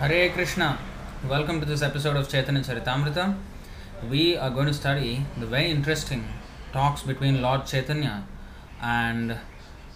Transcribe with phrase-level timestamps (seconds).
[0.00, 0.78] Krishna.
[1.28, 3.36] Welcome to this episode of Chaitanya Charitamrita.
[4.08, 6.24] We are going to study the very interesting
[6.72, 8.24] talks between Lord Chaitanya
[8.80, 9.36] and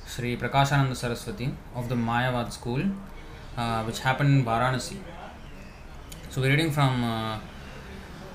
[0.05, 2.83] Sri Prakashananda Saraswati of the Mayavad school,
[3.57, 4.97] uh, which happened in Varanasi.
[6.31, 7.39] So we're reading from uh,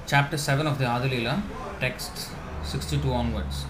[0.05, 1.41] chapter 7 of the Adilila,
[1.81, 2.31] texts
[2.63, 3.65] 62 onwards.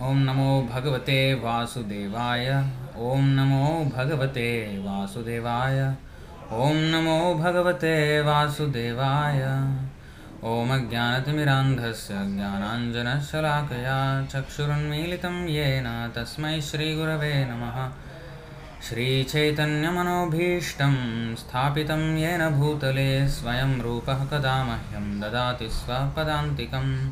[0.00, 2.48] ॐ नमो भगवते वासुदेवाय
[2.96, 3.64] ॐ नमो
[3.96, 4.50] भगवते
[4.84, 6.07] वासुदेवाय
[6.52, 9.70] ॐ नमो भगवते वासुदेवाय।
[10.44, 17.92] ॐ अज्ञानतिमिरान्धस्य ज्ञानाञ्जनशलाकया चक्षुरुन्मीलितं येन तस्मै श्रीगुरवे नमः।
[18.88, 20.96] श्रीचैतन्यमनोभीष्टं
[21.36, 27.10] स्थापितं येन भूतले स्वयं रूपः कदा मह्यं ददाति स्वपदान्तिकम्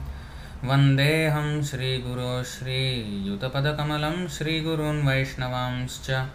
[0.64, 6.26] वन्देऽहं श्रीगुरो श्रीयुतपदकमलं श्रीगुरून् वैष्णवांश्च।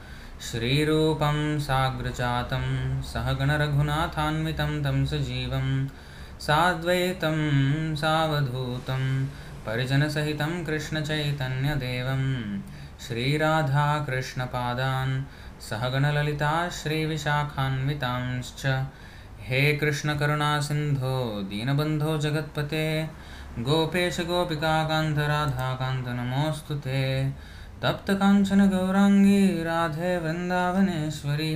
[0.41, 5.87] श्रीरूपं साग्रजातं सहगणरघुनाथान्वितं तं सजीवं
[6.39, 9.27] साद्वैतं सावधूतं
[9.65, 12.59] परिजनसहितं कृष्णचैतन्यदेवं
[13.07, 15.21] श्रीराधाकृष्णपादान्
[15.61, 18.85] सहगणललिता श्रीविशाखान्वितांश्च।
[19.39, 23.09] हे कृष्णकरुणासिन्धो, दीनबन्धो जगत्पते।
[23.59, 27.29] गोपेश गोपिकान्त नमोऽस्तु ते।
[27.83, 31.55] तप्तकाञ्चन गौराङ्गी राधे वृन्दावनेश्वरी,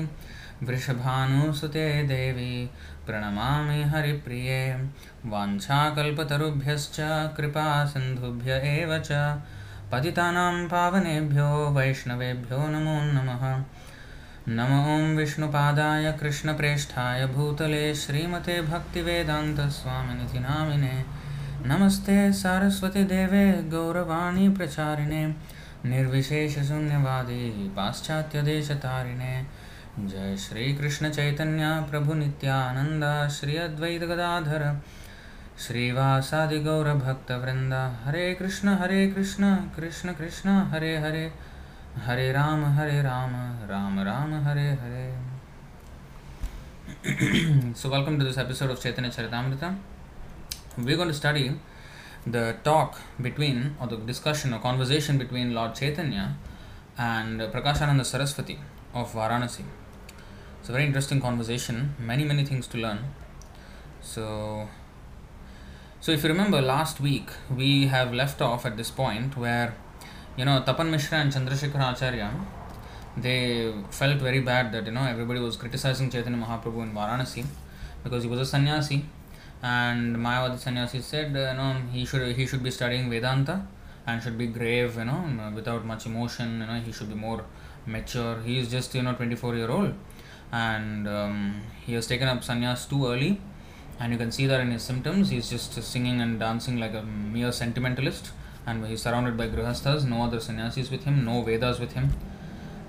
[0.64, 2.70] वृषभानुसुते देवी,
[3.06, 4.74] प्रणमामि हरिप्रिये,
[5.26, 6.98] वाञ्छाकल्पतरुभ्यश्च
[7.38, 7.94] कृपा
[8.50, 9.12] एव च।
[9.92, 13.64] पतितानां पावनेभ्यो, वैष्णवेभ्यो नमो नमः।
[14.48, 21.06] नम ओं ॐ विष्णुपादाय कृष्णप्रेष्ठाय भूतले श्रीमते भक्तिवेदान्तस्वामिनिधि नामिने
[21.66, 25.55] नमस्ते सारस्वतीदेवे गौरवाणी प्रचारिणे।
[25.86, 29.46] निर्विशेषशून्यवादी पाश्चात्यदेशतारिणे।
[30.00, 34.82] जय श्रीकृष्णचैतन्य प्रभुनित्यानन्द श्री अद्वैतगदाधर
[35.68, 41.34] श्रीवासादिगौरभक्तवृन्द, हरे कृष्ण हरे कृष्ण कृष्ण कृष्ण, हरे हरे।
[41.96, 45.36] हरे राम हरे राम राम राम, हरे हरे।
[47.74, 49.76] So, welcome to this episode of chaitanya charitamrita.
[50.78, 51.60] We're going to study
[52.26, 56.36] the talk between or the discussion or conversation between lord chaitanya
[56.98, 58.58] and prakashananda saraswati
[58.94, 59.64] of varanasi.
[60.60, 63.00] It's a very interesting conversation many many things to learn.
[64.02, 64.68] So
[66.00, 69.76] so if you remember last week we have left off at this point where
[70.38, 72.32] you know tapan mishra and chandrasekhar acharya
[73.18, 77.46] they felt very bad that you know everybody was criticizing chaitanya mahaprabhu in varanasi
[78.04, 79.06] because he was a sannyasi
[79.62, 83.66] and mayavadi sannyasi said uh, you know he should he should be studying vedanta
[84.08, 87.44] and should be grave you know without much emotion you know he should be more
[87.88, 88.42] mature.
[88.42, 89.94] He is just you know 24 year old.
[90.52, 93.42] And um, he has taken up sannyas too early.
[94.00, 95.30] And you can see that in his symptoms.
[95.30, 98.32] He's just singing and dancing like a mere sentimentalist.
[98.66, 100.06] And he's surrounded by grihasthas.
[100.06, 101.24] No other sannyasis with him.
[101.26, 102.10] No vedas with him.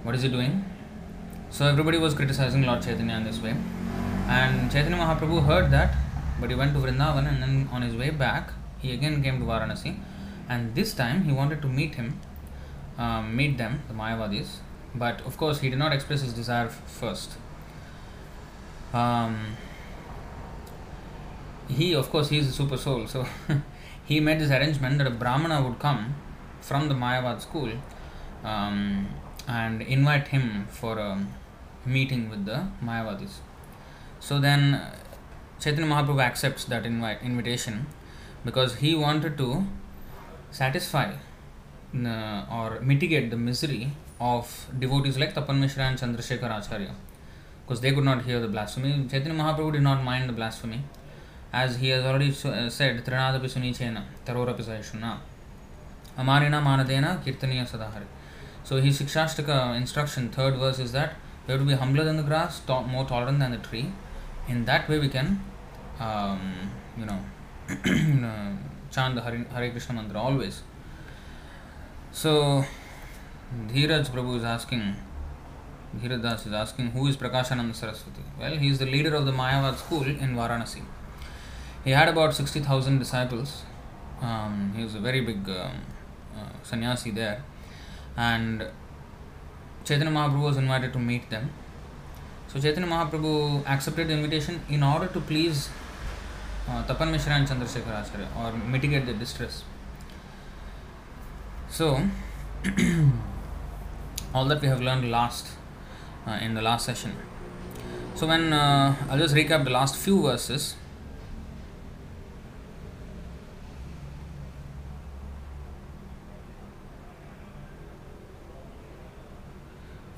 [0.03, 0.65] What is he doing?
[1.51, 3.55] So everybody was criticizing lord chaitanya in this way.
[4.29, 5.95] And chaitanya mahaprabhu heard that
[6.41, 9.47] but he went to vrindavan and then on his way back he again came to
[9.47, 9.99] varanasi.
[10.49, 12.21] And this time he wanted to meet him
[12.99, 14.59] um, meet them the mayavadis.
[14.95, 17.33] But of course he did not express his desire first.
[18.93, 19.57] Um,
[21.69, 23.07] he of course he is a super soul.
[23.07, 23.27] So
[24.05, 26.15] he made this arrangement that a brahmana would come
[26.61, 27.71] from the mayavad school
[28.45, 29.09] um,
[29.47, 31.27] and invite him for a
[31.85, 33.39] meeting with the mayavadis.
[34.21, 34.81] So then
[35.63, 37.87] chaitanya mahaprabhu accepts that invite invitation
[38.49, 39.49] because he wanted to
[40.61, 41.09] satisfy
[42.13, 43.83] uh, or mitigate the misery
[44.33, 44.45] of
[44.85, 46.93] devotees like tapan mishra and chandrasekhar acharya
[47.63, 50.81] because they could not hear the blasphemy chaitanya mahaprabhu did not mind the blasphemy
[51.63, 55.11] as he has already uh, said trinadapi sunichena tarorapi sahishuna
[56.23, 58.09] amarina manadena kirtaniya sadahari
[58.69, 61.11] so his shikshashtaka instruction third verse is that
[61.47, 63.87] we have to be humbler than the grass to- more tolerant than the tree
[64.49, 65.43] in that way we can
[66.01, 67.19] um, you know
[68.91, 70.63] chant the Hare, Hare Krishna mantra always.
[72.13, 72.65] So
[73.69, 74.97] Dheeraj Prabhu is asking
[75.97, 78.23] Dheeraj Das is asking who is Prakashananda Saraswati?
[78.39, 80.83] Well he is the leader of the Mayavad school in Varanasi.
[81.85, 83.63] He had about 60,000 disciples.
[84.21, 85.83] Um, he was a very big um,
[86.37, 87.45] uh, sannyasi there.
[88.17, 88.67] And
[89.85, 91.51] Chaitanya Mahaprabhu was invited to meet them
[92.49, 95.69] so Chaitanya Mahaprabhu accepted the invitation in order to please
[96.69, 98.05] uh, Tapan Mishra and Chandrasekhar
[98.37, 99.65] or mitigate the distress.
[101.69, 102.01] So,
[104.35, 105.49] all that we have learned last
[106.27, 107.15] uh, in the last session
[108.15, 110.75] So when uh, I'll just recap the last few verses.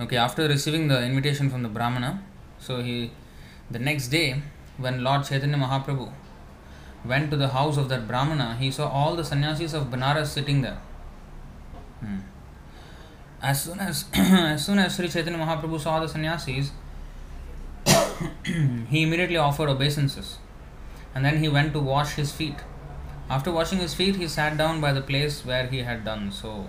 [0.01, 2.23] Okay, after receiving the invitation from the Brahmana,
[2.61, 3.11] so he
[3.69, 4.41] the next day
[4.77, 6.13] when Lord Chaitanya Mahaprabhu
[7.05, 10.63] went to the house of that Brahmana, he saw all the sannyasis of Banaras sitting
[10.63, 10.79] there.
[11.99, 12.19] Hmm.
[13.43, 16.71] As soon as as soon as Sri Chaitanya Mahaprabhu saw the sannyasis,
[18.45, 20.39] he immediately offered obeisances,
[21.13, 22.67] and then he went to wash his feet.
[23.29, 26.69] After washing his feet, he sat down by the place where he had done so.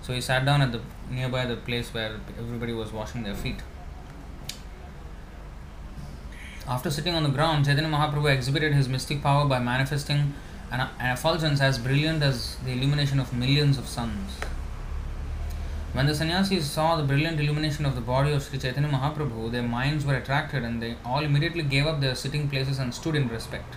[0.00, 0.80] So he sat down at the
[1.10, 3.60] nearby the place where everybody was washing their feet.
[6.66, 10.32] After sitting on the ground, Chaitanya Mahaprabhu exhibited his mystic power by manifesting
[10.70, 14.38] an, an effulgence as brilliant as the illumination of millions of suns.
[15.92, 19.62] When the sannyasis saw the brilliant illumination of the body of Sri Chaitanya Mahaprabhu, their
[19.62, 23.28] minds were attracted and they all immediately gave up their sitting places and stood in
[23.28, 23.74] respect.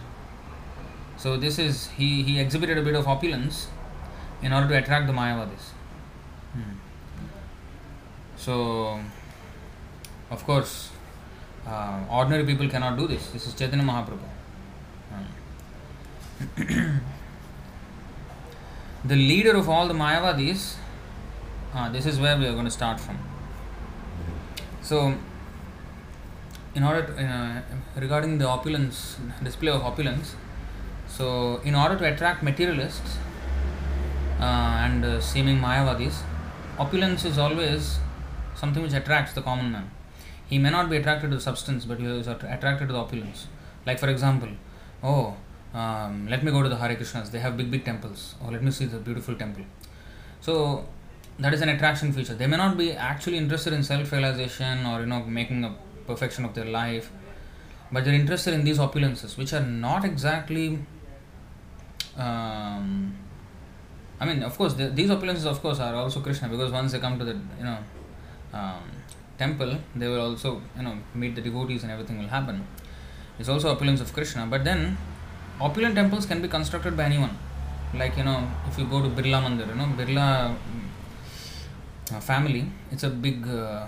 [1.18, 3.68] So this is he, he exhibited a bit of opulence
[4.42, 5.74] in order to attract the Mayavadis.
[8.38, 9.00] So
[10.30, 10.92] of course
[11.68, 13.28] uh, ordinary people cannot do this.
[13.30, 14.28] This is Chaitanya Mahaprabhu.
[15.12, 16.98] Hmm.
[19.06, 20.76] the leader of all the Mayavadis,
[21.74, 23.18] uh, this is where we are going to start from.
[24.82, 25.16] So,
[26.76, 27.62] in order to, uh,
[28.00, 30.36] regarding the opulence, display of opulence,
[31.08, 33.18] so in order to attract materialists
[34.40, 34.44] uh,
[34.86, 36.22] and uh, seeming Mayavadis,
[36.78, 38.00] opulence is always
[38.58, 39.92] something which attracts the common man.
[40.50, 43.48] He may not be attracted to the substance, but he is attracted to the opulence.
[43.86, 44.50] Like, for example,
[45.04, 45.36] oh,
[45.74, 48.64] um, let me go to the Hare Krishnas, they have big, big temples, or let
[48.64, 49.64] me see the beautiful temple.
[50.42, 50.86] So,
[51.40, 52.34] that is an attraction feature.
[52.34, 55.76] They may not be actually interested in self realization or, you know, making a
[56.08, 57.12] perfection of their life,
[57.92, 60.80] but they're interested in these opulences, which are not exactly.
[62.18, 63.16] Um,
[64.20, 67.00] I mean, of course, the, these opulences, of course, are also Krishna because once they
[67.00, 67.78] come to the, you know,
[68.54, 68.84] um,
[69.38, 72.66] temple, they will also, you know, meet the devotees and everything will happen.
[73.40, 74.48] It's also opulence of Krishna.
[74.48, 74.98] But then,
[75.62, 77.38] opulent temples can be constructed by anyone.
[77.94, 80.56] Like, you know, if you go to Birla Mandir, you know, Birla
[82.14, 83.88] uh, family, it's a big uh,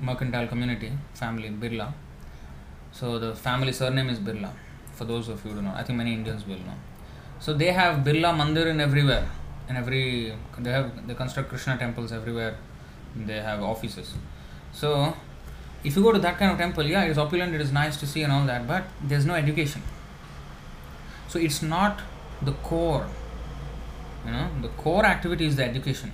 [0.00, 1.92] mercantile community, family, Birla.
[2.92, 4.50] So the family surname is Birla,
[4.92, 5.74] for those of you who don't know.
[5.74, 6.74] I think many Indians will know.
[7.38, 9.26] So they have Birla Mandir in everywhere.
[9.68, 12.56] In every, they have, they construct Krishna temples everywhere.
[13.16, 14.14] They have offices.
[14.72, 15.14] So,
[15.84, 18.06] if you go to that kind of temple, yeah, it's opulent, it is nice to
[18.06, 19.82] see and all that, but there's no education.
[21.28, 22.00] So, it's not
[22.42, 23.06] the core.
[24.24, 26.12] You know, the core activity is the education.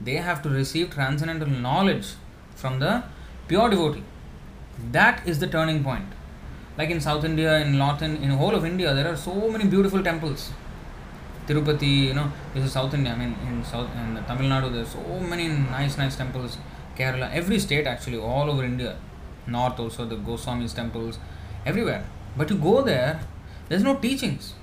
[0.00, 2.06] They have to receive transcendental knowledge
[2.54, 3.04] from the
[3.48, 4.04] pure devotee.
[4.90, 6.06] That is the turning point.
[6.78, 9.64] Like in South India, in North, in, in whole of India, there are so many
[9.64, 10.50] beautiful temples.
[11.52, 13.12] Tirupati, you know, this is South India.
[13.12, 16.56] I mean, in South in Tamil Nadu, there's so many nice, nice temples.
[16.96, 18.96] Kerala, every state actually, all over India,
[19.46, 21.18] North also, the Goswamis temples,
[21.66, 22.04] everywhere.
[22.36, 23.20] But you go there,
[23.68, 24.54] there's no teachings.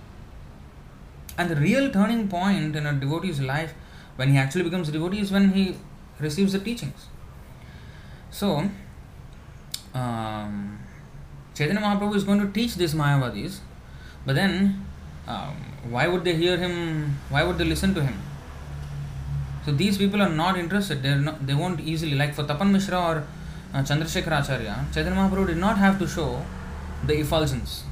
[1.38, 3.74] And the real turning point in a devotee's life,
[4.15, 5.75] when he actually becomes a devotee, is when he
[6.19, 7.07] receives the teachings.
[8.31, 8.69] So,
[9.94, 10.80] um,
[11.56, 13.59] Chaitanya Mahaprabhu is going to teach these Mayavadis,
[14.25, 14.85] but then
[15.28, 15.56] um,
[15.90, 17.18] why would they hear him?
[17.30, 18.18] Why would they listen to him?
[19.66, 21.04] So these people are not interested.
[21.04, 23.24] They're not, they won't easily like for Tapan Mishra or
[23.74, 24.86] uh, Chandrasekhar Acharya.
[24.94, 26.44] Chaitanya Mahaprabhu did not have to show
[27.06, 27.83] the effulgence.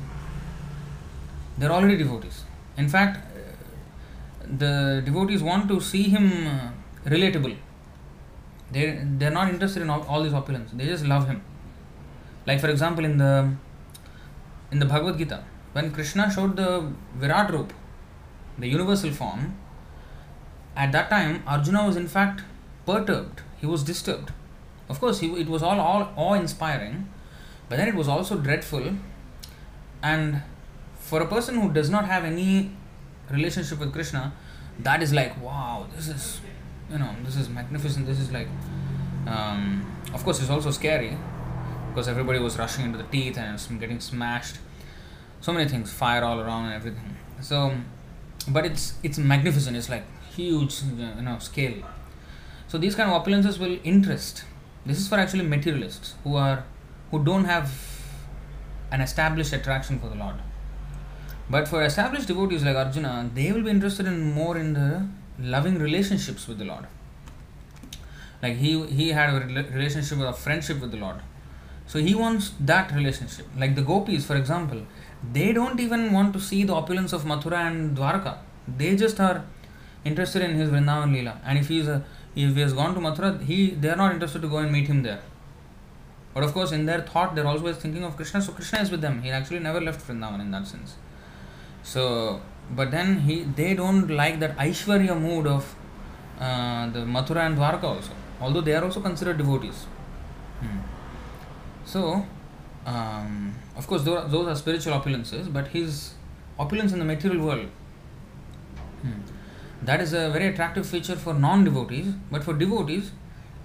[1.57, 2.43] They're already devotees.
[2.77, 3.39] In fact, uh,
[4.57, 6.69] the devotees want to see him uh,
[7.05, 7.55] relatable.
[8.71, 10.71] They they're not interested in all, all these opulence.
[10.73, 11.41] They just love him.
[12.45, 13.49] Like for example, in the
[14.71, 15.43] in the Bhagavad Gita,
[15.77, 17.71] when Krishna showed the Virat Roop,
[18.57, 19.55] the universal form,
[20.75, 22.41] at that time Arjuna was in fact
[22.87, 23.41] perturbed.
[23.61, 24.31] He was disturbed.
[24.89, 27.07] Of course, he, it was all, all awe-inspiring,
[27.69, 28.93] but then it was also dreadful.
[30.01, 30.41] And
[30.97, 32.71] for a person who does not have any
[33.29, 34.33] relationship with Krishna,
[34.79, 36.39] that is like wow, this is
[36.91, 38.05] you know this is magnificent.
[38.07, 38.47] This is like,
[39.27, 41.17] um, of course, it's also scary
[41.89, 44.57] because everybody was rushing into the teeth and getting smashed.
[45.41, 47.15] So many things, fire all around and everything.
[47.41, 47.73] So,
[48.47, 49.77] but it's it's magnificent.
[49.77, 50.03] It's like
[50.35, 51.83] huge, you know, scale.
[52.67, 54.43] So these kind of opulences will interest.
[54.85, 56.65] This is for actually materialists who are
[57.11, 57.71] who don't have
[58.91, 60.35] an established attraction for the Lord.
[61.49, 65.07] But for established devotees like Arjuna, they will be interested in more in the
[65.39, 66.87] loving relationships with the Lord.
[68.41, 71.21] Like he he had a relationship, a friendship with the Lord.
[71.85, 73.47] So he wants that relationship.
[73.57, 74.85] Like the gopis, for example,
[75.33, 78.37] they don't even want to see the opulence of Mathura and Dwarka.
[78.67, 79.45] They just are
[80.05, 81.37] interested in his Vrindavan Leela.
[81.45, 82.03] And if he's a,
[82.35, 84.87] if he has gone to Mathura, he they are not interested to go and meet
[84.87, 85.21] him there.
[86.33, 88.41] But of course, in their thought, they're always thinking of Krishna.
[88.41, 89.21] So Krishna is with them.
[89.23, 90.95] He actually never left Vrindavan in that sense.
[91.83, 95.75] So, but then he they don't like that Aishwarya mood of
[96.39, 98.11] uh, the Mathura and Dwarka also.
[98.39, 99.85] Although they are also considered devotees.
[100.59, 100.79] Hmm.
[101.85, 102.25] So,
[102.85, 106.13] um, of course, those, are spiritual opulences, but his
[106.57, 107.67] opulence in the material world.
[109.01, 109.21] Hmm.
[109.83, 113.11] That is a very attractive feature for non-devotees, but for devotees,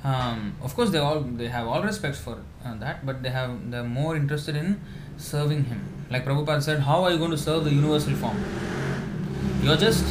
[0.04, 3.70] um, of course, they all they have all respects for uh, that, but they have
[3.70, 4.80] they're more interested in
[5.16, 5.80] serving him.
[6.10, 8.36] Like Prabhupada said, how are you going to serve the universal form?
[9.62, 10.04] You're just,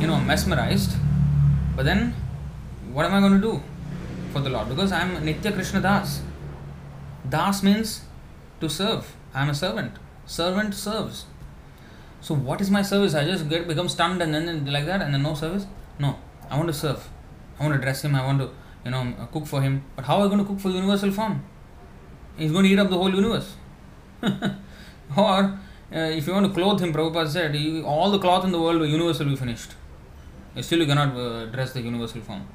[0.00, 0.96] you know, mesmerized,
[1.76, 2.14] but then
[2.92, 3.62] what am I going to do
[4.32, 4.70] for the Lord?
[4.70, 6.22] Because I'm Nitya Krishna Das.
[7.28, 8.02] Das means
[8.64, 9.14] to serve.
[9.34, 9.92] I'm a servant.
[10.26, 11.26] Servant serves.
[12.20, 13.14] So what is my service?
[13.14, 15.66] I just get become stunned and then like that and then no service?
[15.98, 16.18] No.
[16.50, 17.08] I want to serve.
[17.58, 18.14] I want to dress him.
[18.14, 18.50] I want to
[18.84, 19.84] you know, cook for him.
[19.96, 21.44] But how are you going to cook for universal form?
[22.36, 23.54] He's going to eat up the whole universe.
[24.22, 25.58] or
[25.92, 28.60] uh, if you want to clothe him, Prabhupada said, you, all the cloth in the
[28.60, 29.72] world, the universe will be finished.
[30.60, 32.46] Still, you cannot uh, dress the universal form.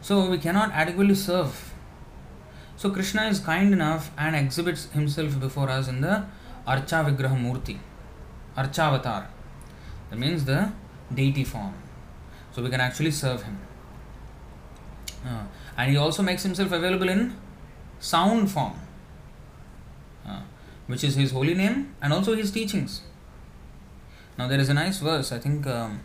[0.00, 1.72] So, we cannot adequately serve.
[2.76, 6.24] So, Krishna is kind enough and exhibits himself before us in the
[6.66, 7.04] Archa
[7.44, 7.78] Murti,
[8.56, 9.28] Archa Avatar.
[10.10, 10.72] That means the
[11.12, 11.74] deity form.
[12.52, 13.58] So, we can actually serve him.
[15.26, 15.44] Uh,
[15.76, 17.36] and he also makes himself available in
[17.98, 18.78] sound form,
[20.26, 20.40] uh,
[20.86, 23.02] which is his holy name and also his teachings.
[24.38, 26.00] Now there is a nice verse, I think um,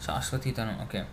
[0.00, 1.04] Shashwati Tanu, okay.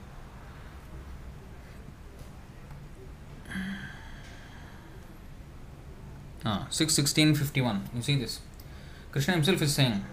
[6.43, 7.89] Ah, 6 16 51.
[7.95, 8.39] You see this.
[9.11, 10.03] Krishna himself is saying,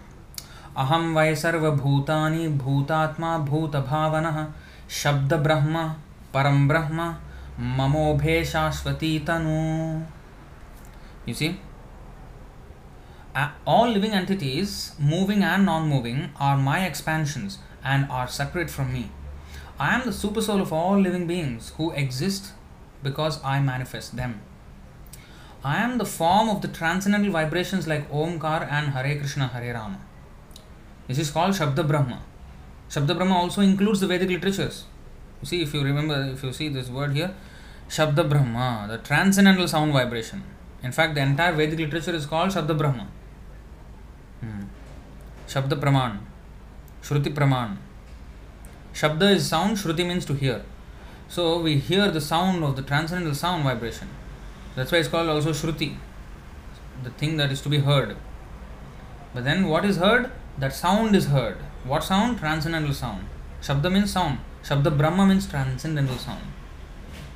[0.75, 4.51] bhutani bhutatma bhuta bhavana
[4.87, 5.95] shabda brahma
[6.33, 7.19] param brahma
[7.59, 10.05] mamobhe shashvati tanu
[11.25, 11.59] you see
[13.65, 19.09] all living entities moving and non-moving are my expansions and are separate from me
[19.79, 22.53] i am the super soul of all living beings who exist
[23.03, 24.41] because i manifest them
[25.63, 29.99] i am the form of the transcendental vibrations like omkar and hare krishna hare rama
[31.07, 32.21] this is called shabda brahma
[32.89, 34.85] shabda brahma also includes the vedic literatures
[35.41, 37.33] you see, if you remember, if you see this word here,
[37.87, 40.43] Shabda Brahma, the transcendental sound vibration.
[40.83, 43.07] In fact, the entire Vedic literature is called Shabda Brahma.
[44.41, 44.63] Hmm.
[45.47, 46.19] Shabda Praman,
[47.01, 47.77] Shruti Praman.
[48.93, 50.63] Shabda is sound, Shruti means to hear.
[51.27, 54.09] So we hear the sound of the transcendental sound vibration.
[54.79, 55.97] That's why it's called also Shruti,
[57.03, 58.15] the thing that is to be heard.
[59.33, 60.31] But then what is heard?
[60.57, 61.57] That sound is heard.
[61.83, 62.39] What sound?
[62.39, 63.25] Transcendental sound.
[63.61, 64.39] Shabda means sound.
[64.63, 66.45] Shabda Brahma means transcendental sound,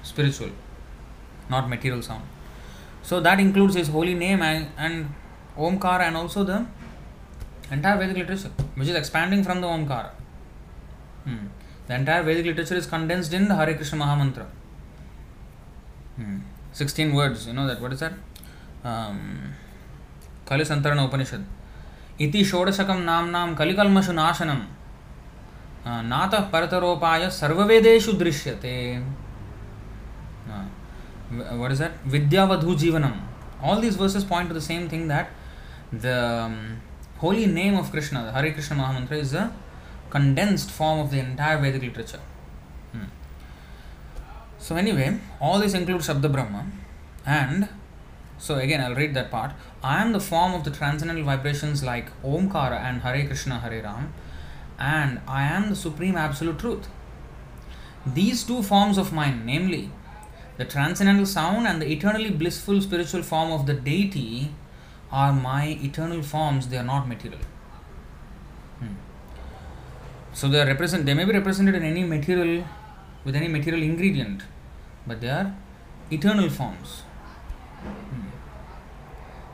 [0.04, 0.52] spiritual,
[1.50, 2.24] not material sound.
[3.02, 5.14] So that includes his holy name and, and
[5.58, 6.66] Omkar and also the
[7.72, 10.12] entire Vedic literature, which is expanding from the Omkar.
[11.26, 11.48] Hmm.
[11.88, 14.46] The entire Vedic literature is condensed in the Hare Krishna Mahamantra.
[16.16, 16.38] Hmm.
[16.74, 17.80] 16 words, you know that.
[17.80, 18.14] What is that?
[18.84, 19.54] Um,
[20.46, 21.44] Kali Santarana Upanishad.
[22.22, 24.60] इति षोडशकं नाम्नां कलिकल्मषु नाशनं
[26.10, 29.04] नातः परतरोपाय सर्ववेदेषु दृश्यते
[31.80, 33.16] that vidyavadhu jivanam
[33.62, 35.30] all these verses point to the same thing that
[35.92, 36.82] the um,
[37.18, 39.52] holy name of krishna the hare krishna mahamantra is a
[40.12, 42.33] condensed form of the entire vedic literature hmm.
[44.66, 45.08] So anyway
[45.46, 46.62] all this includes shabda brahma
[47.38, 47.70] and
[48.46, 49.52] so again i'll read that part
[49.94, 54.06] i am the form of the transcendental vibrations like omkara and hare krishna hare ram
[54.80, 56.88] and I am the supreme absolute truth.
[58.06, 59.92] These two forms of mine, namely
[60.58, 64.54] the transcendental sound and the eternally blissful spiritual form of the deity,
[65.12, 67.40] are my eternal forms, they are not material.
[68.80, 68.96] Hmm.
[70.34, 72.66] So they are represent they may be represented in any material
[73.24, 74.44] with any material ingredient,
[75.06, 75.56] but they are
[76.12, 77.04] eternal forms.
[77.82, 78.28] Hmm.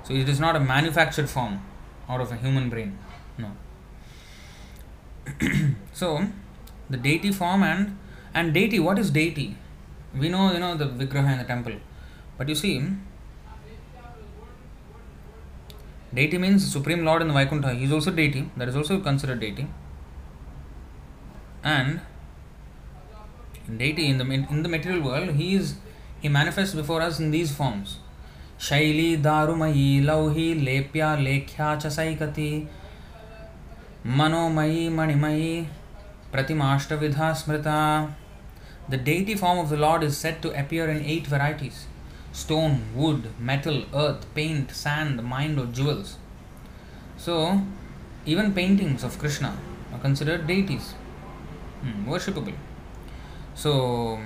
[0.04, 1.62] So it is not a manufactured form
[2.08, 2.98] out of a human brain.
[3.38, 3.52] No.
[5.94, 6.28] so
[6.90, 7.98] the deity form and
[8.34, 9.56] and deity what is deity
[10.22, 11.76] we know you know the vigraha in the temple
[12.38, 12.74] but you see
[16.20, 19.40] deity means supreme lord in the vaikuntha he is also deity that is also considered
[19.46, 19.68] deity
[21.64, 22.02] and
[23.79, 25.77] deity in the in the material world he is
[26.21, 27.99] he manifests before us in these forms
[28.65, 32.51] शैली दारुमयी लौही लेप्या लेख्या च सैकति
[34.19, 35.51] मनोमयी मणिमयी
[36.33, 37.81] प्रतिमाष्टविधा स्मृता
[38.93, 41.87] The deity form of the Lord is said to appear in eight varieties
[42.33, 46.17] stone, wood, metal, earth, paint, sand, mind, or jewels.
[47.17, 47.63] So,
[48.27, 49.57] even paintings of Krishna
[49.93, 50.93] are considered deities,
[51.81, 52.55] hmm, worshipable.
[53.60, 54.18] So,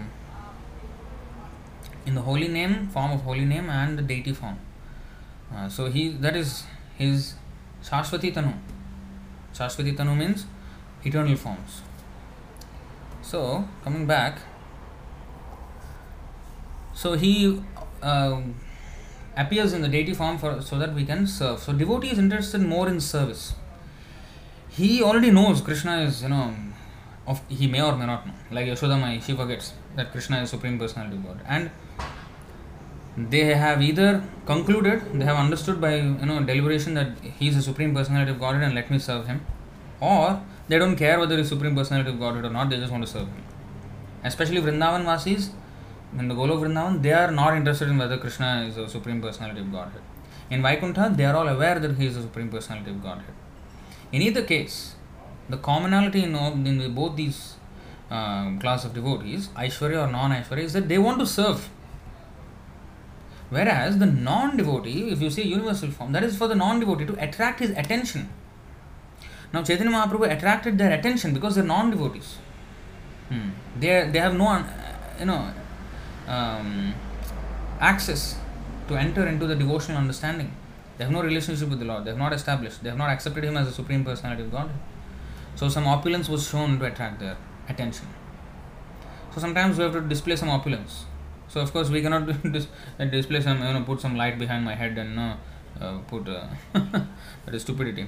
[2.06, 4.60] in the holy name, form of holy name, and the deity form.
[5.52, 6.66] Uh, so, he that is
[7.00, 7.34] his
[7.84, 8.54] Shashwati Tanu.
[9.56, 10.46] Tanu means
[11.04, 11.82] eternal forms.
[13.24, 14.38] So, coming back,
[16.94, 17.60] so he
[18.04, 18.40] uh,
[19.36, 21.60] appears in the deity form for so that we can serve.
[21.60, 23.56] So devotee is interested more in service.
[24.70, 26.54] He already knows Krishna is you know
[27.28, 28.34] of he may or may not know.
[28.52, 31.70] Like Yashoda Mai, she forgets that Krishna is supreme personality of God, and
[33.16, 37.62] they have either concluded, they have understood by you know deliberation that he is the
[37.62, 39.46] supreme personality of Godhead and let me serve him,
[40.00, 42.70] or they don't care whether he is a supreme personality of Godhead or not.
[42.70, 43.44] They just want to serve him.
[44.24, 45.50] Especially Vrindavan Vasis,
[46.18, 49.62] in the Golok Vrindavan, they are not interested in whether Krishna is the Supreme Personality
[49.62, 50.02] of Godhead.
[50.50, 53.34] In Vaikuntha, they are all aware that he is the Supreme Personality of Godhead.
[54.12, 54.93] In either case,
[55.50, 57.56] the commonality in, in both these
[58.10, 61.70] uh, class of devotees, Aishwarya or non Aishwarya, is that they want to serve.
[63.50, 67.06] Whereas the non devotee, if you see universal form, that is for the non devotee
[67.06, 68.30] to attract his attention.
[69.54, 72.38] Now, Chaitanya Mahaprabhu attracted their attention because they are non devotees.
[73.30, 73.50] Hmm.
[73.80, 74.66] They, they have no,
[75.20, 75.52] you know,
[76.28, 76.96] um,
[77.80, 78.38] access
[78.88, 80.52] to enter into the devotional understanding.
[80.98, 82.06] They have no relationship with the Lord.
[82.06, 82.84] They have not established.
[82.84, 84.72] They have not accepted Him as the supreme personality of God.
[85.64, 87.38] So some opulence was shown to attract their
[87.70, 88.06] attention.
[89.34, 91.06] So sometimes we have to display some opulence.
[91.48, 92.68] So of course we cannot dis-
[93.10, 95.36] display some, you know, put some light behind my head and uh,
[95.80, 98.08] uh, put uh, that is stupidity.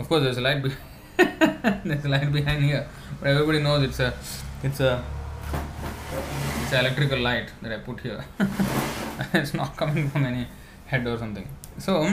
[0.00, 0.64] Of course, there's a light.
[0.64, 0.72] Be-
[1.84, 2.88] there's a light behind here,
[3.20, 4.12] but everybody knows it's a
[4.64, 5.04] it's a
[6.62, 8.24] it's an electrical light that I put here.
[9.32, 10.48] it's not coming from any
[10.86, 11.46] head or something.
[11.78, 12.12] So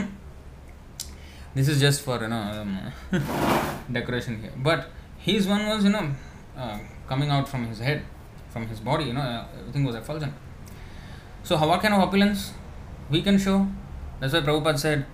[1.54, 2.92] this is just for you know um,
[3.92, 4.52] decoration here.
[4.56, 6.10] But his one was you know
[6.56, 8.04] uh, coming out from his head,
[8.50, 9.04] from his body.
[9.04, 10.32] You know everything was effulgent.
[11.42, 12.52] So how what kind of opulence
[13.10, 13.66] we can show?
[14.20, 15.06] That's why Prabhupada said.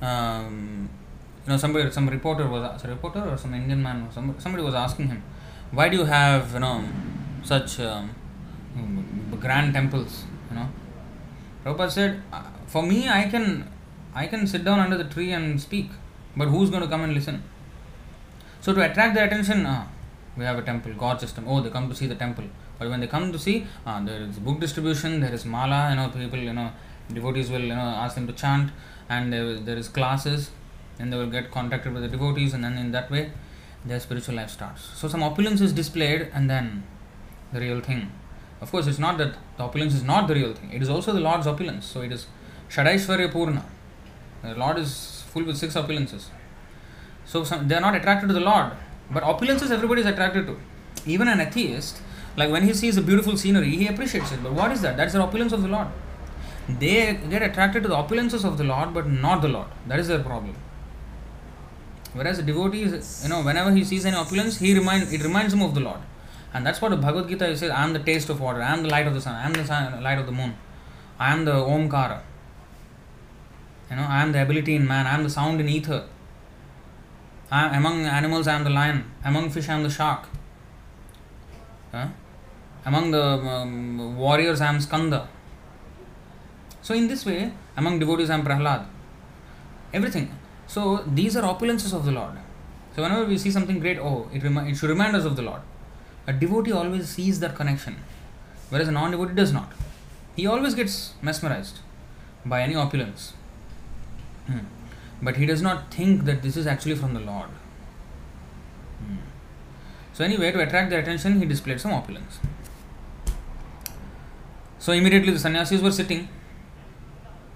[0.00, 0.88] Um,
[1.46, 4.64] you know, somebody, some reporter was a reporter or some Indian man, or somebody, somebody
[4.64, 5.22] was asking him,
[5.70, 6.84] why do you have you know
[7.44, 8.10] such um,
[9.40, 10.24] grand temples?
[10.50, 10.68] You know,
[11.64, 12.22] Prabhupada said,
[12.66, 13.70] for me, I can,
[14.22, 15.90] I can sit down under the tree and speak,
[16.36, 17.42] but who's going to come and listen?
[18.62, 19.88] So to attract their attention, ah,
[20.38, 21.44] we have a temple, God system.
[21.46, 22.44] Oh, they come to see the temple.
[22.78, 25.90] But when they come to see, ah, there is book distribution, there is mala.
[25.90, 26.72] You know, people, you know,
[27.12, 28.70] devotees will, you know, ask them to chant,
[29.10, 30.50] and there, there is classes,
[30.98, 33.32] and they will get contacted with the devotees, and then in that way,
[33.84, 34.82] their spiritual life starts.
[34.94, 36.84] So some opulence is displayed, and then
[37.52, 38.10] the real thing.
[38.62, 40.72] Of course, it's not that the opulence is not the real thing.
[40.72, 41.84] It is also the Lord's opulence.
[41.84, 42.26] So it is
[42.70, 43.64] Shadaishwarya Purna.
[44.42, 46.26] The Lord is full with six opulences.
[47.24, 48.72] So some, they are not attracted to the Lord.
[49.10, 50.58] But opulences everybody is attracted to.
[51.06, 52.00] Even an atheist,
[52.36, 54.42] like when he sees a beautiful scenery, he appreciates it.
[54.42, 54.96] But what is that?
[54.96, 55.88] That's the opulence of the Lord.
[56.68, 59.68] They get attracted to the opulences of the Lord, but not the Lord.
[59.86, 60.56] That is their problem.
[62.12, 65.52] Whereas a devotee is, you know, whenever he sees any opulence, he remind it reminds
[65.52, 66.00] him of the Lord.
[66.54, 68.82] And that's what the Bhagavad Gita says I am the taste of water, I am
[68.82, 70.56] the light of the sun, I am the sun, light of the moon,
[71.18, 72.20] I am the Omkara.
[73.90, 76.04] You know, I am the ability in man, I am the sound in ether.
[77.50, 80.26] I am, among animals, I am the lion, among fish, I am the shark.
[81.92, 82.08] Huh?
[82.84, 85.28] Among the um, warriors, I am Skanda.
[86.82, 88.86] So, in this way, among devotees, I am Prahlad.
[89.92, 90.30] Everything.
[90.66, 92.34] So, these are opulences of the Lord.
[92.94, 95.60] So, whenever we see something great, oh, it, it should remind us of the Lord.
[96.26, 97.96] A devotee always sees that connection,
[98.70, 99.72] whereas a non devotee does not.
[100.34, 101.78] He always gets mesmerized
[102.44, 103.32] by any opulence.
[104.46, 104.58] Hmm.
[105.22, 107.48] But he does not think that this is actually from the Lord.
[108.98, 109.16] Hmm.
[110.12, 112.38] So, anyway, to attract their attention, he displayed some opulence.
[114.78, 116.28] So, immediately the sannyasis were sitting.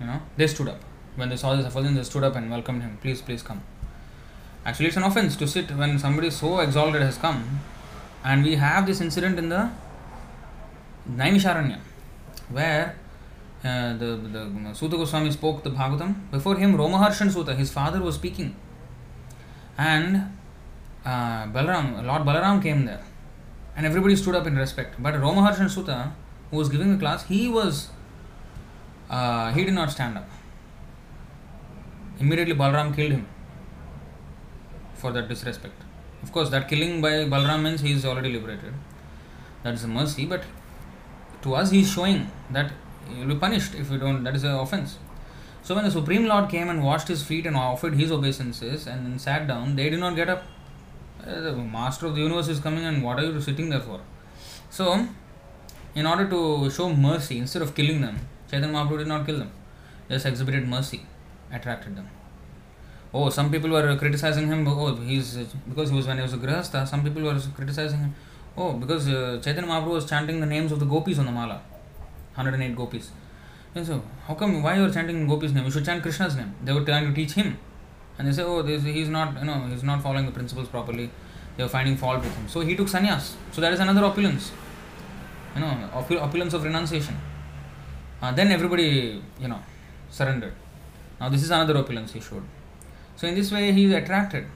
[0.00, 0.80] You know, they stood up.
[1.16, 2.98] When they saw the effulgence, they stood up and welcomed him.
[3.02, 3.62] Please, please come.
[4.64, 7.60] Actually, it's an offense to sit when somebody so exalted has come
[8.22, 9.70] and we have this incident in the
[11.10, 11.78] Naimisharanya,
[12.50, 12.96] where
[13.64, 16.30] uh, the, the Suta Goswami spoke the Bhagavatam.
[16.30, 18.56] Before him, Romaharshan Suta, his father, was speaking.
[19.76, 20.32] And
[21.04, 23.02] uh, Balaram, Lord Balaram came there.
[23.76, 25.02] And everybody stood up in respect.
[25.02, 26.12] But Romaharshan Suta,
[26.50, 27.90] who was giving the class, he was
[29.10, 30.28] uh, he did not stand up.
[32.20, 33.26] Immediately Balram killed him
[34.94, 35.74] for that disrespect.
[36.22, 38.74] Of course, that killing by Balram means he is already liberated.
[39.62, 40.44] That is a mercy, but
[41.42, 42.72] to us he is showing that
[43.18, 44.24] will be punished if you don't.
[44.24, 44.98] That is an offense.
[45.62, 49.06] So when the Supreme Lord came and washed his feet and offered his obeisances and
[49.06, 50.44] then sat down, they did not get up.
[51.20, 54.00] Uh, The Master of the universe is coming, and what are you sitting there for?
[54.70, 55.06] So,
[55.94, 58.20] in order to show mercy, instead of killing them,
[58.50, 59.52] Chaitanya Mahaprabhu did not kill them.
[60.08, 61.02] Just exhibited mercy,
[61.52, 62.08] attracted them.
[63.12, 64.66] Oh, some people were criticizing him.
[64.66, 65.36] Oh, he's
[65.68, 66.86] because he was when he was a grihastha.
[66.86, 68.14] Some people were criticizing him.
[68.56, 71.60] Oh, because uh, Chaitanya Mahaprabhu was chanting the names of the gopis on the mala,
[72.34, 73.10] 108 gopis.
[73.74, 74.62] And so, how come?
[74.62, 75.64] Why you are chanting gopis' name?
[75.64, 76.54] You should chant Krishna's name.
[76.64, 77.56] They were trying to teach him,
[78.18, 81.10] and they say, oh, this, he's not, you know, he's not following the principles properly.
[81.56, 82.48] They were finding fault with him.
[82.48, 83.34] So he took sannyas.
[83.52, 84.50] So that is another opulence.
[85.54, 87.16] You know, opul- opulence of renunciation.
[88.22, 89.60] Uh, then everybody, you know,
[90.10, 90.54] surrendered.
[91.20, 92.44] Now this is another opulence he showed.
[93.16, 94.46] So in this way he is attracted.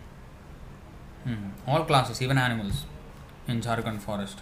[1.24, 1.50] Hmm.
[1.66, 2.84] All classes, even animals,
[3.48, 4.38] in Jharkhand forest.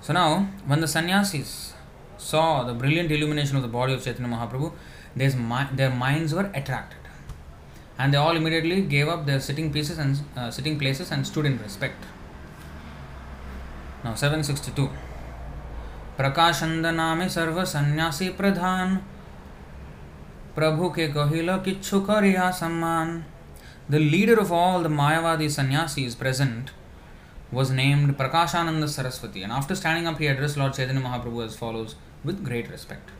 [0.00, 1.69] So now, when the sannyasis
[2.19, 4.71] saw the brilliant illumination of the body of Chaitanya Mahaprabhu,
[5.15, 6.99] their, mi- their minds were attracted,
[7.97, 11.45] and they all immediately gave up their sitting places and uh, sitting places and stood
[11.45, 12.03] in respect.
[14.03, 14.89] Now 762.
[16.17, 18.95] प्रकाशंद नामे सर्व सन्यासी प्रधान
[20.55, 23.23] प्रभु के कहिल किच्छु करिया सम्मान
[23.89, 26.71] The leader of all the Mayavadi sannyasis present
[27.51, 31.93] was named Prakashananda Saraswati, and after standing up, he addressed Lord Chaitanya Mahaprabhu as follows
[32.24, 33.10] with great respect.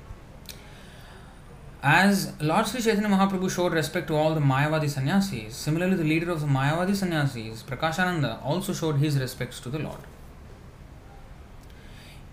[1.82, 6.30] As Lord Sri Chaitanya Mahaprabhu showed respect to all the Mayavadi sannyasis, similarly, the leader
[6.30, 10.00] of the Mayavadi sannyasis, Prakashananda, also showed his respects to the Lord.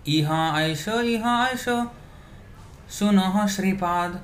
[0.06, 1.90] Iha Aisha, Iha Aisha,
[2.90, 4.20] Sunaha Shripad,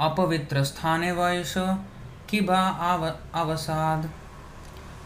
[0.00, 1.78] Apavitrasthane Vaisha,
[2.26, 4.08] Kiba Avasad.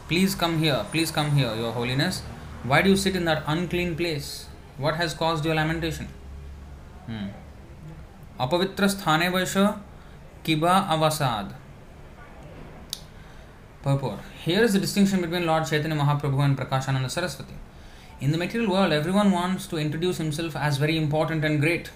[0.07, 2.23] Please come here, please come here, Your Holiness.
[2.63, 4.47] Why do you sit in that unclean place?
[4.79, 6.09] What has caused your lamentation?
[14.45, 17.55] Here is the distinction between Lord Chaitanya Mahaprabhu and Prakashananda Saraswati.
[18.21, 21.91] In the material world, everyone wants to introduce himself as very important and great.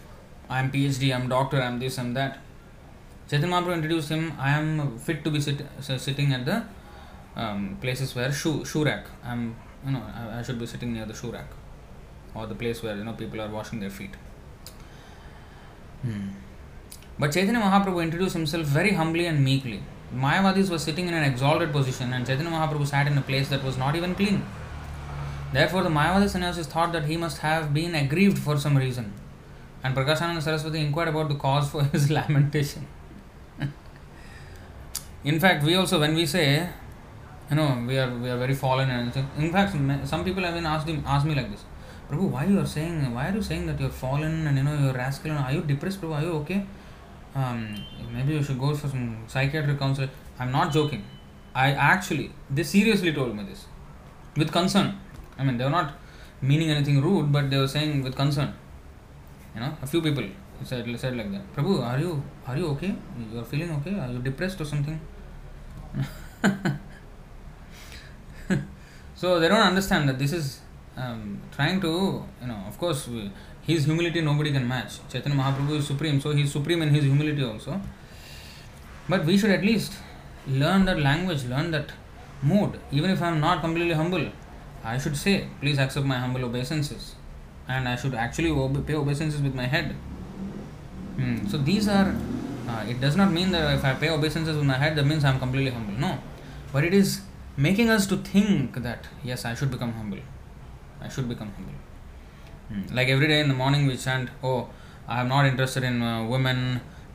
[0.48, 2.38] I am PhD, I am doctor, I am this, I am that.
[3.30, 6.64] Chaitanya Mahaprabhu introduced him, I am fit to be sit, sitting at the
[7.36, 9.06] um, places where shoe shoe rack.
[9.24, 11.48] I'm you know I, I should be sitting near the shoe rack
[12.34, 14.14] or the place where you know people are washing their feet.
[16.02, 16.28] Hmm.
[17.18, 19.82] But Chaitanya Mahaprabhu introduced himself very humbly and meekly.
[20.14, 23.64] Mayavadis were sitting in an exalted position, and Chaitanya Mahaprabhu sat in a place that
[23.64, 24.44] was not even clean.
[25.52, 29.12] Therefore, the Mayavadi sannyasis thought that he must have been aggrieved for some reason,
[29.82, 32.86] and Prakashananda Saraswati inquired about the cause for his lamentation.
[35.24, 36.68] in fact, we also, when we say
[37.50, 39.72] you know we are we are very fallen and in fact
[40.04, 41.64] some people have been asked asked me like this
[42.08, 44.76] Prabhu why you are saying why are you saying that you're fallen and you know
[44.78, 46.14] you're rascal and are you depressed Prabhu?
[46.18, 46.64] Are you okay?
[47.34, 50.08] Um, maybe you should go for some psychiatric counselor.
[50.38, 51.04] I'm not joking.
[51.54, 53.66] I actually they seriously told me this.
[54.36, 54.98] With concern.
[55.38, 55.94] I mean they were not
[56.40, 58.54] meaning anything rude but they were saying with concern.
[59.54, 60.24] You know a few people
[60.64, 61.54] said said like that.
[61.54, 62.94] Prabhu are you are you okay?
[63.32, 63.98] You're feeling okay?
[63.98, 65.00] Are you depressed or something?
[69.16, 70.60] So they don't understand that this is
[70.96, 73.08] um, trying to you know of course
[73.66, 74.98] his humility nobody can match.
[75.10, 77.80] Chaitanya mahaprabhu is supreme so he is supreme in his humility also.
[79.08, 79.94] But we should at least
[80.46, 81.92] learn that language learn that
[82.42, 82.78] mood.
[82.92, 84.26] Even if i am not completely humble
[84.84, 87.14] i should say please accept my humble obeisances.
[87.68, 89.94] And i should actually pay obeisances with my head.
[91.16, 91.46] Hmm.
[91.48, 92.14] so these are
[92.68, 95.24] uh, it does not mean that if i pay obeisances with my head that means
[95.24, 95.94] i am completely humble.
[95.94, 96.18] No.
[96.72, 97.22] But it is
[97.56, 100.18] making us to think that yes i should become humble
[101.06, 101.82] i should become humble
[102.70, 102.80] Hmm.
[102.96, 104.60] like every day in the morning we chant oh
[105.14, 106.58] i am not interested in uh, women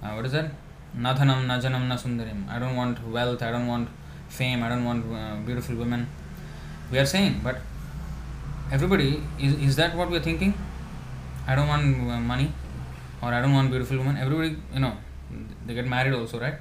[0.04, 0.47] uh, what is that?
[1.06, 2.39] Nadhanam najanam na sundarim.
[2.49, 3.41] I don't want wealth.
[3.47, 3.88] I don't want
[4.38, 4.63] fame.
[4.63, 6.01] I don't want uh, beautiful women.
[6.91, 7.58] We are saying but
[8.71, 10.54] everybody is, is that what we are thinking?
[11.47, 12.51] I don't want uh, money
[13.21, 14.17] or i don't want beautiful women.
[14.17, 14.93] Everybody you know
[15.65, 16.56] they get married also right?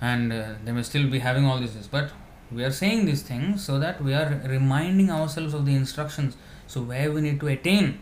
[0.00, 1.88] And uh, they may still be having all these things.
[1.88, 2.10] But
[2.54, 6.36] we are saying these things so that we are reminding ourselves of the instructions.
[6.66, 8.00] So where we need to attain.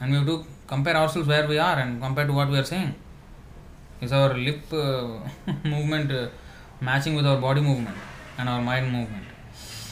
[0.00, 2.64] And we have to compare ourselves where we are and compare to what we are
[2.64, 2.94] saying.
[4.00, 5.20] Is our lip uh,
[5.64, 6.28] movement uh,
[6.80, 7.96] matching with our body movement
[8.38, 9.24] and our mind movement?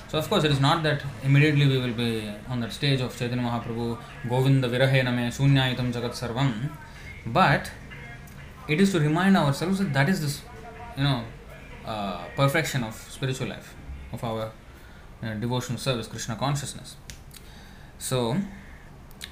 [0.08, 3.14] So, of course, it is not that immediately we will be on that stage of
[3.18, 6.70] Chaitanya Mahaprabhu, Govinda Virahe Name, Shunyayitam Jagat Sarvam,
[7.26, 7.70] but
[8.66, 10.40] it is to remind ourselves that that is this,
[10.96, 11.24] you know,
[11.88, 13.74] uh, perfection of spiritual life,
[14.12, 14.50] of our
[15.22, 16.96] uh, devotional service, Krishna consciousness.
[17.98, 18.36] So,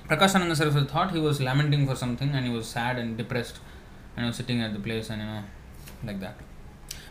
[0.09, 3.59] Prakashananda Saraswati thought he was lamenting for something and he was sad and depressed
[4.17, 5.43] and he was sitting at the place and you know,
[6.05, 6.37] like that.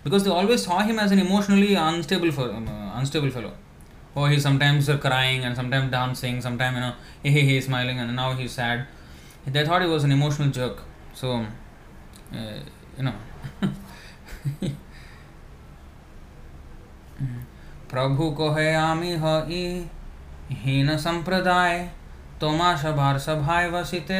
[0.03, 3.53] Because they always saw him as an emotionally unstable, for, um, uh, unstable fellow.
[4.15, 8.15] Oh, he's sometimes crying and sometimes dancing, sometimes you know, he, he, he's smiling and
[8.15, 8.87] now he's sad.
[9.45, 10.81] They thought he was an emotional jerk.
[11.13, 11.45] So,
[12.33, 12.59] uh,
[12.97, 14.71] you know.
[17.95, 19.11] प्रभु को है आमी
[19.49, 19.65] ही
[20.61, 21.77] हीन संप्रदाय
[22.39, 24.17] तोमा सभार सभाय वसिते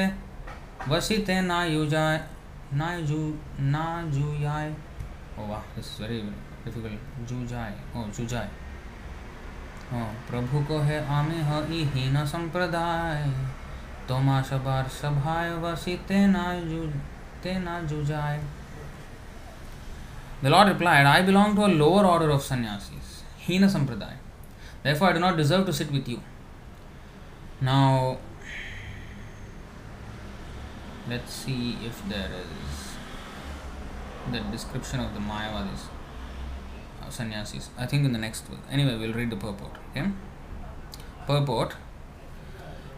[0.89, 2.19] वसिते ना युजाय
[2.73, 3.17] ना जू
[3.61, 4.69] ना जुयाय।
[5.39, 6.19] ओ वाह दिस इज़ वेरी
[6.65, 8.49] डिफ़िकल्ट जुजाय ओ जुजाय।
[9.91, 13.27] हाँ प्रभु को है आमी ही हीन संप्रदाय
[14.07, 16.85] तोमा सभार सभाय वसिते ना जू
[17.43, 18.41] ते ना जुजाय।
[20.43, 23.14] The Lord replied, I belong to a lower order of sannyasis,
[23.47, 24.17] Hina Sampradaya.
[24.83, 26.21] Therefore, I do not deserve to sit with you.
[27.61, 28.17] Now,
[31.09, 35.85] let's see if there is the description of the Mayavadis,
[37.01, 37.69] uh, sannyasis.
[37.77, 38.59] I think in the next one.
[38.71, 39.71] Anyway, we'll read the purport.
[39.91, 40.09] Okay?
[41.27, 41.75] Purport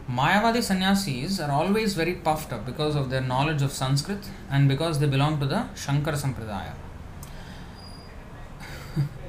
[0.10, 5.00] Mayavadi sannyasis are always very puffed up because of their knowledge of Sanskrit and because
[5.00, 6.72] they belong to the Shankara Sampradaya.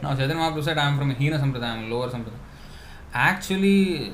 [0.03, 2.41] Now, Chaitanya Mahaprabhu said, I am from Hina Sampradaya, lower Sampradaya.
[3.13, 4.13] Actually,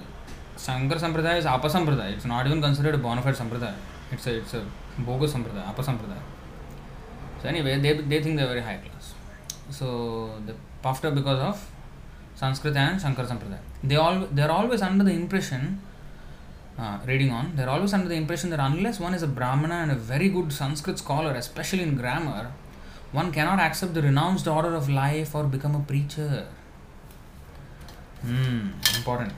[0.57, 2.13] Shankar Sampradaya is Apa Sampradaya.
[2.13, 3.75] It's not even considered a bona fide Sampradaya.
[4.13, 4.65] It's a, it's a
[4.99, 6.23] bogus Sampradaya, Apa Sampradaya.
[7.43, 9.15] So, anyway, they, they think they're very high class.
[9.71, 11.71] So, they puffed up because of
[12.35, 13.59] Sanskrit and Shankar Sampradaya.
[13.83, 15.81] They all they're always under the impression,
[16.79, 19.91] uh, reading on, they're always under the impression that unless one is a Brahmana and
[19.93, 22.53] a very good Sanskrit scholar, especially in grammar,
[23.15, 26.47] one cannot accept the renounced order of life or become a preacher.
[28.23, 29.33] Hmm, important.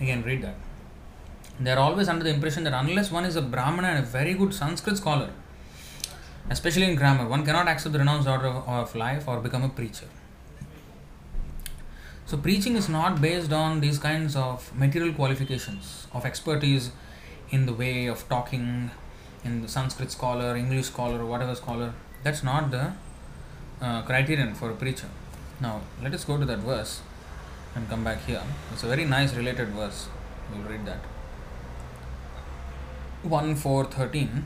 [0.00, 0.56] Again, read that.
[1.60, 4.34] They are always under the impression that unless one is a Brahmana and a very
[4.34, 5.30] good Sanskrit scholar,
[6.50, 9.68] especially in grammar, one cannot accept the renounced order of, of life or become a
[9.68, 10.06] preacher.
[12.26, 16.90] So, preaching is not based on these kinds of material qualifications of expertise
[17.51, 18.91] in the way of talking,
[19.43, 21.93] in the Sanskrit scholar, English scholar, whatever scholar.
[22.23, 22.93] That's not the
[23.81, 25.09] uh, criterion for a preacher.
[25.59, 27.01] Now, let us go to that verse
[27.75, 28.41] and come back here.
[28.71, 30.07] It's a very nice related verse.
[30.51, 30.99] We'll read that.
[33.23, 34.45] 1 4 13.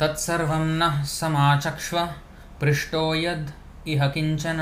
[0.00, 1.98] तत्सर्वं नः समाचक्ष्व
[2.60, 3.48] पृष्टो यद्
[3.92, 4.60] इह किञ्चन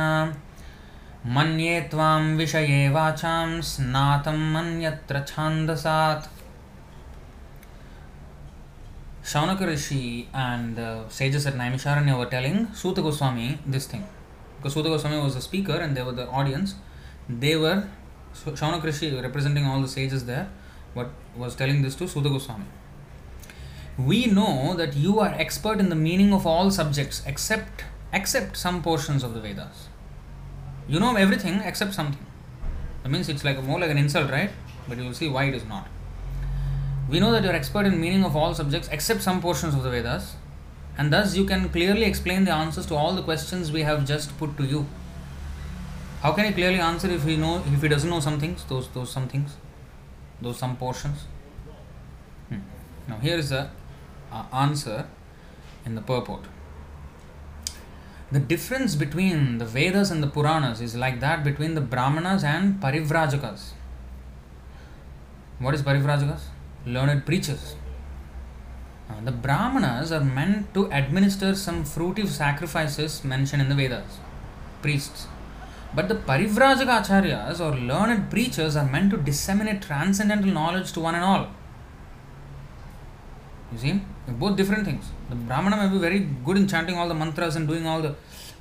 [1.25, 6.27] मन्ये त्वां विषये वाचां स्नातं मन्यत्र छान्दसात्
[9.23, 9.45] sages
[11.45, 14.03] at Naimisharanya were telling Suta Goswami this thing.
[14.57, 16.75] Because Suta Goswami was the speaker and they were the audience.
[17.29, 17.87] They were,
[18.33, 20.49] Shaunaka Rishi representing all the sages there,
[20.95, 22.65] what was telling this to Suta Goswami.
[23.97, 28.81] We know that you are expert in the meaning of all subjects except except some
[28.81, 29.87] portions of the Vedas.
[30.87, 32.25] You know everything except something.
[33.03, 34.51] That means it's like more like an insult, right?
[34.87, 35.87] But you will see why it is not.
[37.09, 39.83] We know that you are expert in meaning of all subjects except some portions of
[39.83, 40.35] the Vedas,
[40.97, 44.37] and thus you can clearly explain the answers to all the questions we have just
[44.37, 44.85] put to you.
[46.21, 48.87] How can he clearly answer if he know if he doesn't know some things, those
[48.89, 49.55] those some things,
[50.41, 51.25] those some portions?
[52.49, 52.59] Hmm.
[53.07, 53.69] Now here is the
[54.31, 55.07] uh, answer
[55.85, 56.50] in the purport.
[58.31, 62.79] The difference between the Vedas and the Puranas is like that between the Brahmanas and
[62.81, 63.71] Parivrajakas.
[65.59, 66.43] What is Parivrajakas?
[66.85, 67.75] Learned preachers.
[69.25, 74.19] The Brahmanas are meant to administer some fruitive sacrifices mentioned in the Vedas,
[74.81, 75.27] priests.
[75.93, 81.15] But the Parivrajaka acharyas or learned preachers are meant to disseminate transcendental knowledge to one
[81.15, 81.47] and all.
[83.73, 84.01] You see,
[84.39, 85.05] Both different things.
[85.29, 88.15] The Brahmana may be very good in chanting all the mantras and doing all the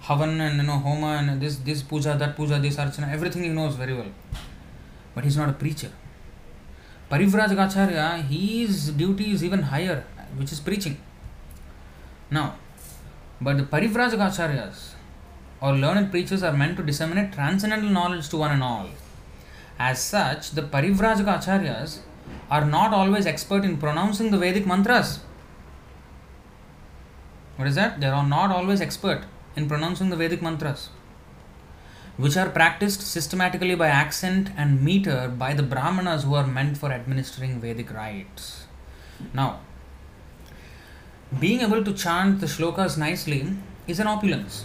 [0.04, 3.48] havan and you know homa and this this puja, that puja, this archana, everything he
[3.48, 4.12] knows very well.
[5.14, 5.90] But he's not a preacher.
[7.10, 10.04] Parivrajagacharya, his duty is even higher,
[10.36, 10.96] which is preaching.
[12.30, 12.54] Now,
[13.40, 14.92] but the Parivrajagacharyas
[15.60, 18.88] or learned preachers are meant to disseminate transcendental knowledge to one and all.
[19.78, 21.98] As such, the Parivrajagacharyas
[22.50, 25.20] are not always expert in pronouncing the Vedic mantras.
[27.60, 28.00] What is that?
[28.00, 30.88] They are not always expert in pronouncing the Vedic mantras,
[32.16, 36.90] which are practiced systematically by accent and meter by the Brahmanas who are meant for
[36.90, 38.64] administering Vedic rites.
[39.34, 39.60] Now,
[41.38, 43.46] being able to chant the shlokas nicely
[43.86, 44.64] is an opulence.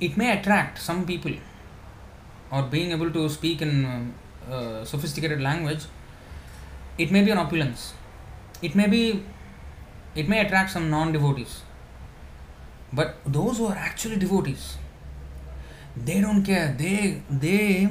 [0.00, 1.32] It may attract some people,
[2.52, 4.14] or being able to speak in
[4.48, 5.86] uh, sophisticated language,
[6.98, 7.94] it may be an opulence.
[8.62, 9.24] It may be,
[10.16, 11.62] it may attract some non-devotees.
[12.92, 14.76] But those who are actually devotees,
[15.96, 16.74] they don't care.
[16.78, 17.88] They they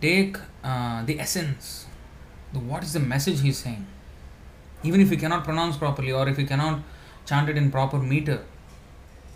[0.00, 1.86] take uh, the essence.
[2.52, 3.86] The, what is the message he's saying?
[4.82, 6.80] Even if we cannot pronounce properly, or if we cannot
[7.26, 8.42] chant it in proper meter,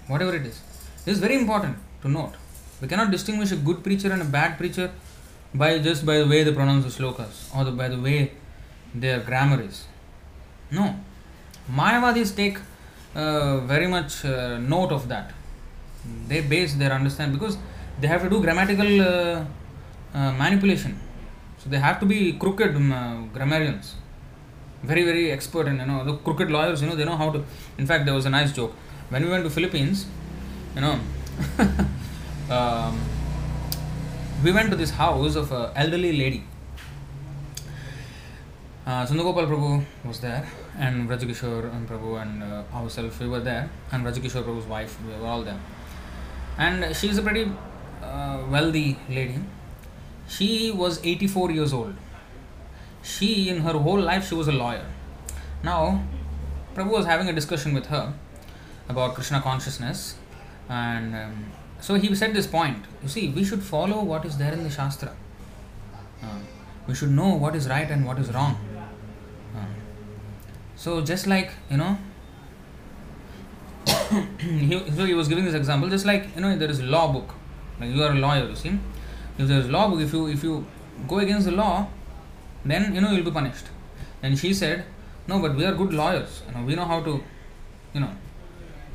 [0.06, 0.60] whatever it is,
[1.04, 2.34] this is very important to note.
[2.80, 4.90] We cannot distinguish a good preacher and a bad preacher
[5.54, 8.32] by just by the way they pronounce the slokas or the, by the way
[8.94, 9.84] their grammar is.
[10.70, 10.96] No,
[11.70, 12.58] Mayavadis take
[13.14, 15.32] uh, very much uh, note of that.
[16.28, 17.56] They base their understanding because
[18.00, 19.44] they have to do grammatical uh,
[20.14, 20.98] uh manipulation.
[21.58, 23.94] So they have to be crooked um, uh, grammarians,
[24.82, 26.82] very very expert and you know the crooked lawyers.
[26.82, 27.44] You know they know how to.
[27.78, 28.74] In fact, there was a nice joke
[29.10, 30.06] when we went to Philippines.
[30.74, 30.98] You know.
[32.50, 33.00] um,
[34.42, 36.44] we went to this house of an elderly lady.
[38.84, 40.44] Uh, Sundagopal Prabhu was there,
[40.78, 45.12] and Vrajagishore and Prabhu and uh, ourselves, we were there, and Vrajagishore Prabhu's wife, we
[45.14, 45.60] were all there.
[46.58, 47.50] And she is a pretty
[48.02, 49.38] uh, wealthy lady.
[50.28, 51.94] She was 84 years old.
[53.02, 54.86] She, in her whole life, she was a lawyer.
[55.62, 56.04] Now,
[56.74, 58.14] Prabhu was having a discussion with her
[58.88, 60.16] about Krishna consciousness,
[60.68, 64.52] and um, so he said this point you see, we should follow what is there
[64.52, 65.14] in the Shastra.
[66.22, 66.38] Uh,
[66.86, 68.56] we should know what is right and what is wrong.
[70.82, 71.96] So, just like, you know,
[74.40, 77.12] he, so he was giving this example, just like, you know, there is a law
[77.12, 77.34] book.
[77.78, 78.80] Like you are a lawyer, you see.
[79.38, 80.66] If there is law book, if you if you
[81.06, 81.86] go against the law,
[82.64, 83.66] then you know you'll be punished.
[84.24, 84.84] And she said,
[85.28, 86.42] No, but we are good lawyers.
[86.48, 87.22] You know, we know how to,
[87.94, 88.10] you know,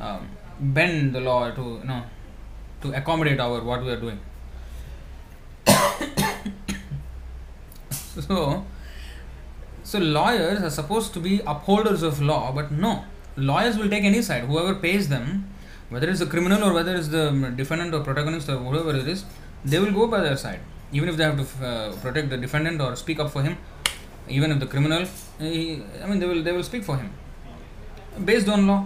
[0.02, 0.28] um,
[0.60, 2.04] bend the law to you know
[2.82, 4.20] to accommodate our what we are doing.
[7.92, 8.66] so,
[9.90, 13.06] so lawyers are supposed to be upholders of law, but no,
[13.38, 14.44] lawyers will take any side.
[14.44, 15.48] Whoever pays them,
[15.90, 19.24] whether it's the criminal or whether it's the defendant or protagonist or whoever it is,
[19.64, 20.60] they will go by their side,
[20.92, 23.58] even if they have to uh, protect the defendant or speak up for him.
[24.28, 25.06] Even if the criminal,
[25.40, 27.10] he, I mean, they will they will speak for him
[28.26, 28.86] based on law.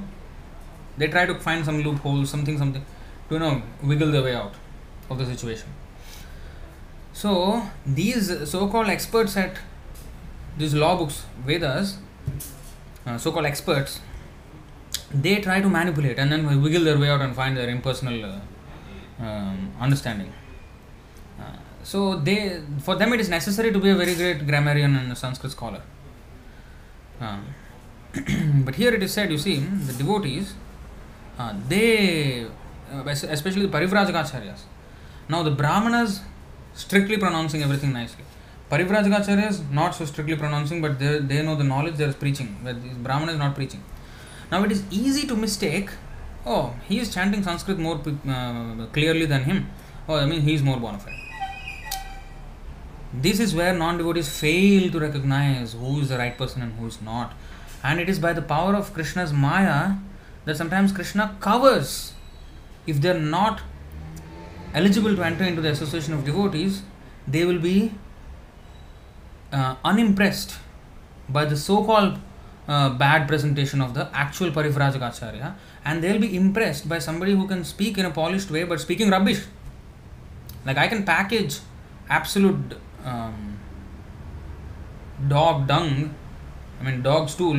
[0.99, 2.85] They try to find some loophole, something, something
[3.29, 4.53] to you know wiggle their way out
[5.09, 5.69] of the situation.
[7.13, 9.57] So these so-called experts at
[10.61, 11.97] these law books, Vedas,
[13.05, 13.99] uh, so-called experts,
[15.13, 18.39] they try to manipulate and then wiggle their way out and find their impersonal uh,
[19.19, 20.31] um, understanding.
[21.39, 25.11] Uh, so they, for them, it is necessary to be a very great grammarian and
[25.11, 25.81] a Sanskrit scholar.
[27.19, 27.39] Uh,
[28.65, 30.53] but here it is said, you see, the devotees,
[31.37, 32.45] uh, they
[32.93, 34.61] uh, especially the Parivrajakacharyas.
[35.29, 36.21] Now the Brahmanas
[36.73, 38.25] strictly pronouncing everything nicely.
[38.71, 42.81] Parivrajakacharyas not so strictly pronouncing, but they, they know the knowledge they are preaching, but
[42.81, 43.83] this is not preaching.
[44.49, 45.89] Now it is easy to mistake,
[46.45, 49.69] oh, he is chanting Sanskrit more uh, clearly than him.
[50.07, 51.19] Oh, I mean, he is more bona fide.
[53.13, 56.87] This is where non devotees fail to recognize who is the right person and who
[56.87, 57.33] is not.
[57.83, 59.95] And it is by the power of Krishna's Maya
[60.45, 62.13] that sometimes Krishna covers
[62.87, 63.61] if they are not
[64.73, 66.83] eligible to enter into the association of devotees,
[67.27, 67.93] they will be
[69.51, 70.57] uh, unimpressed
[71.29, 72.19] by the so called
[72.67, 77.63] uh, bad presentation of the actual Parivrajaka and they'll be impressed by somebody who can
[77.63, 79.45] speak in a polished way but speaking rubbish.
[80.65, 81.59] Like I can package
[82.09, 83.57] absolute um,
[85.27, 86.13] dog dung,
[86.79, 87.57] I mean dog stool,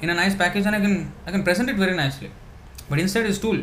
[0.00, 2.30] in a nice package and I can I can present it very nicely.
[2.88, 3.62] But instead it's stool.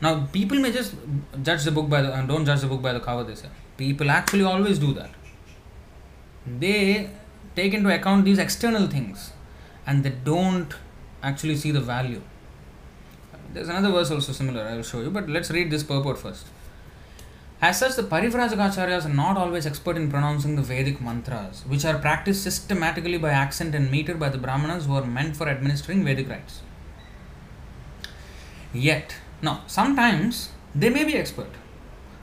[0.00, 0.94] Now, people may just
[1.42, 3.24] judge the book by the and don't judge the book by the cover.
[3.24, 5.10] They say people actually always do that.
[6.46, 7.10] They
[7.54, 9.32] take into account these external things,
[9.86, 10.74] and they don't
[11.22, 12.22] actually see the value.
[13.52, 14.62] There's another verse also similar.
[14.62, 16.46] I will show you, but let's read this purport first.
[17.62, 21.98] As such, the Parivrajakacharyas are not always expert in pronouncing the Vedic mantras, which are
[21.98, 26.30] practiced systematically by accent and meter by the Brahmanas who are meant for administering Vedic
[26.30, 26.62] rites.
[28.72, 31.50] Yet, now, sometimes they may be expert,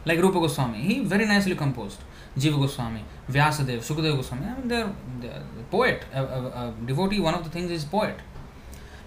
[0.08, 0.80] like Rupa Goswami.
[0.80, 2.00] He very nicely composed.
[2.38, 4.46] Jiva Goswami, Vyasadeva, Shukadeva Goswami.
[4.46, 7.20] I mean, they're, they're poet, a, a, a, devotee.
[7.20, 8.16] One of the things is poet.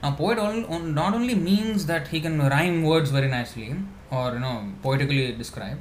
[0.03, 3.77] Now, poet not only means that he can rhyme words very nicely
[4.11, 5.79] or you know poetically describe,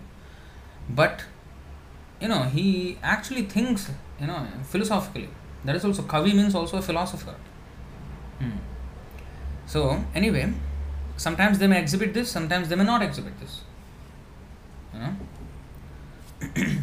[0.89, 1.23] but
[2.21, 3.89] you know he actually thinks
[4.19, 5.29] you know philosophically.
[5.65, 7.35] That is also kavi means also a philosopher.
[8.39, 8.57] Hmm.
[9.65, 10.53] So anyway,
[11.17, 13.61] sometimes they may exhibit this, sometimes they may not exhibit this.
[14.93, 15.15] Know.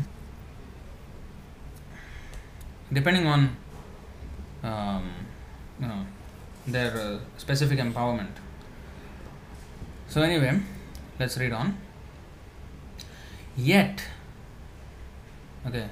[2.92, 3.56] depending on
[4.62, 5.10] um,
[5.80, 6.06] you know
[6.66, 8.34] their uh, specific empowerment.
[10.08, 10.60] So, anyway,
[11.18, 11.76] let's read on.
[13.56, 14.02] Yet,
[15.66, 15.88] okay,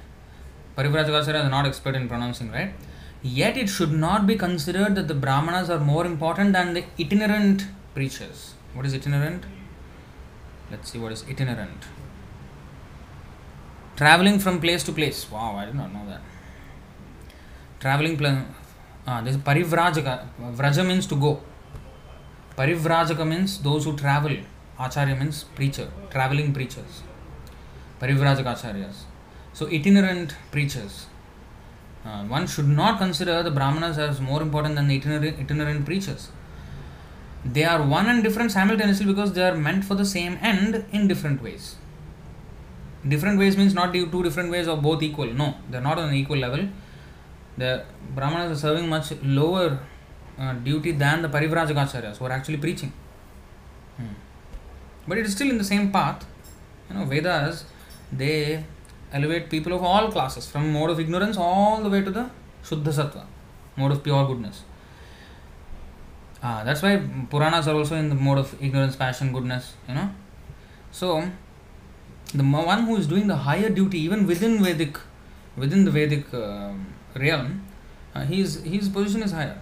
[0.77, 2.73] Parivrajakacharya is not expert in pronouncing, right?
[3.21, 7.65] Yet, it should not be considered that the Brahmanas are more important than the itinerant
[7.93, 8.53] preachers.
[8.73, 9.45] What is itinerant?
[10.71, 11.85] Let's see what is itinerant.
[13.95, 15.29] Traveling from place to place.
[15.31, 16.21] Wow, I did not know that.
[17.79, 18.45] Traveling plan
[19.07, 20.27] Ah, this Parivrajaka.
[20.55, 21.39] Vraja means to go.
[22.57, 24.35] Parivrajaka means those who travel.
[24.79, 27.03] Acharya means preacher, traveling preachers.
[28.01, 29.03] Parivrajaka acharyas.
[29.53, 31.05] So, itinerant preachers.
[32.03, 36.29] Uh, one should not consider the Brahmanas as more important than itinerant preachers.
[37.45, 41.07] They are one and different simultaneously because they are meant for the same end in
[41.07, 41.75] different ways.
[43.07, 45.27] Different ways means not two different ways or both equal.
[45.27, 46.67] No, they are not on an equal level
[47.57, 47.83] the
[48.13, 49.79] Brahmanas are serving much lower
[50.37, 52.91] uh, duty than the Parivrajakacharyas who are actually preaching.
[53.97, 54.13] Hmm.
[55.07, 56.25] But it is still in the same path.
[56.89, 57.65] You know, Vedas,
[58.11, 58.63] they
[59.13, 62.29] elevate people of all classes, from mode of ignorance all the way to the
[62.63, 63.25] Shuddha Sattva,
[63.75, 64.63] mode of pure goodness.
[66.43, 66.97] Ah, that's why
[67.29, 70.09] Puranas are also in the mode of ignorance, passion, goodness, you know.
[70.91, 71.27] So,
[72.37, 74.97] the one who is doing the higher duty, even within Vedic,
[75.55, 76.73] within the Vedic uh,
[77.15, 77.65] realm,
[78.13, 79.61] uh, his, his position is higher.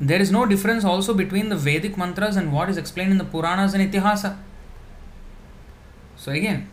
[0.00, 3.24] There is no difference also between the Vedic mantras and what is explained in the
[3.24, 4.36] Puranas and Itihasa.
[6.16, 6.70] So again,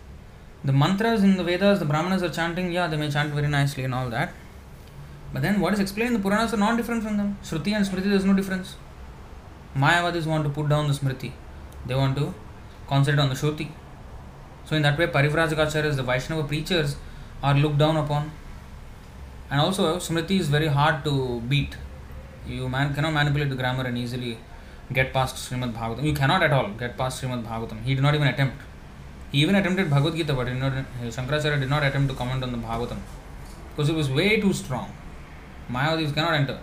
[0.64, 3.84] the mantras in the Vedas, the Brahmanas are chanting, yeah, they may chant very nicely
[3.84, 4.34] and all that.
[5.34, 7.38] But then what is explained in the Puranas are not different from them.
[7.44, 8.76] Shruti and Smriti, there is no difference.
[9.76, 11.32] Mayavadis want to put down the Smriti.
[11.86, 12.34] They want to
[12.88, 13.72] concentrate on the Shruti.
[14.72, 16.96] So in that way, Parivrajakacharyas, the Vaishnava preachers,
[17.44, 18.32] are looked down upon
[19.50, 21.76] and also smriti is very hard to beat
[22.48, 24.38] you man cannot manipulate the grammar and easily
[24.94, 26.04] get past Srimad Bhagavatam.
[26.04, 27.84] You cannot at all get past Srimad Bhagavatam.
[27.84, 28.62] He did not even attempt.
[29.34, 32.58] He even attempted Bhagavad Gita, but not, Shankaracharya did not attempt to comment on the
[32.58, 33.00] Bhagavatam
[33.72, 34.90] because it was way too strong.
[35.70, 36.60] Mayavadis cannot enter.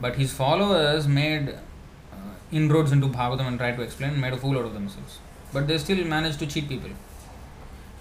[0.00, 2.16] But his followers made uh,
[2.52, 5.18] inroads into Bhagavatam and tried to explain, made a fool out of themselves.
[5.52, 6.90] But they still managed to cheat people.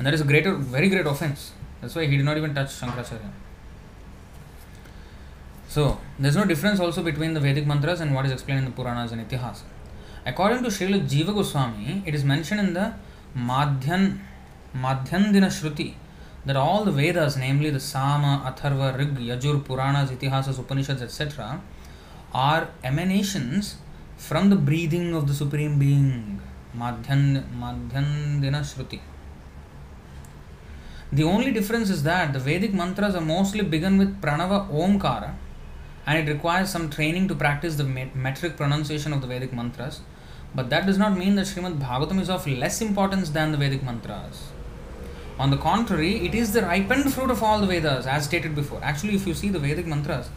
[0.01, 1.51] And that is a greater, very great offense.
[1.79, 3.29] That's why he did not even touch Shankaracharya.
[5.67, 8.65] So, there is no difference also between the Vedic mantras and what is explained in
[8.65, 9.61] the Puranas and Itihasa.
[10.25, 12.95] According to Srila Jiva Goswami, it is mentioned in the
[13.37, 14.17] Madhyan,
[14.75, 15.93] Madhyandina Shruti
[16.47, 21.61] that all the Vedas, namely the Sama, Atharva, Rig, Yajur, Puranas, Itihasas, Upanishads, etc.,
[22.33, 23.75] are emanations
[24.17, 26.41] from the breathing of the Supreme Being.
[26.75, 28.99] Madhyan, Madhyandina Shruti.
[31.13, 35.33] The only difference is that the Vedic mantras are mostly begun with Pranava Omkara
[36.07, 39.99] and it requires some training to practice the metric pronunciation of the Vedic mantras.
[40.55, 43.83] But that does not mean that Srimad Bhagavatam is of less importance than the Vedic
[43.83, 44.51] mantras.
[45.37, 48.79] On the contrary, it is the ripened fruit of all the Vedas, as stated before.
[48.81, 50.29] Actually, if you see the Vedic mantras,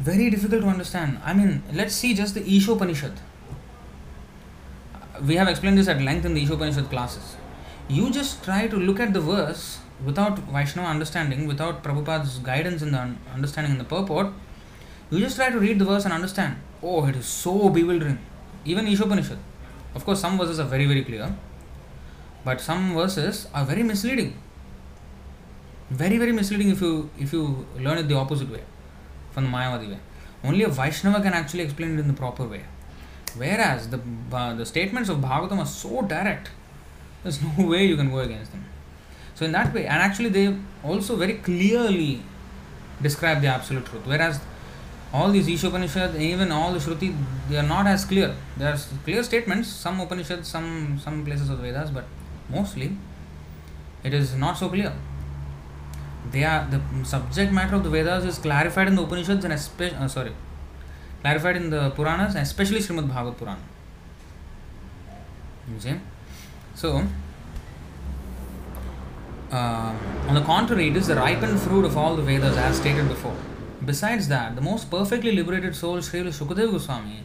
[0.00, 1.20] very difficult to understand.
[1.24, 3.16] I mean, let's see just the Ishopanishad.
[5.22, 7.36] We have explained this at length in the Ishopanishad classes.
[7.86, 12.92] You just try to look at the verse without Vaishnava understanding, without Prabhupada's guidance in
[12.92, 14.28] the understanding in the purport,
[15.10, 16.56] you just try to read the verse and understand.
[16.82, 18.18] Oh, it is so bewildering.
[18.64, 19.38] Even Ishopanishad.
[19.94, 21.34] Of course, some verses are very, very clear,
[22.44, 24.36] but some verses are very misleading.
[25.90, 28.62] Very, very misleading if you if you learn it the opposite way,
[29.30, 29.98] from the Mayavadi way.
[30.42, 32.64] Only a Vaishnava can actually explain it in the proper way.
[33.36, 34.00] Whereas the
[34.32, 36.50] uh, the statements of Bhagavatam are so direct,
[37.22, 38.64] there's no way you can go against them.
[39.34, 42.22] So in that way, and actually they also very clearly
[43.02, 44.06] describe the absolute truth.
[44.06, 44.40] Whereas
[45.12, 47.16] all these Ishopanishads, even all the Shruti,
[47.48, 48.34] they are not as clear.
[48.56, 52.04] There are clear statements, some Upanishads, some, some places of Vedas, but
[52.48, 52.96] mostly
[54.02, 54.92] it is not so clear.
[56.30, 59.96] They are the subject matter of the Vedas is clarified in the Upanishads and especially
[59.96, 60.32] uh, sorry,
[61.22, 63.58] clarified in the Puranas, especially Srimad Bhagavad Purana.
[65.72, 65.94] You see,
[66.74, 67.06] so
[69.50, 69.94] uh,
[70.28, 73.36] on the contrary, it is the ripened fruit of all the Vedas, as stated before
[73.84, 77.24] Besides that, the most perfectly liberated soul, Srila Shukadeva Goswami,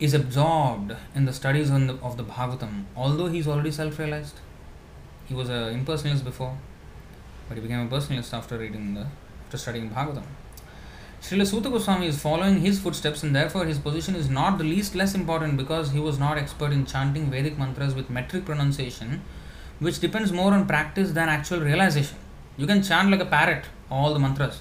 [0.00, 4.40] is absorbed in the studies the, of the Bhagavatam, although he is already self realized.
[5.26, 6.56] He was an impersonalist before,
[7.48, 9.06] but he became a personalist after reading the
[9.44, 10.24] after studying Bhagavatam.
[11.20, 14.96] Srila Suta Goswami is following his footsteps and therefore his position is not the least
[14.96, 19.22] less important because he was not expert in chanting Vedic mantras with metric pronunciation,
[19.82, 22.16] which depends more on practice than actual realization.
[22.56, 24.60] You can chant like a parrot all the mantras.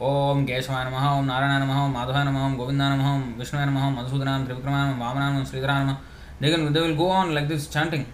[0.00, 3.86] Om Keshwaya Namaha, Om Narayana Namaha, Om Madhavaya Namaha, Om Govinda Namaha, Om Vishnuvaya Namaha,
[3.88, 5.98] Om Madhusudana, Trivikrama, Vamana, Om Sridhara Namaha.
[6.40, 8.06] They, can, they will go on like this chanting.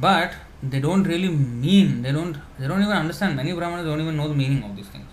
[0.00, 3.36] But they don't really mean, they don't, they don't even understand.
[3.36, 5.06] Many Brahmanas don't even know the meaning of these things.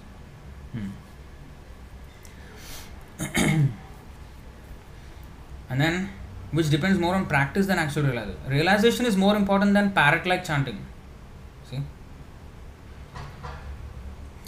[0.74, 0.90] Hmm.
[5.70, 6.10] and then
[6.52, 8.40] which depends more on practice than actual realization.
[8.48, 10.84] Realization is more important than parrot like chanting.
[11.70, 11.82] See?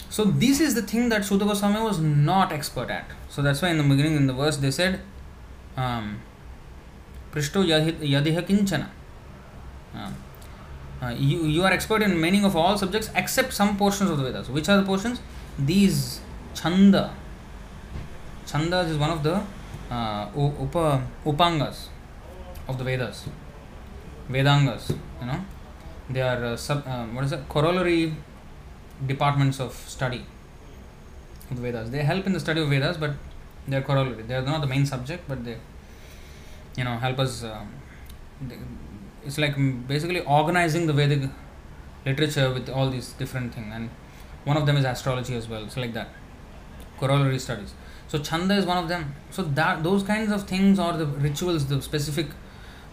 [0.09, 3.05] So, this is the thing that Suta Goswami was not expert at.
[3.29, 4.99] So, that's why in the beginning, in the verse, they said,
[5.77, 6.19] um,
[7.31, 8.89] Prishto yadiha kinchana.
[9.95, 10.11] Uh,
[11.01, 14.23] uh, you, you are expert in meaning of all subjects except some portions of the
[14.23, 14.49] Vedas.
[14.49, 15.21] Which are the portions?
[15.57, 16.19] These
[16.53, 17.13] chanda.
[18.45, 19.41] Chanda is one of the
[19.89, 21.87] uh, upa, upangas
[22.71, 23.25] of the Vedas.
[24.29, 25.39] Vedangas, you know.
[26.09, 27.47] They are uh, sub, uh, what is it?
[27.47, 28.13] Corollary
[29.05, 30.25] departments of study
[31.49, 31.89] of the Vedas.
[31.89, 33.11] They help in the study of Vedas, but
[33.67, 34.23] they are corollary.
[34.23, 35.57] They are not the main subject, but they,
[36.77, 37.43] you know, help us.
[37.43, 37.73] Um,
[38.49, 38.57] they,
[39.25, 39.55] it's like
[39.87, 41.29] basically organizing the Vedic
[42.05, 43.89] literature with all these different things, and
[44.43, 45.63] one of them is astrology as well.
[45.63, 46.09] It's like that,
[46.99, 47.73] corollary studies.
[48.07, 49.15] So chanda is one of them.
[49.29, 52.27] So that those kinds of things or the rituals, the specific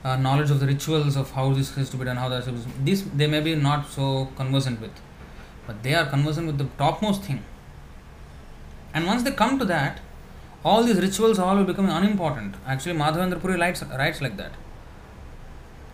[0.03, 2.65] uh, knowledge of the rituals of how this is to be done, how that is.
[2.83, 4.91] This they may be not so conversant with
[5.65, 7.41] but they are conversant with the topmost thing.
[8.93, 9.99] And once they come to that,
[10.63, 12.55] all these rituals all will become unimportant.
[12.65, 14.53] Actually, Madhavendra Puri writes, writes like that.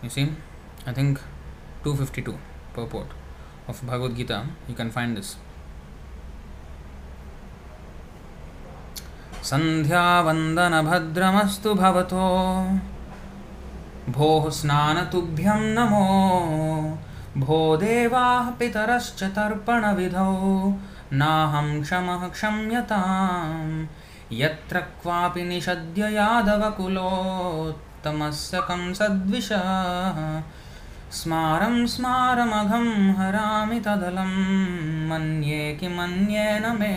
[0.02, 0.32] You see,
[0.86, 1.18] I think
[1.84, 2.38] 252
[2.72, 3.06] purport
[3.68, 5.36] of Bhagavad Gita, you can find this.
[9.50, 12.24] सन्ध्यावन्दनभद्रमस्तु भवतो
[14.09, 16.05] भोः स्नानतुभ्यं नमो
[17.37, 20.33] भो देवाः पितरश्च तर्पणविधौ
[21.19, 23.71] नाहं क्षमः क्षम्यताम्
[24.41, 26.95] यत्र क्वापि निषद्य यादवकुलोत्तमस्य
[28.69, 29.67] कं सद्विषः
[31.19, 32.87] स्मारं स्मारमघं
[33.19, 34.33] हरामि तदलं
[35.09, 36.93] मन्ये किमन्येन मे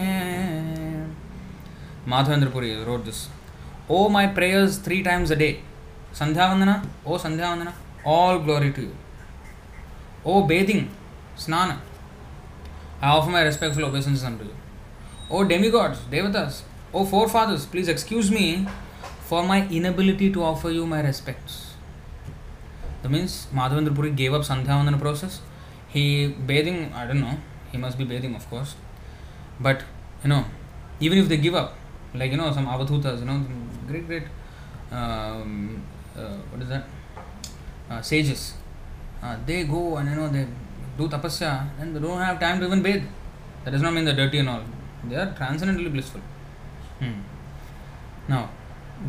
[2.09, 3.29] Madhavendra Puri wrote this.
[3.87, 5.61] Oh, my prayers three a day.
[6.15, 7.73] Vandana, oh Vandana,
[8.05, 8.97] all glory to you.
[10.25, 10.91] O bathing,
[11.37, 11.79] snana,
[13.01, 14.55] I offer my respectful obeisances unto you.
[15.31, 18.67] O demigods, devatas, O forefathers, please excuse me
[19.21, 21.75] for my inability to offer you my respects.
[23.03, 25.41] That means Madhavendra Puri gave up Sandhya process.
[25.89, 27.37] He bathing, I don't know,
[27.71, 28.75] he must be bathing, of course.
[29.61, 29.83] But,
[30.23, 30.45] you know,
[30.99, 31.75] even if they give up,
[32.15, 33.45] like, you know, some avadhutas, you know,
[33.87, 34.25] great, great,
[34.91, 35.83] um,
[36.51, 36.85] what is that?
[37.91, 38.55] Uh, sages
[39.23, 40.47] uh, they go and you know they
[40.97, 43.05] do tapasya and they don't have time to even bathe.
[43.65, 44.63] That does not mean they're dirty and all.
[45.05, 46.21] They are transcendently blissful.
[47.01, 47.21] Hmm.
[48.29, 48.51] Now,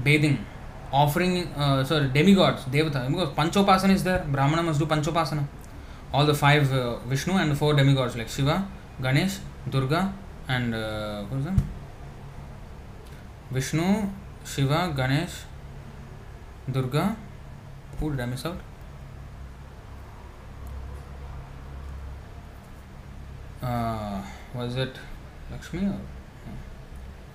[0.04, 0.46] bathing,
[0.92, 4.26] offering, uh, sorry, demigods, devata, because panchopasana is there.
[4.28, 5.46] Brahmana must do panchopasana.
[6.14, 8.68] All the five uh, Vishnu and the four demigods like Shiva,
[9.02, 9.38] Ganesh,
[9.70, 10.14] Durga,
[10.48, 11.60] and uh, what is that?
[13.52, 14.10] Vishnu,
[14.44, 15.44] Shiva, Ganesh,
[16.72, 17.16] Durga.
[18.00, 18.60] Who did I miss out?
[23.62, 24.22] uh,
[24.54, 24.96] was it
[25.52, 26.00] Lakshmi or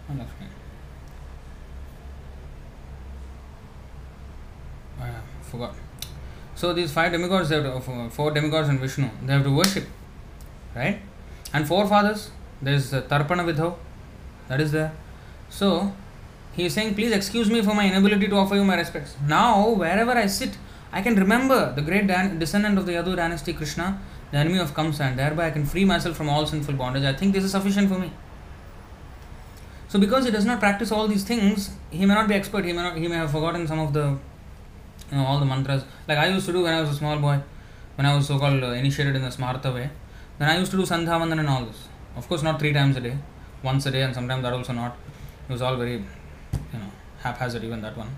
[0.09, 0.47] no, Lakshmi?
[5.01, 5.11] I
[5.43, 5.75] forgot.
[6.55, 9.55] So these five demigods, they have to, uh, four demigods and Vishnu, they have to
[9.55, 9.87] worship,
[10.75, 11.01] right?
[11.53, 12.31] And four fathers,
[12.63, 13.77] there is Tarpana Vidho,
[14.49, 14.93] that is there.
[15.51, 15.93] So
[16.57, 19.17] he is saying, please excuse me for my inability to offer you my respects.
[19.27, 20.57] Now, wherever I sit,
[20.93, 24.01] I can remember the great dan- descendant of the Yadu dynasty, Krishna,
[24.31, 27.05] the enemy of Kamsa, and thereby I can free myself from all sinful bondage.
[27.05, 28.13] I think this is sufficient for me.
[29.89, 32.65] So because he does not practice all these things, he may not be expert.
[32.65, 32.97] He may not.
[32.97, 34.19] He may have forgotten some of the,
[35.11, 35.85] you know, all the mantras.
[36.09, 37.41] Like I used to do when I was a small boy,
[37.95, 39.91] when I was so-called uh, initiated in the smarta way.
[40.39, 41.89] Then I used to do sandhyavandan and all this.
[42.17, 43.17] Of course, not three times a day,
[43.63, 44.97] once a day, and sometimes that also not.
[45.49, 46.05] It was all very,
[47.25, 48.11] haphazard even that one.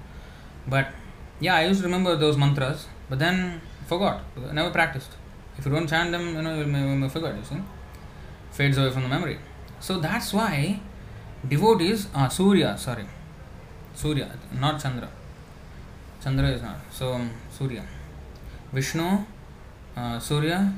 [0.67, 0.89] But
[1.41, 4.23] yeah, I used to remember those mantras, but then forgot.
[4.53, 5.13] Never practiced.
[5.59, 7.63] If you don't chant them, you know, you may, you may forget, you see.
[8.51, 9.39] Fades away from the memory.
[9.81, 10.81] So that's why
[11.47, 13.07] devotees, ah, Surya, sorry,
[13.95, 14.31] Surya,
[14.61, 15.09] not Chandra.
[16.23, 16.77] Chandra is not.
[16.91, 17.83] So, um, Surya.
[18.73, 19.25] Vishnu,
[19.97, 20.73] uh, Surya,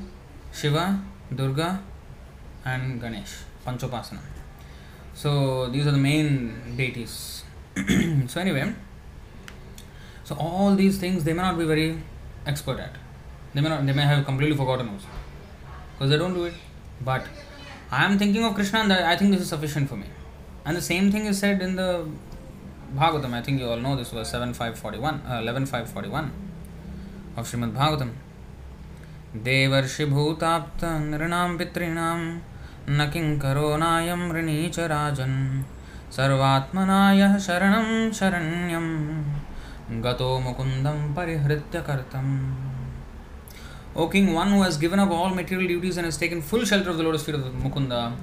[0.52, 1.00] Shiva,
[1.34, 1.82] Durga,
[2.64, 3.34] and Ganesh,
[3.66, 4.20] Panchopasana.
[5.14, 7.37] So, these are the main deities.
[8.28, 8.72] So, anyway,
[10.24, 12.00] so all these things they may not be very
[12.46, 12.94] expert at.
[13.54, 15.06] They may not, they may have completely forgotten also
[15.92, 16.54] because they don't do it.
[17.04, 17.26] But
[17.90, 20.06] I am thinking of Krishna and I think this is sufficient for me.
[20.64, 22.08] And the same thing is said in the
[22.94, 23.32] Bhagavatam.
[23.32, 26.32] I think you all know this was 7541, uh, 11541
[27.36, 28.10] of Srimad Bhagavatam.
[29.36, 32.20] देवर्षिभूताप्त नृणां पितॄणां
[32.88, 34.56] न किङ्करो नायं ऋणी
[36.11, 38.87] च राजन् सर्वात्मनायः शरणं शरण्यं
[40.03, 42.33] गतो मुकुन्दं परिहृत्य कर्तम्
[43.95, 46.89] O king, one who has given up all material duties and has taken full shelter
[46.89, 48.15] of the lotus feet of Mukunda,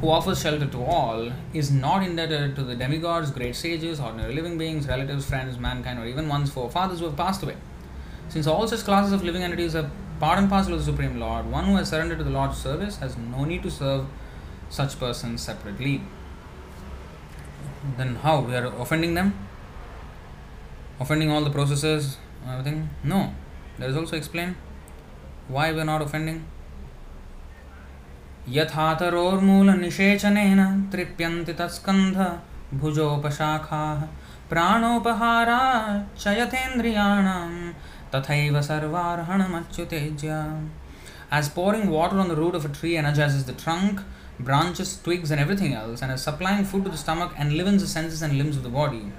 [0.00, 4.58] who offers shelter to all, is not indebted to the demigods, great sages, ordinary living
[4.58, 7.56] beings, relatives, friends, mankind, or even one's forefathers who have passed away.
[8.28, 9.90] Since all such classes of living entities are
[10.20, 12.96] part and parcel of the Supreme Lord, one who has surrendered to the Lord's service
[12.98, 14.06] has no need to serve
[14.68, 16.02] such persons separately.
[17.97, 18.41] Then how?
[18.41, 19.33] We are offending them?
[20.99, 22.17] Offending all the processes,
[22.47, 22.89] everything?
[23.03, 23.33] No.
[23.79, 24.55] That is also explained
[25.47, 26.45] why we are not offending.
[28.49, 30.59] यथातरोर्मूलनिषेचनेन
[30.91, 32.17] तृप्यन्ति तत्स्कन्ध
[32.81, 34.01] भुजोपशाखाः
[34.49, 35.59] प्राणोपहारा
[36.21, 37.51] च यथेन्द्रियाणां
[38.13, 40.29] तथैव सर्वार्हणमच्युतेज्य
[41.33, 44.01] As pouring water on the root of a tree energizes the trunk,
[44.39, 48.21] branches, twigs, and everything else, and is supplying food to the stomach enlivens the senses
[48.21, 49.11] and limbs of the body,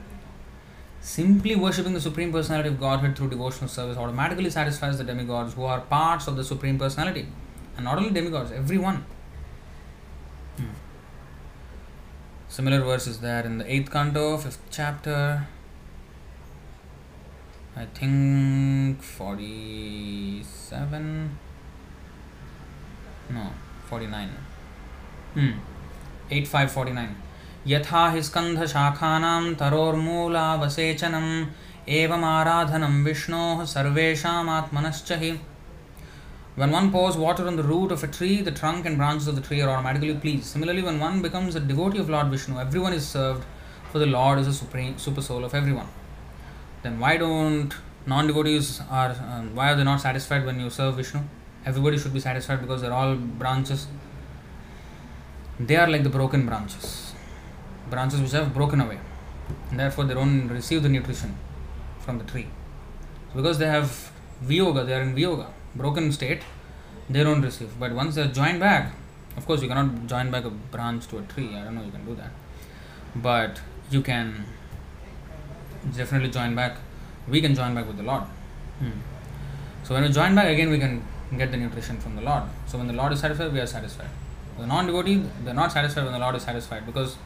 [1.02, 5.64] Simply worshipping the Supreme Personality of Godhead through devotional service automatically satisfies the demigods who
[5.64, 7.26] are parts of the Supreme Personality.
[7.76, 9.04] And not only demigods, everyone.
[10.56, 10.66] Hmm.
[12.48, 15.48] Similar verse is there in the 8th canto, 5th chapter.
[17.74, 21.36] I think 47.
[23.30, 23.50] No,
[23.86, 24.30] 49.
[25.33, 25.53] Hmm.
[26.31, 27.15] 8549.
[27.67, 31.29] यथा हि स्कन्धशाखानां तरोर्मूलावसेचनम्
[31.99, 35.37] एवमाराधनं विष्णोः सर्वेषामात्मनश्च हि
[36.55, 39.35] When one pours water on the root of a tree, the trunk and branches of
[39.35, 40.45] the tree are automatically pleased.
[40.45, 43.45] Similarly, when one becomes a devotee of Lord Vishnu, everyone is served,
[43.91, 45.87] for the Lord is the supreme super soul of everyone.
[46.81, 47.75] Then why don't
[48.07, 51.21] non-devotees are um, why are they not satisfied when you serve Vishnu?
[51.63, 53.85] Everybody should be satisfied because they're all branches.
[55.68, 57.12] they are like the broken branches
[57.92, 58.98] branches which have broken away.
[59.70, 61.36] And therefore, they don't receive the nutrition
[62.04, 62.48] from the tree.
[63.28, 64.10] So because they have
[64.44, 65.48] viyoga, they are in viyoga,
[65.82, 66.42] broken state,
[67.08, 67.78] they don't receive.
[67.78, 68.94] But once they are joined back,
[69.36, 71.50] of course, you cannot join back a branch to a tree.
[71.56, 72.32] I don't know you can do that.
[73.14, 73.60] But
[73.90, 74.44] you can
[75.96, 76.76] definitely join back.
[77.28, 78.24] We can join back with the Lord.
[78.78, 78.98] Hmm.
[79.84, 81.02] So when we join back again, we can
[81.36, 82.44] get the nutrition from the Lord.
[82.66, 84.10] So when the Lord is satisfied, we are satisfied.
[84.58, 87.16] The non-devotee, they are not satisfied when the Lord is satisfied because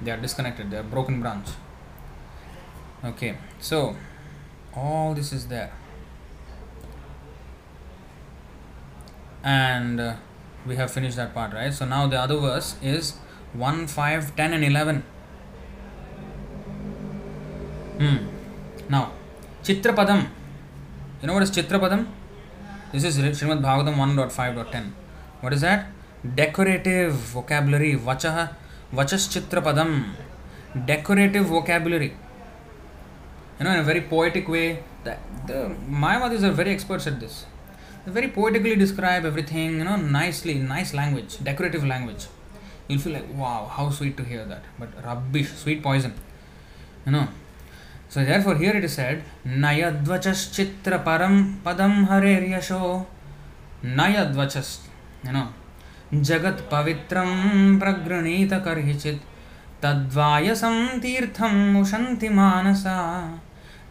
[0.00, 1.48] they are disconnected they are broken branch.
[3.04, 3.96] Okay so
[4.74, 5.72] all this is there.
[9.42, 10.14] And uh,
[10.66, 11.72] we have finished that part right?
[11.72, 13.16] So now the other verse is
[13.52, 15.02] 1 5 10 and 11
[17.98, 18.16] hmm.
[18.88, 19.12] Now
[19.62, 20.28] chitrapadam.
[21.22, 22.06] You know what is chitrapadam?
[22.92, 24.92] This is Srimad Bhagavatam 1.5.10
[25.40, 25.86] what is that
[26.34, 28.26] decorative vocabulary वच
[28.94, 29.90] वचश्चित्रपदम
[30.86, 34.62] decorative vocabulary you know in very poetic way
[35.06, 37.44] the Mayavadis are very experts at this
[38.08, 42.28] very poetically describe everything you know nicely nice language decorative language
[42.90, 46.12] you feel like wow how sweet to hear that but rubbish sweet poison
[47.06, 47.26] you know
[48.14, 49.22] so therefore here it is said
[49.64, 52.80] नयद्वचश्चित्र पदम हरे यशो
[55.26, 55.44] you know
[56.14, 59.20] जगत् पवित्रं प्रगृणीत कर्हिचित्।
[59.82, 62.96] तद्वायसं तीर्थं मुशन्ति मानसा।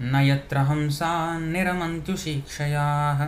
[0.01, 3.21] न यत्र हंसा निरमन्त्युशिक्षयाः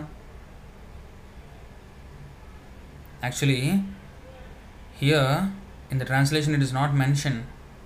[3.28, 3.56] actually
[5.02, 7.40] here in the translation it is not mention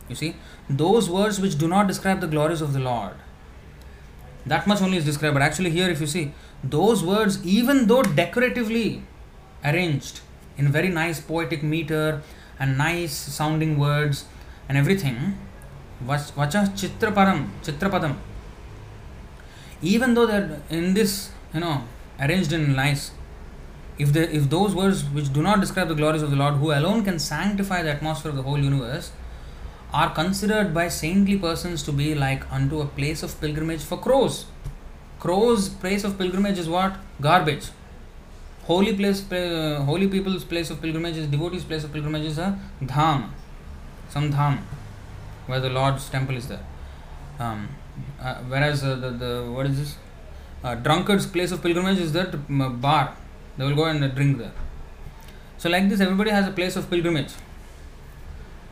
[0.10, 0.34] you see
[0.72, 5.06] those words which do not describe the glories of the Lord that much only is
[5.06, 6.24] describe actually here if you see
[6.66, 8.90] those words even though decoratively
[9.66, 10.20] arranged
[10.62, 12.22] in very nice poetic meter
[12.60, 14.26] and nice sounding words
[14.70, 15.18] and everything.
[16.06, 18.16] Vacha Chitraparam, Chitrapadam.
[19.82, 21.84] Even though they're in this, you know,
[22.20, 23.12] arranged in nice,
[23.98, 26.72] if the if those words which do not describe the glories of the Lord, who
[26.72, 29.12] alone can sanctify the atmosphere of the whole universe,
[29.94, 34.46] are considered by saintly persons to be like unto a place of pilgrimage for crows.
[35.20, 36.98] Crows' place of pilgrimage is what?
[37.20, 37.68] Garbage.
[38.72, 42.50] Holy place, uh, holy people's place of pilgrimage is devotees' place of pilgrimage is a
[42.92, 43.30] dham,
[44.10, 44.60] some dham,
[45.48, 46.66] where the Lord's temple is there.
[47.40, 47.68] Um,
[48.22, 49.96] uh, whereas uh, the, the what is this?
[50.64, 52.32] Uh, drunkard's place of pilgrimage is that
[52.86, 53.18] bar.
[53.58, 54.54] They will go and drink there.
[55.58, 57.34] So like this, everybody has a place of pilgrimage.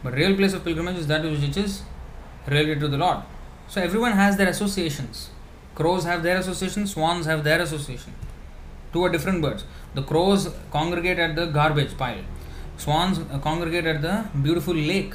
[0.03, 1.81] But real place of pilgrimage is that which is
[2.47, 3.19] related to the Lord.
[3.67, 5.29] So everyone has their associations.
[5.75, 8.13] Crows have their association, swans have their association.
[8.93, 9.65] Two are different birds.
[9.95, 12.23] The crows congregate at the garbage pile.
[12.77, 15.13] Swans congregate at the beautiful lake.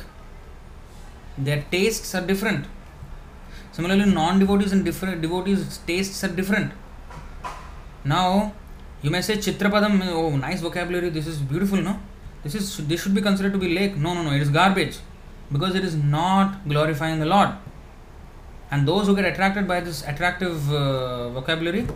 [1.39, 2.67] Their tastes are different.
[3.73, 6.73] Similarly, non-devotees and different devotees' tastes are different.
[8.05, 8.53] Now,
[9.03, 11.99] you may say Chitrapadam, oh, nice vocabulary, this is beautiful, no?
[12.43, 13.97] This is this should be considered to be lake.
[13.97, 14.99] No, no, no, it is garbage
[15.51, 17.51] because it is not glorifying the Lord.
[18.71, 21.87] And those who get attracted by this attractive uh, vocabulary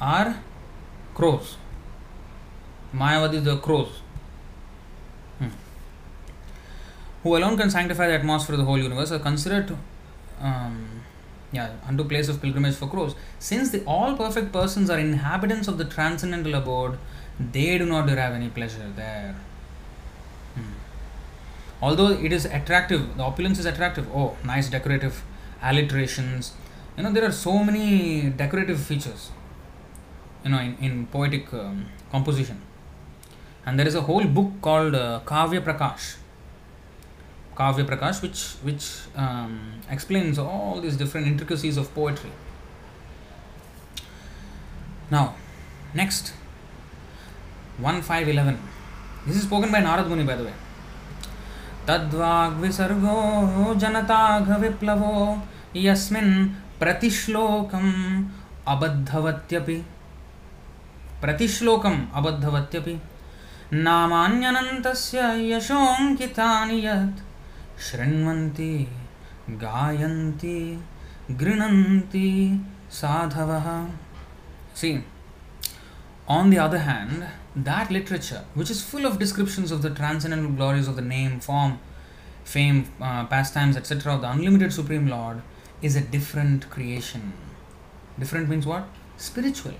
[0.00, 0.36] are
[1.14, 1.56] crows.
[2.96, 4.00] Mayavadi, the crows.
[5.38, 5.48] Hmm.
[7.22, 9.76] Who alone can sanctify the atmosphere of the whole universe are considered
[10.40, 11.02] um,
[11.52, 13.14] yeah, unto place of pilgrimage for crows.
[13.38, 16.98] Since the all perfect persons are inhabitants of the transcendental abode,
[17.38, 19.36] they do not derive any pleasure there.
[20.54, 20.72] Hmm.
[21.82, 24.08] Although it is attractive, the opulence is attractive.
[24.14, 25.22] Oh, nice decorative
[25.62, 26.54] alliterations.
[26.96, 29.30] You know, there are so many decorative features,
[30.44, 32.62] you know, in, in poetic um, composition
[33.65, 36.15] And there is a whole book called uh, Kavya Prakash
[37.55, 42.31] Kavya Prakash, which which um, explains all these different intricacies of poetry.
[45.11, 45.35] Now,
[45.93, 46.33] next,
[47.77, 48.57] one five eleven.
[49.27, 50.53] This is spoken by Narad Muni, by the way.
[51.87, 53.13] तद्वाग्विसर्गो
[53.83, 55.13] जनताघविप्लवो
[55.75, 56.33] यस्मिन्
[56.79, 57.93] प्रतिश्लोकम्
[58.73, 59.77] अबद्धवत्यपि
[61.21, 62.93] प्रतिश्लोकम् अबद्धवत्यपि
[63.72, 65.20] नामान्यनन्तस्य
[65.52, 67.22] यशोऽङ्कितानि यत्
[67.86, 68.72] शृण्वन्ति
[69.62, 70.58] गायन्ति
[71.40, 72.28] गृह्णन्ति
[73.00, 73.66] साधवः
[74.74, 75.02] See,
[76.28, 80.86] on the other hand, that literature, which is full of descriptions of the transcendental glories
[80.86, 81.78] of the name, form,
[82.44, 85.40] fame, uh, pastimes, etc., of the unlimited Supreme Lord,
[85.80, 87.32] is a different creation.
[88.18, 88.86] Different means what?
[89.16, 89.74] Spiritual.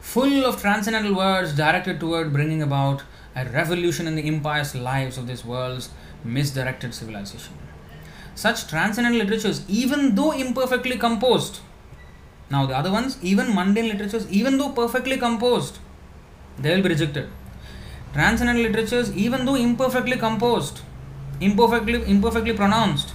[0.00, 3.02] Full of transcendental words directed toward bringing about
[3.36, 5.90] a revolution in the impious lives of this world's
[6.24, 7.54] misdirected civilization.
[8.34, 11.60] Such transcendental literatures, even though imperfectly composed,
[12.50, 15.78] now the other ones, even mundane literatures, even though perfectly composed,
[16.58, 17.28] they will be rejected.
[18.12, 20.80] Transcendental literatures, even though imperfectly composed,
[21.40, 23.12] imperfectly imperfectly pronounced,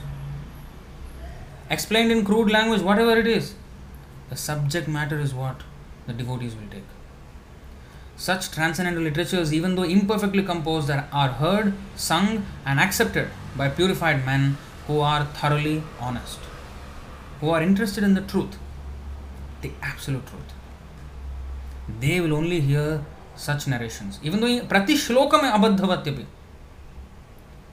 [1.69, 3.55] explained in crude language, whatever it is,
[4.29, 5.61] the subject matter is what
[6.07, 6.83] the devotees will take.
[8.17, 14.57] Such transcendental literatures, even though imperfectly composed, are, heard, sung, and accepted by purified men
[14.87, 16.39] who are thoroughly honest,
[17.41, 18.57] who are interested in the truth,
[19.61, 20.53] the absolute truth.
[21.99, 23.03] They will only hear
[23.35, 24.19] such narrations.
[24.23, 26.25] Even though in prati shlokam abadhavatyapi.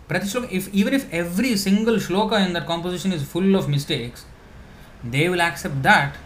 [0.08, 4.24] Prati shloka, if even if every single shloka in that composition is full of mistakes,
[5.04, 6.16] they will accept that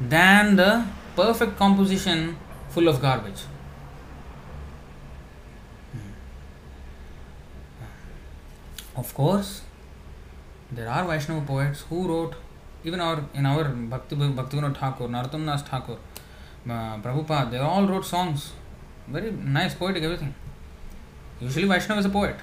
[0.00, 0.84] than the
[1.16, 2.36] perfect composition
[2.68, 3.42] full of garbage.
[8.96, 9.62] Of course,
[10.70, 12.34] there are Vaishnava poets who wrote,
[12.84, 15.96] even our in our Bhakti Bhaktivinoda Thakur, Narottam Das Thakur,
[16.68, 18.52] uh, Prabhupada, they all wrote songs.
[19.08, 20.34] Very nice, poetic, everything.
[21.40, 22.36] Usually, Vaishnava is a poet.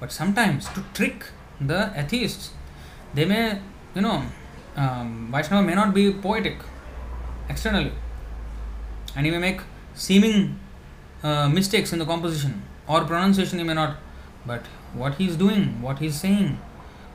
[0.00, 1.24] But sometimes, to trick
[1.60, 2.50] the atheists,
[3.14, 3.60] they may,
[3.94, 4.22] you know,
[4.76, 6.58] um, Vaishnava may not be poetic
[7.48, 7.92] externally.
[9.16, 9.60] And he may make
[9.94, 10.58] seeming
[11.22, 13.96] uh, mistakes in the composition or pronunciation, he may not.
[14.46, 16.58] But what he is doing, what he is saying,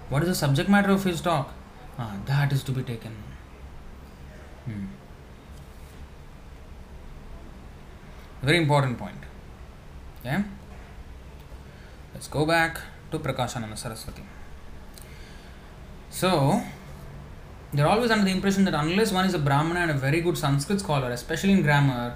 [0.09, 1.53] what is the subject matter of his talk,
[1.97, 3.15] uh, that is to be taken.
[4.65, 4.85] Hmm.
[8.41, 9.17] Very important point.
[10.23, 10.43] Yeah?
[12.13, 12.81] Let's go back
[13.11, 14.23] to Prakashananda Saraswati.
[16.09, 16.61] So,
[17.73, 20.37] they're always under the impression that unless one is a Brahmana and a very good
[20.37, 22.15] Sanskrit scholar, especially in grammar,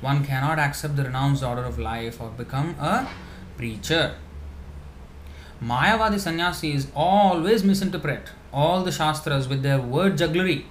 [0.00, 3.08] one cannot accept the renounced order of life or become a
[3.56, 4.14] preacher.
[5.62, 10.66] Mayavadi sannyasis always misinterpret all the Shastras with their word jugglery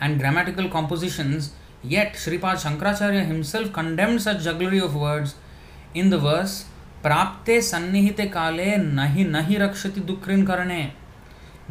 [0.00, 1.52] and grammatical compositions,
[1.82, 5.36] yet Sripad Shankaracharya himself condemned such jugglery of words
[5.94, 6.66] in the verse
[7.02, 10.90] Prapte sannihite kale nahi nahi rakshati dukrin karane.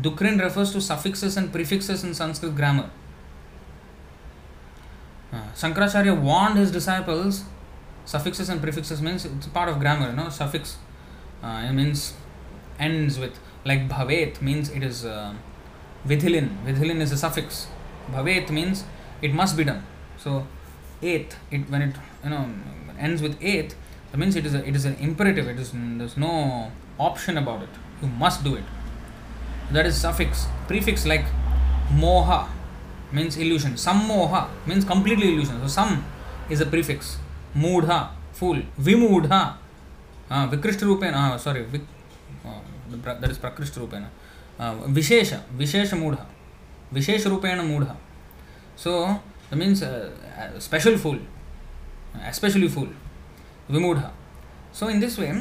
[0.01, 2.89] Dukrin refers to suffixes and prefixes in Sanskrit grammar.
[5.31, 7.43] Uh, Shankaracharya warned his disciples
[8.05, 10.77] suffixes and prefixes means it's part of grammar, you know, suffix
[11.43, 12.13] uh, it means
[12.79, 15.33] ends with like bhavet means it is uh,
[16.05, 16.49] vidhilin.
[16.65, 17.67] Vidhilin is a suffix.
[18.11, 18.83] Bhavet means
[19.21, 19.83] it must be done.
[20.17, 20.47] So
[21.01, 22.49] eighth, it when it you know
[22.97, 23.75] ends with eighth,
[24.11, 25.47] that means it is a, it is an imperative.
[25.47, 27.69] It is there's no option about it.
[28.01, 28.63] You must do it.
[29.71, 30.47] That is suffix.
[30.67, 31.25] Prefix like
[31.93, 32.47] moha
[33.11, 33.73] means illusion.
[33.73, 35.59] Sammoha means completely illusion.
[35.61, 36.05] So sam
[36.49, 37.17] is a prefix.
[37.55, 38.61] Moodha fool.
[38.79, 39.55] Vimoodha
[40.29, 41.33] uh, Vikrishta Rupena.
[41.33, 41.81] Uh, sorry, Vik,
[42.45, 44.07] uh, that is Prakrishta Rupena.
[44.59, 46.25] Uh, Vishesha Vishesha Moodha.
[46.93, 47.95] Vishesha Rupena Moodha.
[48.75, 50.11] So that means uh,
[50.59, 51.19] special fool,
[52.25, 52.87] especially fool,
[53.69, 54.11] Vimudha.
[54.71, 55.33] So in this way,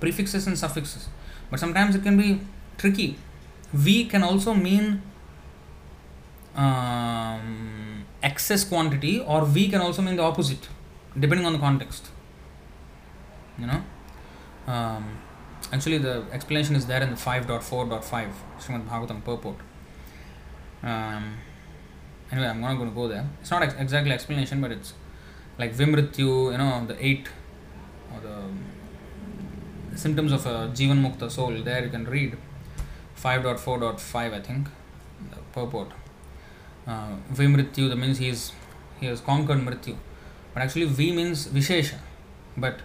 [0.00, 1.08] prefixes and suffixes.
[1.50, 2.40] But sometimes it can be
[2.78, 3.16] tricky.
[3.72, 5.02] V can also mean
[6.54, 10.68] um, excess quantity, or V can also mean the opposite,
[11.18, 12.08] depending on the context.
[13.58, 13.82] You know,
[14.66, 15.18] um,
[15.72, 19.56] actually the explanation is there in the 5.4.5 Srimad Bhagavatam purport.
[20.82, 21.38] Um,
[22.30, 23.26] anyway, I'm not going to go there.
[23.40, 24.94] It's not ex- exactly explanation, but it's
[25.58, 27.28] like Vimrityu, you know, the eight
[28.12, 31.62] or the symptoms of a Jivan Mukta soul.
[31.62, 32.36] There you can read
[33.24, 34.68] 5.4.5, I think,
[35.30, 35.88] the purport.
[36.86, 38.52] Uh, Vimrityu, that means he is
[39.00, 39.96] he has conquered Mrityu.
[40.52, 41.96] But actually, V means Vishesha.
[42.56, 42.80] But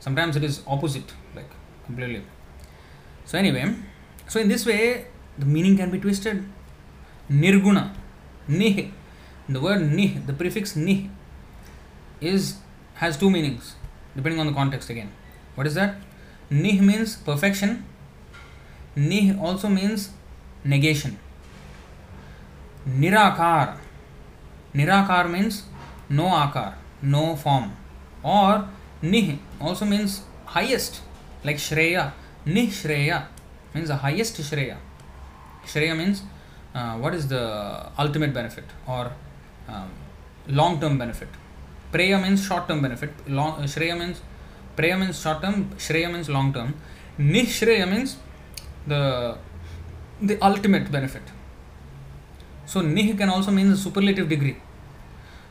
[0.00, 1.50] sometimes it is opposite, like
[1.84, 2.22] completely.
[3.24, 3.74] So, anyway,
[4.28, 5.06] so in this way,
[5.38, 6.44] the meaning can be twisted.
[7.30, 7.94] Nirguna,
[8.48, 8.90] Nih.
[9.48, 11.10] The word Nih, the prefix Nih,
[12.20, 12.56] is
[12.94, 13.74] has two meanings
[14.14, 15.10] depending on the context again.
[15.54, 15.96] What is that?
[16.50, 17.84] Nih means perfection.
[18.96, 20.10] Nih also means
[20.64, 21.18] negation.
[22.86, 23.76] Nirakar.
[24.74, 25.64] Nirakar means
[26.08, 27.72] no akar, no form.
[28.22, 28.68] Or
[29.02, 31.00] Nih also means highest,
[31.44, 32.12] like Shreya.
[32.46, 33.26] Nih Shreya
[33.74, 34.76] means the highest Shreya.
[35.66, 36.22] Shreya means
[36.74, 39.12] uh, what is the ultimate benefit or
[39.68, 39.90] um,
[40.48, 41.28] long term benefit.
[41.92, 43.10] Preya means short term benefit.
[43.28, 44.20] Long, uh, Shreya means
[44.76, 45.70] Preya means short term.
[45.76, 46.74] Shreya means long term.
[47.18, 48.16] Nishreya means
[48.86, 49.36] the
[50.20, 51.22] the ultimate benefit.
[52.66, 54.56] So nih can also mean the superlative degree.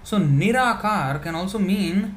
[0.03, 2.15] So nirakar can also mean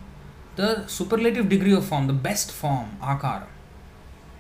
[0.57, 3.45] the superlative degree of form, the best form, akar,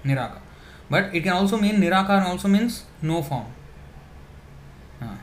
[0.05, 0.41] nirakar.
[0.89, 3.47] But it can also mean nirakar also means no form.
[5.03, 5.17] Uh,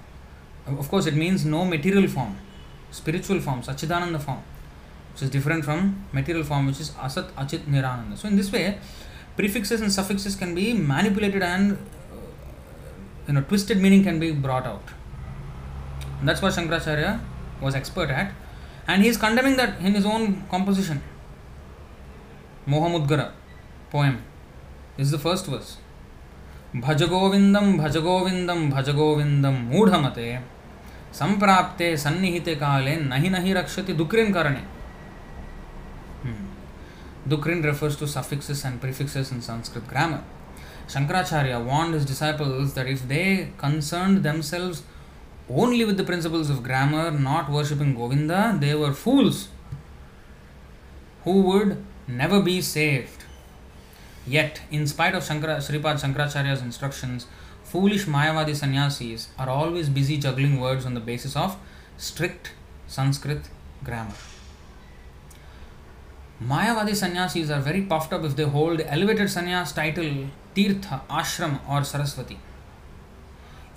[0.67, 2.37] of course, it means no material form,
[2.91, 4.43] spiritual form, Sachidananda form,
[5.13, 8.17] which is different from material form, which is Asat, Achit, Nirananda.
[8.17, 8.77] So, in this way,
[9.35, 12.15] prefixes and suffixes can be manipulated and uh,
[13.27, 14.83] you know twisted meaning can be brought out.
[16.19, 17.19] And that's what Shankaracharya
[17.61, 18.33] was expert at,
[18.87, 21.01] and he is condemning that in his own composition.
[22.67, 23.31] Mohamudgara
[23.89, 24.21] poem.
[24.97, 25.77] Is the first verse.
[26.75, 30.27] भज गोविंदम भज गोविंदम भज गोविंदम मूढ़मते
[31.13, 34.61] संप्राप्ते सन्निहिते काले नहि नहि रक्षति दुक्रिन करणे
[37.27, 40.23] Dukrin refers to suffixes and prefixes in Sanskrit grammar.
[40.87, 44.83] Shankaracharya warned his disciples that if they concerned themselves
[45.49, 49.49] only with the principles of grammar, not worshipping Govinda, they were fools
[51.23, 53.25] who would never be saved.
[54.25, 57.27] Yet, in spite of Shankara, Sripad Shankaracharya's instructions,
[57.63, 61.57] foolish Mayavadi sannyasis are always busy juggling words on the basis of
[61.97, 62.51] strict
[62.87, 63.49] Sanskrit
[63.83, 64.30] grammar.
[66.41, 70.13] Mayavadi sannyasis are very puffed up if they hold elevated sannyasa title
[70.55, 72.37] Tirtha Ashrama or Sarasvati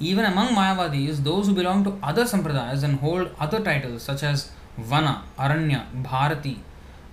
[0.03, 4.45] even among Mayavadi is those belong to other sampradayas and hold other title such as
[4.91, 5.07] Vana
[5.39, 6.57] Aranya Bharati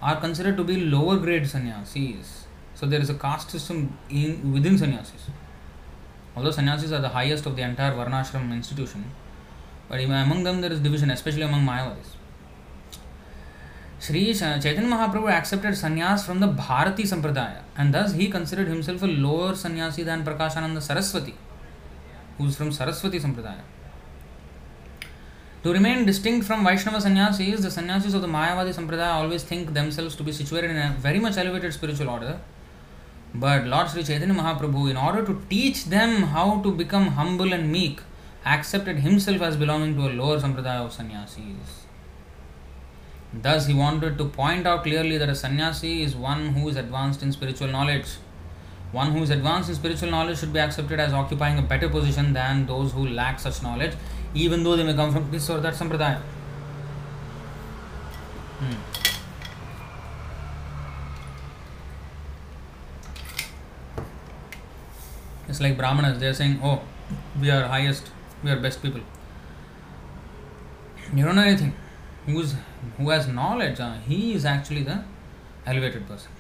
[0.04, 2.32] are considered to be lower grade sannyasis
[2.80, 5.30] so there is a caste system in within sannyasis
[6.38, 9.06] all sannyasis are the highest of the entire varnashrama institution
[9.92, 12.20] but even among them there is division especially among Mayavadis
[14.04, 19.06] Sri Chaitanya Mahaprabhu accepted sannyas from the Bharati Sampradaya and thus he considered himself a
[19.06, 21.36] lower sannyasi than Prakashananda Saraswati,
[22.40, 23.62] who is from Saraswati Sampradaya.
[25.62, 30.16] To remain distinct from Vaishnava sannyasis, the sannyasis of the Mayavadi Sampradaya always think themselves
[30.16, 32.40] to be situated in a very much elevated spiritual order.
[33.36, 37.72] But Lord Sri Chaitanya Mahaprabhu, in order to teach them how to become humble and
[37.72, 38.02] meek,
[38.48, 41.81] accepted himself as belonging to a lower sampradaya of sannyasis.
[43.34, 47.24] Thus, he wanted to point out clearly that a sannyasi is one who is advanced
[47.24, 48.08] in spiritual knowledge.
[48.92, 52.34] One who is advanced in spiritual knowledge should be accepted as occupying a better position
[52.34, 53.94] than those who lack such knowledge,
[54.34, 56.20] even though they may come from this or that sampradaya.
[58.60, 59.02] Hmm.
[65.48, 66.82] It's like Brahmanas, they are saying, Oh,
[67.40, 68.12] we are highest,
[68.44, 69.02] we are best people.
[71.16, 71.74] You don't know anything.
[72.26, 72.56] Who's,
[72.98, 75.04] who has knowledge, uh, he is actually the
[75.66, 76.32] elevated person.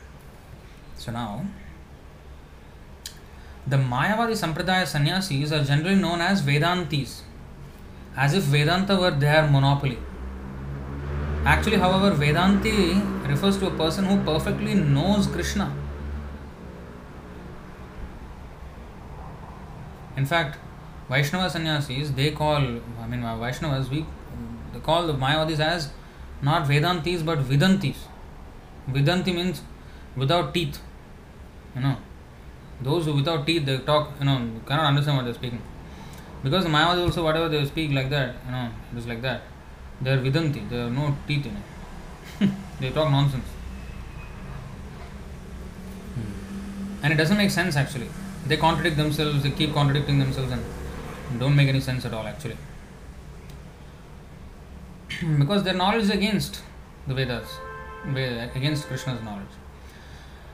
[0.95, 1.45] So now,
[3.65, 7.21] the Mayavadi Sampradaya sannyasis are generally known as Vedantis,
[8.15, 9.97] as if Vedanta were their monopoly.
[11.45, 15.75] Actually, however, Vedanti refers to a person who perfectly knows Krishna.
[20.15, 20.59] In fact,
[21.09, 24.05] Vaishnava sannyasis, they call, I mean, Vaishnavas, we
[24.73, 25.91] they call the Mayavadis as
[26.41, 27.97] not Vedantis but Vidantis.
[28.89, 29.61] Vidanti means
[30.15, 30.79] without teeth.
[31.75, 31.97] You know,
[32.81, 35.61] those who without teeth they talk, you know, cannot understand what they're speaking.
[36.43, 39.43] Because the Mayavadis also, whatever they speak like that, you know, it is like that.
[40.01, 42.51] They are Vidanti, there are no teeth in it.
[42.79, 43.45] they talk nonsense.
[46.15, 47.03] Hmm.
[47.03, 48.09] And it doesn't make sense actually.
[48.47, 50.63] They contradict themselves, they keep contradicting themselves and
[51.39, 52.57] don't make any sense at all actually.
[55.39, 56.61] because their knowledge is against
[57.07, 57.47] the Vedas,
[58.55, 59.55] against Krishna's knowledge.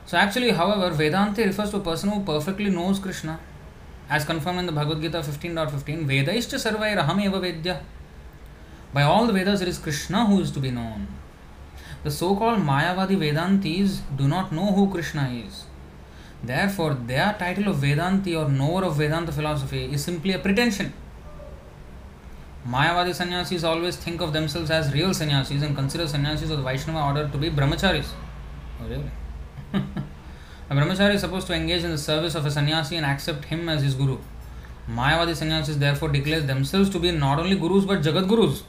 [0.06, 3.38] So, actually, however, Vedanti refers to a person who perfectly knows Krishna,
[4.08, 7.80] as confirmed in the Bhagavad Gita 15.15 Vedaishcha sarvairaham eva vedya.
[8.94, 11.06] By all the Vedas, it is Krishna who is to be known.
[12.04, 15.64] The so called Mayavadi Vedantis do not know who Krishna is.
[16.42, 20.92] Therefore, their title of Vedanti or knower of Vedanta philosophy is simply a pretension.
[22.66, 27.00] Mayavadi sannyasis always think of themselves as real sannyasis and consider sannyasis of the Vaishnava
[27.02, 28.08] order to be brahmacharis.
[28.80, 29.10] Oh, really?
[30.70, 33.68] a brahmachari is supposed to engage in the service of a sannyasi and accept him
[33.68, 34.18] as his guru.
[34.90, 38.64] Mayavadi sannyasis therefore declare themselves to be not only gurus but jagat gurus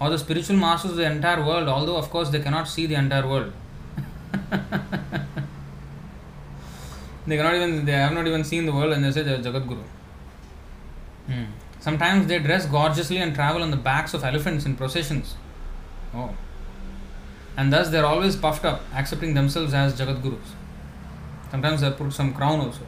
[0.00, 2.94] or the spiritual masters of the entire world, although of course they cannot see the
[2.94, 3.52] entire world.
[7.26, 9.38] they cannot even they have not even seen the world and they say they are
[9.38, 9.82] jagat guru.
[11.26, 11.44] Hmm.
[11.82, 15.34] Sometimes they dress gorgeously and travel on the backs of elephants in processions.
[16.14, 16.30] Oh.
[17.56, 20.52] And thus they are always puffed up, accepting themselves as Jagat Gurus.
[21.50, 22.86] Sometimes they put some crown also.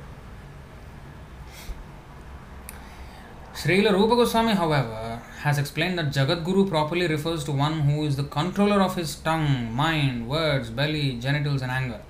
[3.52, 8.14] Srila Rupa Goswami, however, has explained that Jagat Guru properly refers to one who is
[8.14, 12.00] the controller of his tongue, mind, words, belly, genitals, and anger.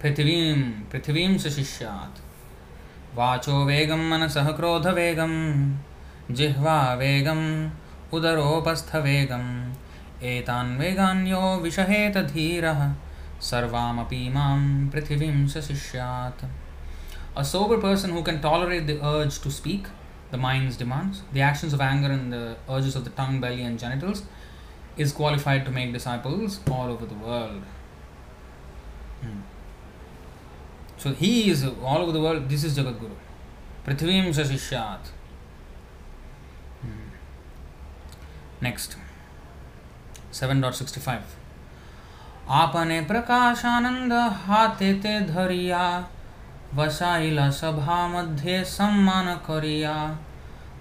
[0.00, 2.10] Prithivim, Prithivim Sashishyat.
[3.16, 5.76] Vacho Vegam Manasah Krodha Vegam.
[6.30, 7.46] जिह्वा वेगम्
[8.16, 9.48] उदरोपस्थवेगम्
[10.26, 12.80] एतान् वेगान्यो विषहेत धीरः
[13.48, 14.58] सर्वामपि माँ
[14.92, 16.44] पृथिवीं सशिष्यात्
[17.36, 19.86] A sober person who can tolerate the urge to speak,
[20.30, 23.76] the mind's demands, the actions of anger and the urges of the tongue, belly and
[23.76, 24.22] genitals,
[24.96, 27.62] is qualified to make disciples all over the world.
[29.20, 29.40] Hmm.
[30.96, 32.48] So he is all over the world.
[32.48, 33.16] This is Jagat Guru.
[33.84, 35.10] Prithivim Sasishyat.
[38.62, 38.96] Next
[40.34, 44.12] seven dot sixty five आपने प्रकाश आनंद
[44.46, 45.82] हाते ते धरिया,
[46.74, 49.94] वसाइला सभा मध्य सम्मान करिया।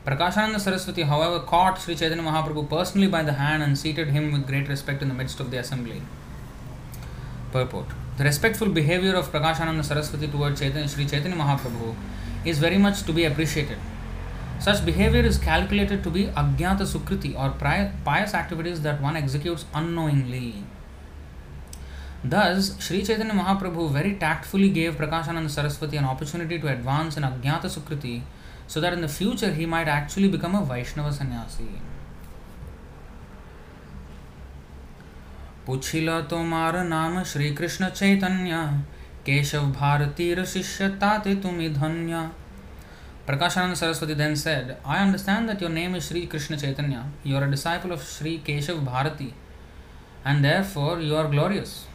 [0.06, 4.46] Prakashananda Sarasvati however caught Shri Chaitanya Mahaprabhu personally by the hand and seated him with
[4.48, 6.02] great respect in the midst of the assembly
[7.54, 11.94] purport the respectful behaviour of Prakashananda Sarasvati toward Chaitanya Shri Chaitanya Mahaprabhu
[12.50, 13.93] is very much to be appreciated
[14.64, 17.50] Such behavior is calculated to be Ajnata Sukriti or
[18.06, 20.64] pious activities that one executes unknowingly.
[22.24, 27.66] Thus, Sri Chaitanya Mahaprabhu very tactfully gave Prakashananda Saraswati an opportunity to advance in Ajnata
[27.66, 28.22] Sukriti
[28.66, 31.68] so that in the future he might actually become a Vaishnava sannyasi.
[35.68, 38.56] पुछिल तोमार नाम श्री कृष्ण चैतन्य
[39.26, 42.30] केशव भारतीर शिष्य ताते तुमि धन्य
[43.26, 47.06] Prakashananda Saraswati then said, I understand that your name is Sri Krishna Chaitanya.
[47.24, 49.34] You are a disciple of Sri Keshav Bharati,
[50.26, 51.88] and therefore you are glorious.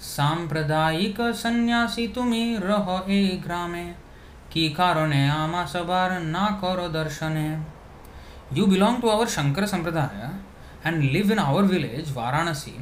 [0.00, 3.84] सांप्रदायिक सन्यासी तुम्ही रह ए ग्रामे
[4.52, 7.48] की कारणे आमा सबार ना करो दर्शने
[8.50, 10.38] You belong to our Shankara Sampradaya
[10.82, 12.72] and live in our village, Varanasi.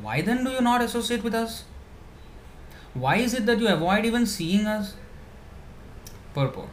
[0.00, 1.64] Why then do you not associate with us?
[2.98, 4.94] Why is it that you avoid even seeing us?
[6.34, 6.70] Purport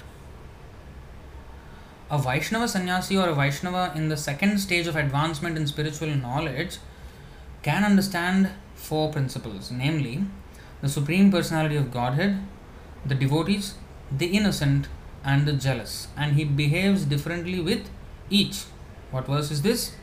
[2.14, 6.78] a Vaishnava sannyasi or a Vaishnava in the second stage of advancement in spiritual knowledge
[7.64, 10.24] can understand four principles namely,
[10.82, 12.38] the Supreme Personality of Godhead,
[13.04, 13.74] the devotees,
[14.12, 14.90] the innocent,
[15.24, 17.90] and the jealous, and he behaves differently with
[18.30, 18.66] each.
[19.10, 19.96] What verse is this?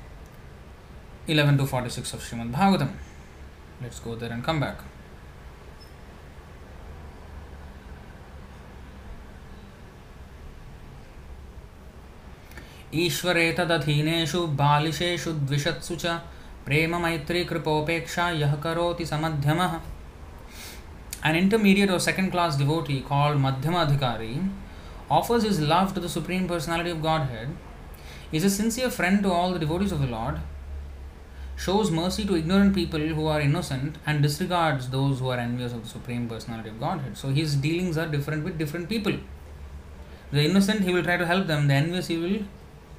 [1.28, 2.94] 11 to 46 of Srimad Bhagavatam.
[3.80, 4.78] Let's go there and come back.
[12.94, 16.18] ईश्वरे तदधीनेषु बालिशेषु द्विषत्सु च
[16.66, 19.78] प्रेम मैत्री कृपोपेक्षा यः करोति स मध्यमः
[21.26, 24.34] an intermediate or second class devotee called madhyama adhikari
[25.12, 26.98] offers his love to the supreme personality of
[27.30, 30.38] godhead is a sincere friend to all the devotees of the Lord
[31.60, 35.80] shows mercy to ignorant people who are innocent and disregards those who are envious of
[35.80, 39.18] the supreme personality of godhead so his dealings are different with different people
[40.34, 42.44] the innocent he will try to help them the envious he will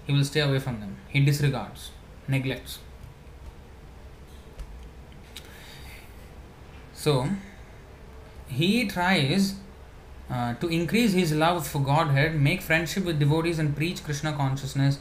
[0.05, 0.97] he will stay away from them.
[1.07, 1.91] He disregards,
[2.27, 2.79] neglects.
[6.93, 7.29] So,
[8.47, 9.55] he tries
[10.29, 14.99] uh, to increase his love for Godhead, make friendship with devotees, and preach Krishna consciousness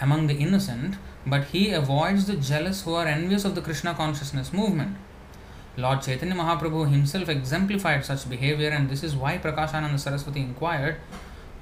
[0.00, 4.52] among the innocent, but he avoids the jealous who are envious of the Krishna consciousness
[4.52, 4.96] movement.
[5.76, 10.96] Lord Chaitanya Mahaprabhu himself exemplified such behavior, and this is why Prakashananda Saraswati inquired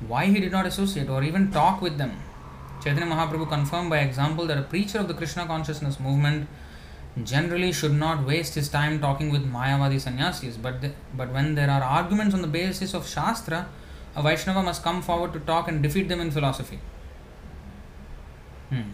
[0.07, 2.17] why he did not associate or even talk with them.
[2.83, 6.49] Chaitanya Mahaprabhu confirmed by example that a preacher of the Krishna consciousness movement
[7.25, 11.71] generally should not waste his time talking with Mayavadi sannyasis, but, the, but when there
[11.71, 13.69] are arguments on the basis of Shastra,
[14.17, 16.79] a Vaishnava must come forward to talk and defeat them in philosophy.
[18.71, 18.93] Hmm.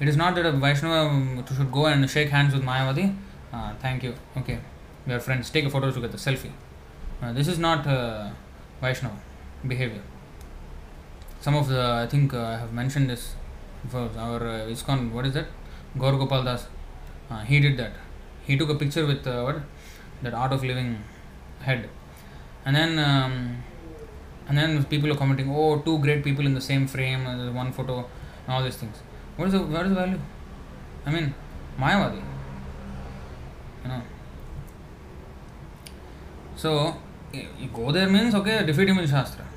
[0.00, 3.16] It is not that a Vaishnava should go and shake hands with Mayavadi.
[3.52, 4.14] Uh, thank you.
[4.36, 4.58] Okay,
[5.06, 5.50] we are friends.
[5.50, 6.18] Take a photo together.
[6.18, 6.52] Selfie.
[7.20, 8.30] Uh, this is not uh,
[8.80, 9.16] Vaishnava
[9.66, 10.02] behavior.
[11.40, 13.34] Some of the, I think uh, I have mentioned this
[13.88, 15.46] for our uh, ISKCON, what is that?
[15.96, 16.66] Gaur Gopal Das.
[17.30, 17.92] Uh, he did that.
[18.44, 19.60] He took a picture with uh, what?
[20.22, 21.04] That art of living
[21.60, 21.88] head.
[22.64, 23.62] And then um,
[24.48, 27.72] and then people are commenting, oh, two great people in the same frame, uh, one
[27.72, 27.98] photo,
[28.46, 28.96] and all these things.
[29.36, 30.20] What is the what is the value?
[31.06, 31.34] I mean,
[31.78, 32.22] Mayavadi.
[33.82, 34.02] You know.
[36.56, 36.96] So
[37.32, 39.47] you go there means okay, defeat him in Shastra.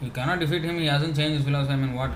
[0.00, 0.78] You cannot defeat him.
[0.78, 1.74] He hasn't changed his philosophy.
[1.74, 2.12] I mean, what?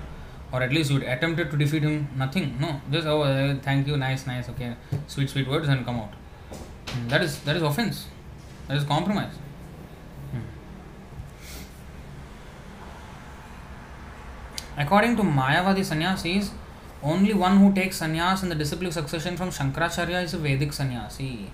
[0.51, 2.07] Or at least you attempted to defeat him.
[2.15, 2.57] Nothing.
[2.59, 2.79] No.
[2.91, 4.49] Just oh, uh, thank you, nice, nice.
[4.49, 4.75] Okay,
[5.07, 6.13] sweet, sweet words and come out.
[6.89, 8.07] Hmm, that is that is offense.
[8.67, 9.33] That is compromise.
[10.31, 10.41] Hmm.
[14.77, 16.51] According to Mayavadi sannyasis,
[17.01, 21.51] only one who takes sannyas in the disciplic succession from Shankaracharya is a Vedic sannyasi.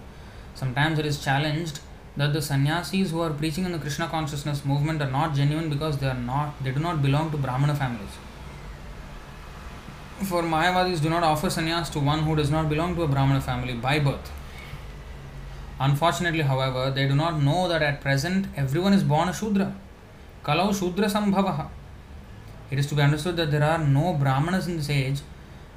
[0.53, 1.80] Sometimes it is challenged
[2.18, 5.97] that the sannyasis who are preaching in the Krishna consciousness movement are not genuine because
[5.97, 8.18] they are not they do not belong to Brahmana families.
[10.24, 13.39] For Mayavadis do not offer sannyas to one who does not belong to a Brahmana
[13.39, 14.32] family by birth.
[15.80, 19.74] Unfortunately, however, they do not know that at present everyone is born a Shudra.
[20.43, 21.70] Kalau Shudra Sambhavaha.
[22.70, 25.22] It is to be understood that there are no Brahmanas in this age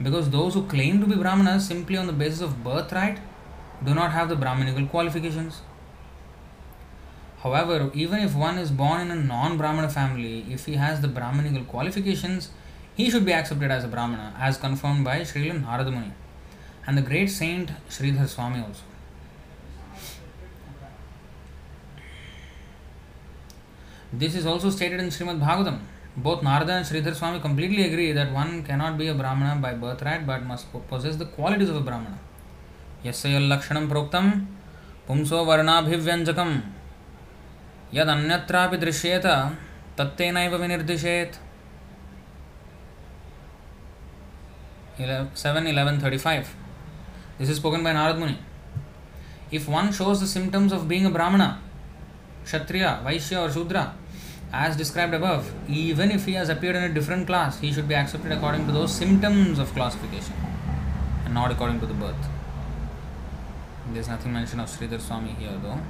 [0.02, 3.18] because those who claim to be Brahmanas simply on the basis of birthright
[3.84, 5.62] do not have the Brahmanical qualifications.
[7.42, 11.08] However, even if one is born in a non Brahmana family, if he has the
[11.08, 12.50] Brahmanical qualifications,
[12.94, 16.12] he should be accepted as a Brahmana, as confirmed by Srila Naradamuni
[16.86, 18.82] and the great saint Sridhar Swami also.
[24.12, 25.78] This is also stated in Srimad Bhagavatam.
[26.16, 30.26] Both Narada and Sridhar Swami completely agree that one cannot be a Brahmana by birthright
[30.26, 32.18] but must possess the qualities of a Brahmana.
[33.04, 34.30] यस्य यल्लक्षणं प्रोक्तं
[35.08, 36.62] पुंसो bhivyanjakam.
[37.94, 39.26] यदन्यत्रापि दृश्येत
[39.98, 41.34] तत्तेनैव विनिर्दिशेत्
[44.98, 46.54] 7 11 35
[47.38, 48.38] this is spoken by Narad Muni
[49.50, 51.60] if one shows the symptoms of being a Brahmana
[52.44, 53.94] Kshatriya, Vaishya or Shudra
[54.52, 57.94] as described above even if he has appeared in a different class he should be
[57.94, 60.34] accepted according to those symptoms of classification
[61.24, 62.28] and not according to the birth
[63.92, 65.80] there's nothing mentioned of Sridhar Swami here though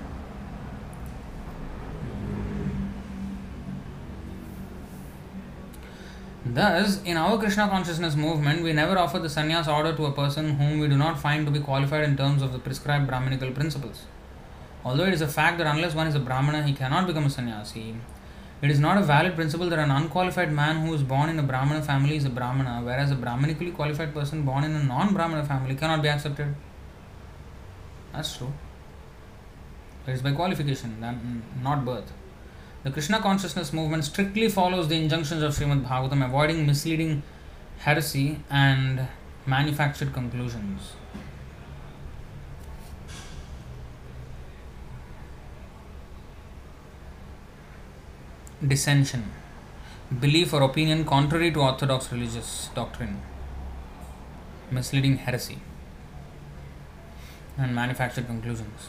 [6.45, 10.57] Thus, in our Krishna consciousness movement, we never offer the sannyas order to a person
[10.57, 14.07] whom we do not find to be qualified in terms of the prescribed Brahminical principles.
[14.85, 17.31] Although it is a fact that unless one is a Brahmana, he cannot become a
[17.31, 17.95] sannyasi,
[18.61, 21.43] it is not a valid principle that an unqualified man who is born in a
[21.45, 25.45] Brahmana family is a Brahmana, whereas a Brahmanically qualified person born in a non Brahmana
[25.45, 26.55] family cannot be accepted.
[28.13, 28.53] That's true.
[30.07, 32.13] It is by qualification, mm, not birth.
[32.85, 37.23] The Krishna consciousness movement strictly follows the injunctions of Srimad Bhagavatam, avoiding misleading
[37.79, 39.07] heresy and
[39.47, 40.93] manufactured conclusions.
[48.67, 49.31] Dissension.
[50.21, 53.23] Belief or opinion contrary to orthodox religious doctrine.
[54.73, 55.59] Misleading heresy
[57.57, 58.89] and manufactured conclusions.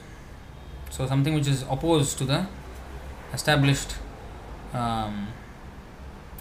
[0.89, 2.47] So, something which is opposed to the
[3.33, 3.95] established
[4.73, 5.27] um,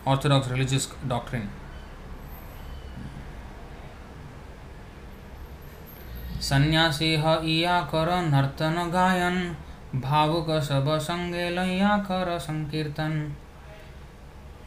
[0.07, 1.49] orthodox religious doctrine.
[6.43, 9.37] सन्यासी ह इया कर नर्तन गायन
[10.01, 13.13] भावुक सब संगे लैया कर संकीर्तन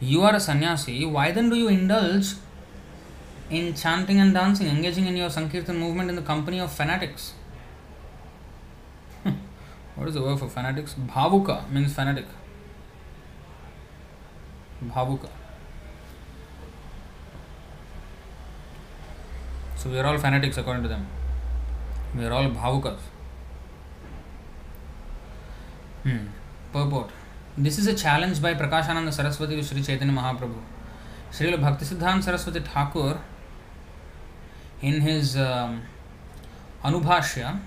[0.02, 2.34] You are a sannyasi, why then do you indulge
[3.50, 7.32] in chanting and dancing, engaging in your Sankirtan movement in the company of fanatics?
[9.96, 10.94] What is the word for fanatics?
[10.94, 12.26] Bhavuka means fanatic.
[14.84, 15.30] Bhavuka.
[19.76, 21.08] So we are all fanatics according to them.
[22.16, 23.00] We are all bhavukas.
[26.04, 26.28] Hmm.
[26.74, 27.10] Purport.
[27.58, 30.60] This is a challenge by Prakashananda Saraswati to Sri Chaitanya Mahaprabhu.
[31.32, 33.20] Srila Bhaktisiddhanta Saraswati Thakur,
[34.82, 35.82] in his um,
[36.84, 37.60] Anubhashya,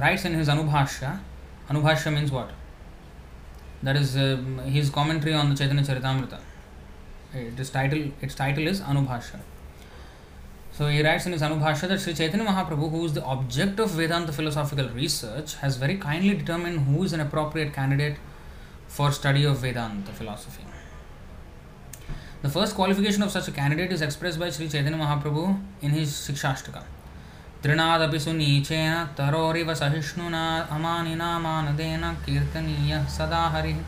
[0.00, 1.20] writes in his Anubhashya,
[1.68, 2.50] Anubhashya means what?
[3.82, 6.40] That is uh, his commentary on the Chaitanya Charitamrita.
[7.34, 9.40] It is title, its title is Anubhashya.
[10.72, 13.90] So he writes in his Anubhashya that Sri Chaitanya Mahaprabhu, who is the object of
[13.90, 18.16] Vedanta philosophical research, has very kindly determined who is an appropriate candidate
[18.88, 20.64] for study of Vedanta philosophy.
[22.42, 26.10] The first qualification of such a candidate is expressed by Sri Chaitanya Mahaprabhu in his
[26.10, 26.82] Shikshashtaka.
[27.63, 30.43] त्रिनादपि सुनीचेन तरोरिव सहिष्णुना
[30.75, 33.79] अमानिना मानदेन कीर्तनीय सदा हरिः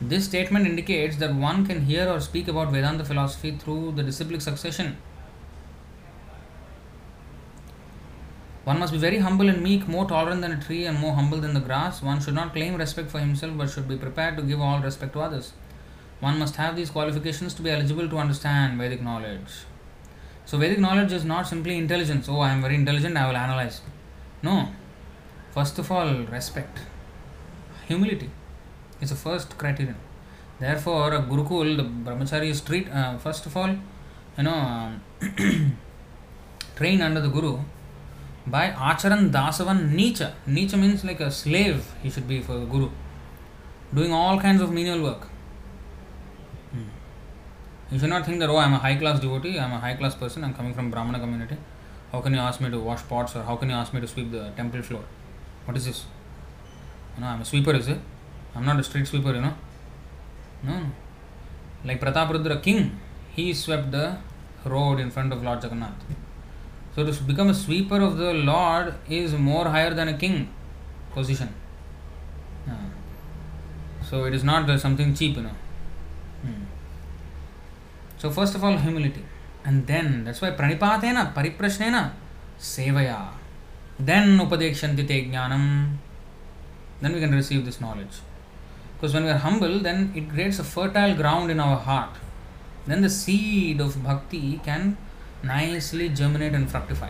[0.00, 4.42] This statement indicates that one can hear or speak about Vedanta philosophy through the disciplic
[4.42, 4.98] succession.
[8.64, 11.38] One must be very humble and meek, more tolerant than a tree and more humble
[11.38, 12.02] than the grass.
[12.02, 15.14] One should not claim respect for himself but should be prepared to give all respect
[15.14, 15.54] to others.
[16.20, 19.64] One must have these qualifications to be eligible to understand Vedic knowledge.
[20.45, 22.27] So, Vedic knowledge is not simply intelligence.
[22.27, 23.81] Oh, I am very intelligent, I will analyze.
[24.43, 24.69] No.
[25.51, 26.79] First of all, respect.
[27.87, 28.29] Humility
[29.01, 29.95] is the first criterion.
[30.59, 33.69] Therefore, a Gurukul, the brahmachari is treat, uh, first of all,
[34.37, 35.01] you know, um,
[36.75, 37.59] trained under the Guru
[38.45, 40.33] by Acharan Dasavan Nicha.
[40.47, 42.89] Nicha means like a slave, he should be for the Guru,
[43.93, 45.27] doing all kinds of menial work.
[47.91, 49.79] You should not think that, oh, I am a high class devotee, I am a
[49.79, 51.57] high class person, I am coming from Brahmana community.
[52.11, 54.07] How can you ask me to wash pots or how can you ask me to
[54.07, 55.03] sweep the temple floor?
[55.65, 56.05] What is this?
[57.15, 57.99] You know, I am a sweeper, is it?
[58.55, 59.53] I am not a street sweeper, you know.
[60.63, 60.85] No.
[61.83, 62.97] Like Prataparudra king,
[63.35, 64.17] he swept the
[64.65, 66.05] road in front of Lord Jagannath.
[66.95, 70.49] So to become a sweeper of the Lord is more higher than a king
[71.13, 71.53] position.
[72.69, 72.73] Uh,
[74.03, 75.55] so it is not something cheap, you know.
[78.21, 78.27] Hmm.
[78.27, 79.23] So first of all, humility,
[79.65, 82.11] and then that's why pranipatena, pariprashnena,
[82.59, 83.29] sevaya.
[83.99, 85.97] Then upadekshanti te jnanam.
[87.01, 88.21] Then we can receive this knowledge.
[88.95, 92.15] Because when we are humble, then it creates a fertile ground in our heart.
[92.85, 94.97] Then the seed of bhakti can
[95.43, 97.09] nicely germinate and fructify.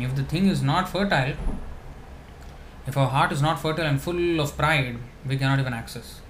[0.00, 1.36] If the thing is not fertile,
[2.86, 6.20] if our heart is not fertile and full of pride, we cannot even access.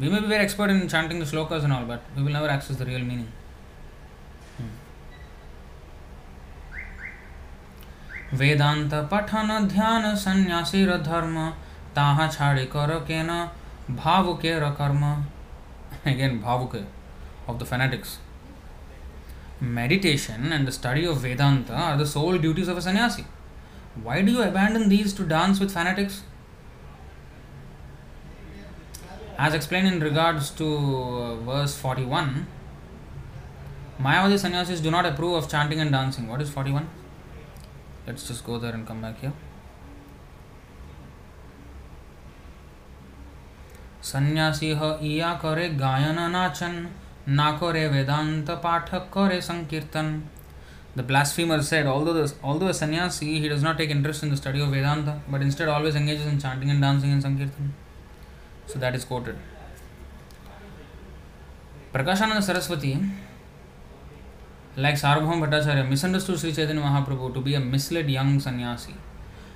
[0.00, 2.48] We may be very expert in chanting the slokas and all, but we will never
[2.48, 3.32] access the real meaning.
[8.38, 11.36] वेदांत पठन ध्यान सन्यासी धर्म
[11.96, 13.48] ताहा छाड़ी कर के न
[13.96, 15.04] भावुके कर्म
[16.06, 16.84] again bhavuke
[17.48, 18.18] of the fanatics
[19.60, 23.24] meditation and the study of vedanta are the sole duties of a sannyasi
[24.02, 26.22] why do you abandon these to dance with fanatics
[29.37, 32.47] as explained in regards to uh, verse 41
[34.05, 36.89] mayavadi sannyasis do not approve of chanting and dancing what is 41
[38.07, 39.35] let's just go there and come back here
[44.09, 46.75] सन्यासी ह इया करे गायन नाचन
[47.39, 50.07] ना करे वेदांत पाठक करे संकीर्तन
[50.95, 54.37] The blasphemer said, although, the, although a sannyasi, he does not take interest in the
[54.37, 57.73] study of Vedanta, but instead always engages in chanting and dancing in Sankirtan.
[58.66, 59.36] So that is quoted.
[61.92, 62.98] Prakashananda Saraswati,
[64.76, 68.94] like Sarvabhauma Bhattacharya, misunderstood Sri Chaitanya Mahaprabhu to be a misled young sannyasi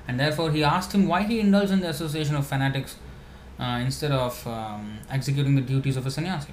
[0.06, 2.96] And therefore, he asked him why he indulged in the association of fanatics
[3.58, 6.52] uh, instead of um, executing the duties of a sannyasi.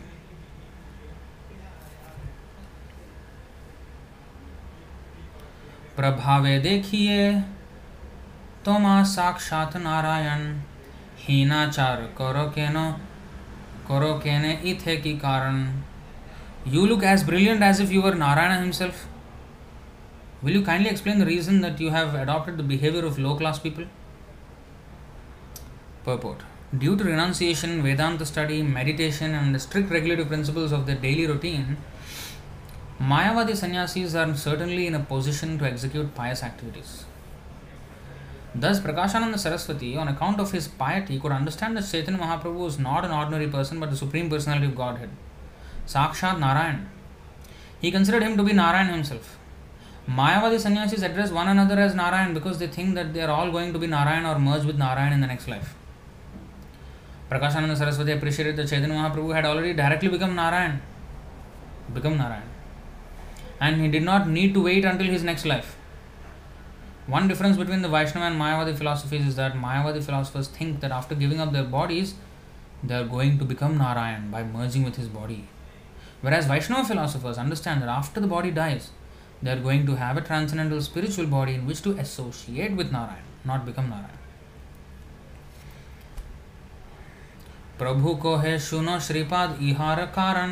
[5.96, 7.20] प्रभावे देखिए
[8.66, 10.42] तोमा साक्षात नारायण
[11.27, 12.91] हीनाचार करो केनो
[13.89, 15.65] करो केने इथे की कारण
[16.67, 19.07] you look as brilliant as if you were Narayana himself.
[20.43, 23.59] Will you kindly explain the reason that you have adopted the behavior of low class
[23.59, 23.85] people?
[26.05, 26.43] Purport
[26.77, 31.79] Due to renunciation, Vedanta study, meditation, and the strict regulative principles of their daily routine,
[33.01, 37.04] Mayavadi sannyasis are certainly in a position to execute pious activities.
[38.58, 43.04] Thus, Prakashananda Saraswati, on account of his piety, could understand that Chaitanya Mahaprabhu was not
[43.04, 45.10] an ordinary person but the Supreme Personality of Godhead.
[45.86, 46.90] Sakshat Narayan.
[47.82, 49.38] He considered him to be Narayan himself.
[50.10, 53.74] Mayavadi sannyasis address one another as Narayan because they think that they are all going
[53.74, 55.76] to be Narayan or merge with Narayan in the next life.
[57.30, 60.82] Prakashananda Saraswati appreciated that Chaitanya Mahaprabhu had already directly become Narayan.
[61.94, 62.44] Become Narayan.
[63.60, 65.76] And he did not need to wait until his next life.
[67.08, 71.14] One difference between the Vaishnava and Mayavadi philosophies is that Mayavadi philosophers think that after
[71.14, 72.16] giving up their bodies,
[72.84, 75.48] they are going to become Narayan by merging with his body.
[76.22, 78.90] Whereas Vaishnava philosophers understand that after the body dies,
[79.44, 83.26] they are going to have a transcendental spiritual body in which to associate with Narayan,
[83.44, 84.22] not become Narayan.
[87.80, 90.50] প্রভু কহে শুনো শ্রীপাদ ইহার কারণ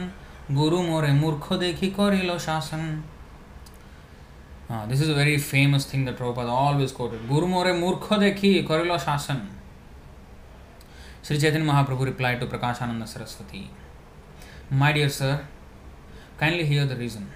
[0.59, 2.29] গুরু মোরে মূর্খ দেখি করিল
[4.87, 7.27] this is a very famous thing that Prabhupada always quoted.
[7.27, 9.47] Guru more murkho dekhi korilo shasan.
[11.21, 13.69] Sri Chaitanya Mahaprabhu replied to Prakashananda Saraswati,
[14.69, 15.47] My dear sir,
[16.37, 17.29] kindly hear the reason.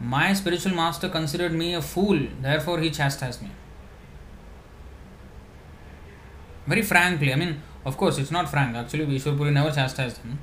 [0.00, 3.50] My spiritual master considered me a fool, therefore he chastised me.
[6.66, 8.76] Very frankly, I mean, of course, it's not frank.
[8.76, 10.38] Actually, Vishwapuri never chastised him.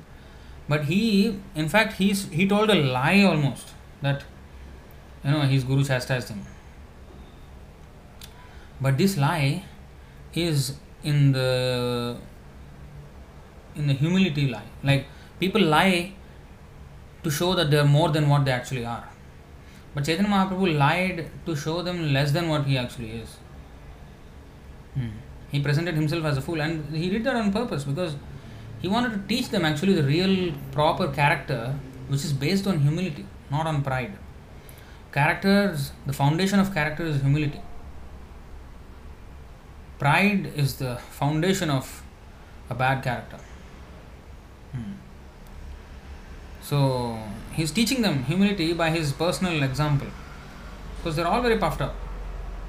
[0.68, 3.70] But he, in fact, he's, he told a lie almost
[4.02, 4.24] that
[5.24, 6.44] you know, his guru chastised him.
[8.80, 9.64] But this lie
[10.34, 12.16] is in the
[13.74, 14.68] in the humility lie.
[14.82, 15.06] Like
[15.40, 16.12] people lie
[17.22, 19.08] to show that they are more than what they actually are.
[19.94, 23.36] But Chaitanya Mahaprabhu lied to show them less than what he actually is.
[24.94, 25.08] Hmm.
[25.50, 28.14] He presented himself as a fool and he did that on purpose because
[28.80, 31.74] he wanted to teach them actually the real proper character
[32.08, 34.12] which is based on humility, not on pride.
[35.18, 37.60] Characters, the foundation of character is humility.
[39.98, 41.86] Pride is the foundation of
[42.70, 43.40] a bad character.
[44.72, 44.92] Hmm.
[46.68, 46.78] So
[47.52, 50.06] he's teaching them humility by his personal example.
[50.96, 51.96] Because they're all very puffed up.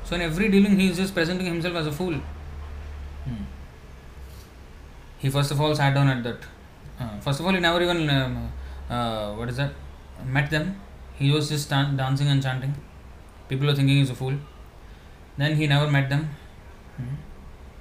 [0.03, 2.15] So in every dealing, he is just presenting himself as a fool.
[3.25, 3.43] Hmm.
[5.19, 6.39] He first of all sat down at that.
[6.99, 8.51] Uh, first of all, he never even um,
[8.89, 9.73] uh, what is that?
[10.25, 10.77] Met them.
[11.19, 12.73] He was just dancing and chanting.
[13.49, 14.35] People are thinking he's a fool.
[15.37, 16.29] Then he never met them.
[16.97, 17.15] Hmm.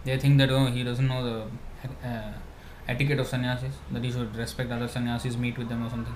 [0.05, 2.32] They think that oh he doesn't know the uh,
[2.89, 6.15] etiquette of sannyasis, that he should respect other sannyasis, meet with them or something.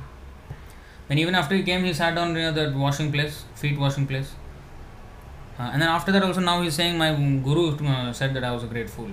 [1.08, 4.32] Then even after he came, he sat down near that washing place, feet washing place.
[5.58, 7.12] Uh, and then after that also now he's saying my
[7.44, 9.10] guru uh, said that I was a great fool.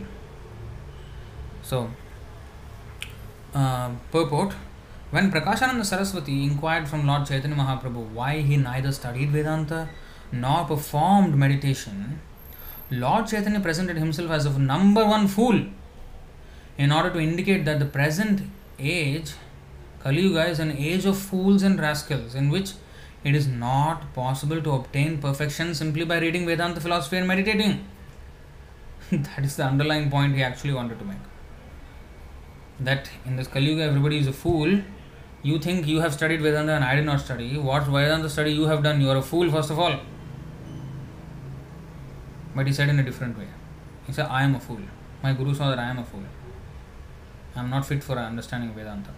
[1.62, 1.90] So,
[3.54, 4.54] uh, purport.
[5.12, 9.90] When Prakashananda Saraswati inquired from Lord Chaitanya Mahaprabhu why he neither studied Vedanta
[10.32, 12.22] nor performed meditation,
[12.92, 15.66] Lord Chaitanya presented himself as a number one fool
[16.78, 18.44] in order to indicate that the present
[18.78, 19.32] age,
[20.04, 22.74] Kali Yuga, is an age of fools and rascals in which
[23.24, 27.84] it is not possible to obtain perfection simply by reading Vedanta philosophy and meditating.
[29.12, 31.18] that is the underlying point he actually wanted to make.
[32.80, 34.82] That in this Kali Yuga, everybody is a fool.
[35.42, 37.58] You think you have studied Vedanta and I did not study.
[37.58, 39.00] What Vedanta study you have done?
[39.00, 40.00] You are a fool, first of all.
[42.56, 43.48] But he said in a different way.
[44.06, 44.82] He said, I am a fool.
[45.24, 46.24] My guru saw that I am a fool.
[47.56, 49.12] I am not fit for understanding Vedanta.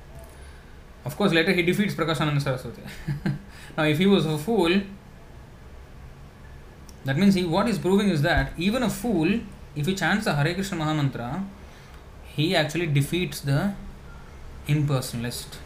[1.03, 2.83] Of course, later he defeats Prakashananda Saraswati.
[3.77, 4.81] now, if he was a fool,
[7.05, 9.39] that means he, what he's proving is that even a fool,
[9.75, 11.43] if he chants the Hare Krishna Mahamantra,
[12.25, 13.73] he actually defeats the
[14.67, 15.57] impersonalist.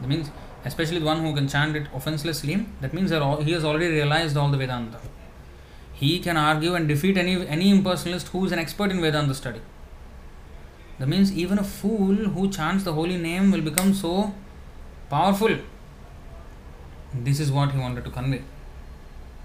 [0.00, 0.30] That means,
[0.64, 4.50] especially the one who can chant it offenselessly, that means he has already realized all
[4.50, 4.98] the Vedanta.
[5.92, 9.60] He can argue and defeat any, any impersonalist who is an expert in Vedanta study.
[10.98, 14.34] That means even a fool who chants the holy name will become so
[15.10, 15.56] powerful.
[17.12, 18.42] This is what he wanted to convey.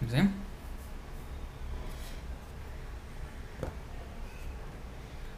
[0.01, 0.27] You see?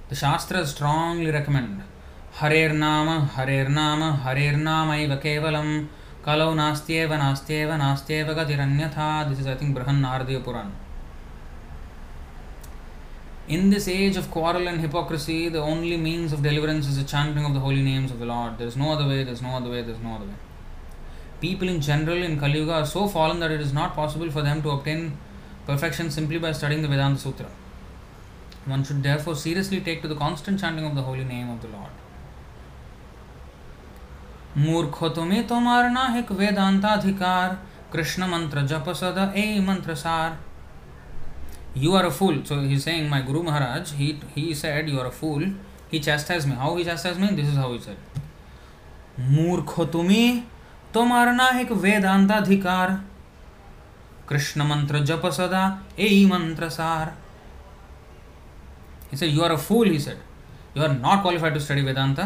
[0.10, 1.84] The Shastras strongly recommend
[2.40, 3.28] Nama
[4.96, 5.88] Eva Kevalam,
[6.24, 9.28] Kalau Nastyeva, Nastyeva, Nastyeva Gatiranyatha.
[9.28, 10.72] This is, I think, Brahan Naradiya Puran.
[13.48, 17.44] In this age of quarrel and hypocrisy, the only means of deliverance is the chanting
[17.44, 18.60] of the holy names of the Lord.
[18.60, 20.36] There is no other way, there is no other way, there is no other way.
[21.42, 24.44] People in general in Kali Yuga are so fallen that it is not possible for
[24.44, 25.18] them to obtain
[25.66, 27.48] perfection simply by studying the Vedanta Sutra.
[28.66, 31.70] One should therefore seriously take to the constant chanting of the holy name of the
[31.70, 31.90] Lord.
[34.58, 37.58] मूर्ख तुम्हें तुम्हार नाहिक वेदांताधिकार।
[37.94, 40.38] कृष्ण मंत्र जप सद, ए मंत्र सार।
[41.78, 45.06] You are a fool so he saying my guru Maharaj he he said you are
[45.06, 45.44] a fool
[45.92, 48.22] he chastise me how he chastise me this is how he said
[49.32, 50.44] मूर्ख तुम्हें
[50.94, 52.92] तुम्हार नाहिक वेदांताधिकार।
[54.30, 55.64] कृष्ण मंत्र जप सदा,
[56.00, 57.14] ए मंत्र सार।
[59.12, 62.20] He said you are a fool he said you are not qualified to study Vedanta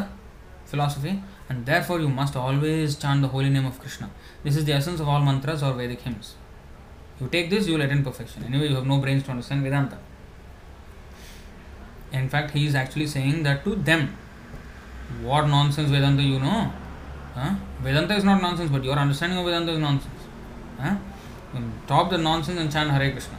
[0.71, 1.19] philosophy
[1.51, 4.09] and therefore you must always chant the holy name of Krishna.
[4.43, 6.35] This is the essence of all mantras or Vedic hymns.
[7.19, 8.45] You take this, you will attain perfection.
[8.45, 9.97] Anyway, you have no brains to understand Vedanta.
[12.13, 14.15] In fact, he is actually saying that to them.
[15.21, 16.71] What nonsense Vedanta you know?
[17.35, 17.55] Huh?
[17.81, 20.23] Vedanta is not nonsense, but your understanding of Vedanta is nonsense.
[20.79, 20.95] Huh?
[21.53, 23.37] The nonsense and chant Hare Krishna.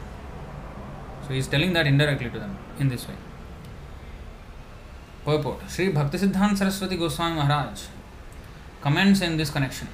[1.23, 3.17] So he is telling that indirectly to them in this way.
[5.25, 7.83] Purport Sri Bhaktisiddhanta Saraswati Goswami Maharaj
[8.83, 9.89] comments in this connection.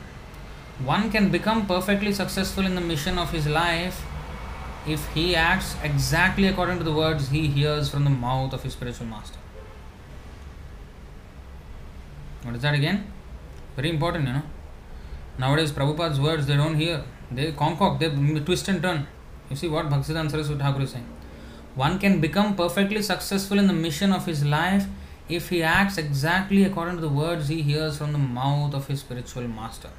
[0.85, 4.05] One can become perfectly successful in the mission of his life
[4.87, 8.73] if he acts exactly according to the words he hears from the mouth of his
[8.73, 9.39] spiritual master.
[12.43, 13.13] What is that again?
[13.77, 14.43] Very important, you know.
[15.39, 18.09] Nowadays, Prabhupada's words they don't hear, they concoct, they
[18.41, 19.07] twist and turn.
[19.51, 21.07] You see what Bhaktisiddhanta Saraswati Thakur is saying.
[21.75, 24.87] One can become perfectly successful in the mission of his life
[25.29, 29.01] if he acts exactly according to the words he hears from the mouth of his
[29.01, 29.91] spiritual master.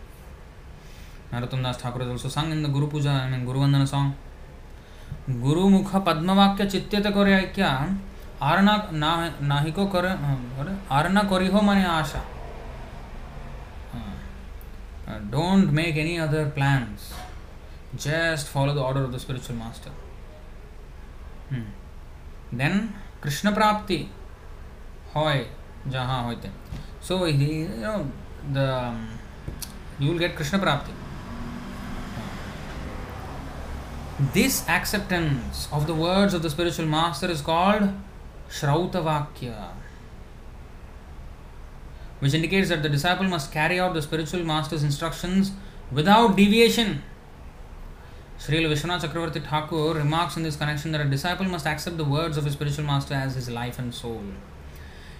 [1.31, 4.15] Narottam Das Thakur is also sung in the Guru Puja, I mean Guru Vandana song.
[5.27, 7.95] Guru Mukha Padmavakya Chityata Kore Aikya
[8.41, 12.21] Arna Nahiko Kore uh, Arna Koriho Mani Asha.
[13.93, 13.97] Uh,
[15.07, 17.13] uh, don't make any other plans.
[17.95, 19.91] Just follow the order of the spiritual master.
[21.49, 21.61] Hmm.
[22.51, 24.07] Then Krishna Prapti.
[25.13, 25.47] Hoy
[25.89, 26.49] jahan hoite
[27.01, 27.99] so he you know
[28.53, 29.07] the um,
[29.99, 30.93] you will get krishna prapti
[34.33, 37.89] this acceptance of the words of the spiritual master is called
[38.57, 39.69] shrautavakya
[42.19, 45.51] which indicates that the disciple must carry out the spiritual master's instructions
[45.91, 47.01] without deviation.
[48.39, 52.37] Srila Vishwanath Chakravarti Thakur remarks in this connection that a disciple must accept the words
[52.37, 54.21] of his spiritual master as his life and soul.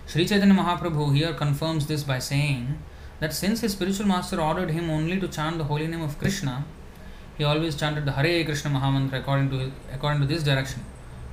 [0.09, 2.79] Sri Chaitanya Mahaprabhu here confirms this by saying
[3.19, 6.65] that since his spiritual master ordered him only to chant the holy name of Krishna,
[7.37, 10.83] he always chanted the Hare Krishna Mahamantra according to, according to this direction.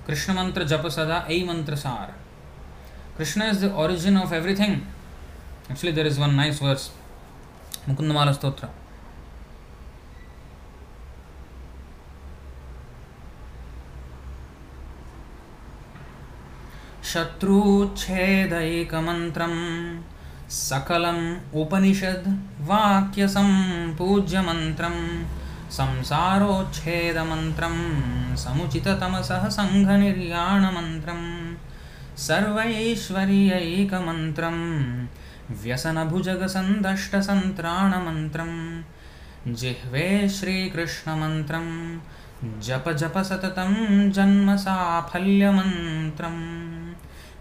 [0.05, 2.13] Krishna mantra japa sada ai mantra sar.
[3.17, 4.87] Krishna is the origin of everything.
[5.71, 6.91] Actually, there is one nice verse,
[7.89, 8.69] Mukundamala Stotra.
[17.11, 19.55] शत्रुच्छेदैकमन्त्रं
[20.61, 21.25] सकलम्
[21.61, 22.27] उपनिषद्
[22.69, 24.97] वाक्यसम्पूज्यमन्त्रं
[25.79, 27.77] संसारोच्छेदमन्त्रं
[28.45, 31.23] समुचिततमसः सङ्घनिर्याणमन्त्रं
[32.27, 34.59] सर्वैश्वर्यैकमन्त्रं
[35.63, 38.53] व्यसनभुजगसन्दष्टसन्त्राणमन्त्रं
[39.63, 40.09] जिह्वे
[40.39, 41.69] श्रीकृष्णमन्त्रं
[42.67, 43.73] जप जप सततं
[44.17, 46.43] जन्म साफल्यमन्त्रम्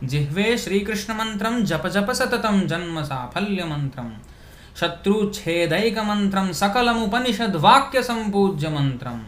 [0.03, 4.09] जिह्वे श्रीकृष्णमन्त्रं जप जप सततं जन्म साफल्यमन्त्रं
[4.79, 9.19] शत्रुच्छेदैकमन्त्रं सकलमुपनिषद्वाक्यसम्पूज्यमन्त्रं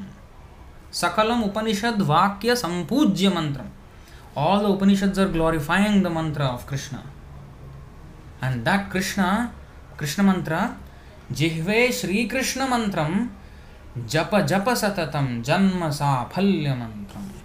[1.02, 3.72] सकलमुपनिषद्वाक्यसम्पूज्यमन्त्रम्
[4.39, 7.02] All the Upanishads are glorifying the mantra of Krishna.
[8.39, 9.52] And that Krishna,
[9.98, 10.77] Krishna mantra,
[11.34, 13.30] Jihve Sri Krishna mantram,
[14.06, 17.36] Japa Japa Satatam, Janma Safalya mantram.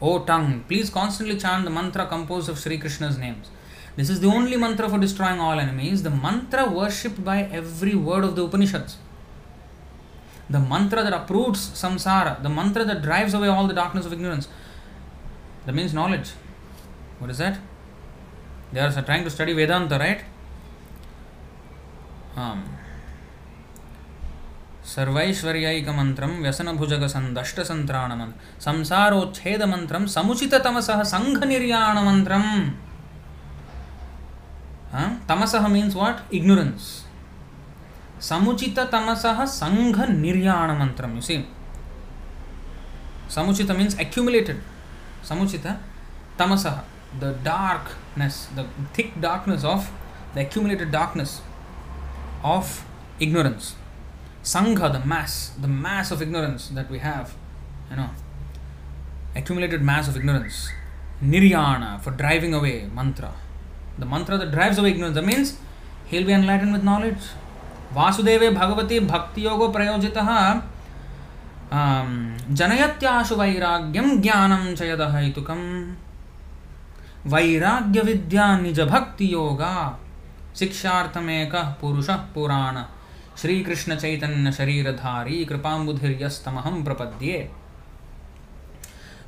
[0.00, 3.50] O tongue, please constantly chant the mantra composed of Sri Krishna's names.
[3.96, 8.24] This is the only mantra for destroying all enemies, the mantra worshipped by every word
[8.24, 8.96] of the Upanishads.
[10.48, 14.48] The mantra that uproots samsara, the mantra that drives away all the darkness of ignorance.
[15.66, 16.30] That means knowledge.
[17.18, 17.58] What is that?
[18.72, 20.22] They are trying to study Vedanta, right?
[22.36, 22.64] Um,
[24.94, 28.32] सर्वैश्वर्यैकमन्त्रं व्यसनभुजगसन्दष्टसन्त्राणमन्,
[28.66, 32.46] संसारोच्छेदमन्त्रं समुचिततमसः सङ्घनिर्याणमन्त्रं
[35.28, 36.88] तमसः means what ignorance
[38.30, 41.36] समुचिततमसः सङ्घनिर्याणमन्त्रं you see
[43.36, 44.60] समुचित means accumulated
[45.28, 45.66] samuchita
[46.38, 46.76] tamasah
[47.20, 48.58] the darkness the
[48.96, 49.86] thick darkness of
[50.34, 51.34] the accumulated darkness
[52.54, 52.72] of
[53.26, 53.68] ignorance
[54.42, 57.34] sangha the mass the mass of ignorance that we have
[57.90, 58.10] you know
[59.36, 60.70] accumulated mass of ignorance
[61.22, 63.32] niryana for driving away mantra
[63.98, 65.58] the mantra that drives away ignorance that means
[66.06, 67.24] he'll be enlightened with knowledge
[67.94, 70.28] वासुदेवे भगवती भक्ति योगो प्रयोजितः
[72.58, 75.66] जनयत्याशु वैराग्यं ज्ञानं च यदहैतुकम्
[77.32, 79.74] वैराग्यविद्या निजभक्तियोगा
[80.58, 82.76] शिक्षार्थमेकः पुरुषः पुराण
[83.40, 87.38] श्रीकृष्ण चैतन्य शरीरधारी कृपाबुधिस्तमहम प्रपद्ये।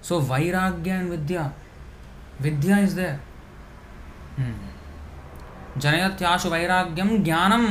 [0.02, 1.50] सो वैराग्य and Vidya
[2.42, 3.08] Vidya is they
[5.78, 7.66] जनयत्याशु वैराग्यम ज्ञानम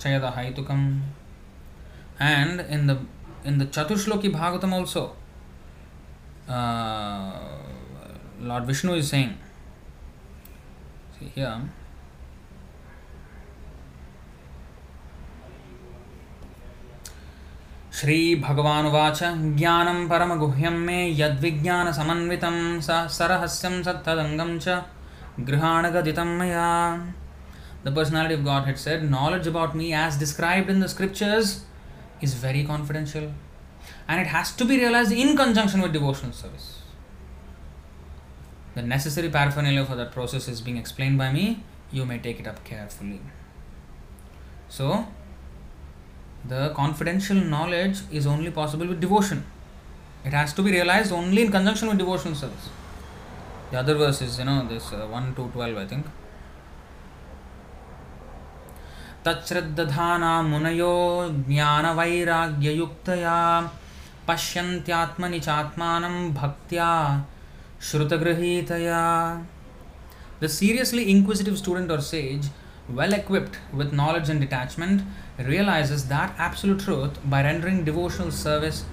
[0.00, 0.80] चयद हैतुकम
[2.22, 3.06] and in the
[3.46, 5.04] in the Chatuhshloki Bhagavatam also
[8.48, 9.30] Lord Vishnu is saying
[18.00, 19.18] Shri Bhagavan watch
[20.10, 22.44] परम गुह्यम मे यद्विज्ञान समन्वित
[22.84, 24.76] स सरहस्यम सत्तदंगम च
[25.48, 26.68] ग्रहण गदितम मया।
[27.84, 31.54] The personality of godhead said knowledge about me as describe in the scriptures
[32.22, 33.24] is very confidential
[34.10, 36.72] and it has to be realised in conjunction with devotional service
[38.76, 41.56] the necessary paraphernalia for that process is being explain by me
[41.94, 43.20] you may take it up carefully
[44.78, 44.92] so
[46.47, 49.43] the confidential knowledge is only possible with devotion.
[50.23, 52.69] It has to be realized only in conjunction with devotional service.
[53.71, 56.05] The other verse is, you know, this uh, 1 to 12, I think.
[59.25, 60.95] तच्छ्रद्दधाना मुनयो
[61.47, 63.37] ज्ञानवैराग्ययुक्तया
[64.27, 66.89] पश्यन्त्यात्मनि चात्मानं भक्त्या
[67.89, 69.01] श्रुतगृहीतया
[70.41, 72.47] The seriously inquisitive student or sage,
[72.89, 75.01] well equipped with knowledge and detachment,
[75.46, 78.84] realizes that absolute truth by rendering devotional service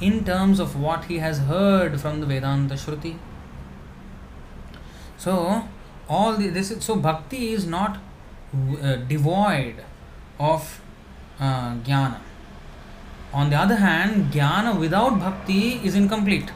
[0.00, 3.16] in terms of what he has heard from the Vedanta Shruti.
[5.16, 5.66] So,
[6.08, 7.98] all the, this is, so bhakti is not
[8.82, 9.76] uh, devoid
[10.38, 10.80] of
[11.40, 12.20] uh, jnana.
[13.32, 16.50] On the other hand, jnana without bhakti is incomplete.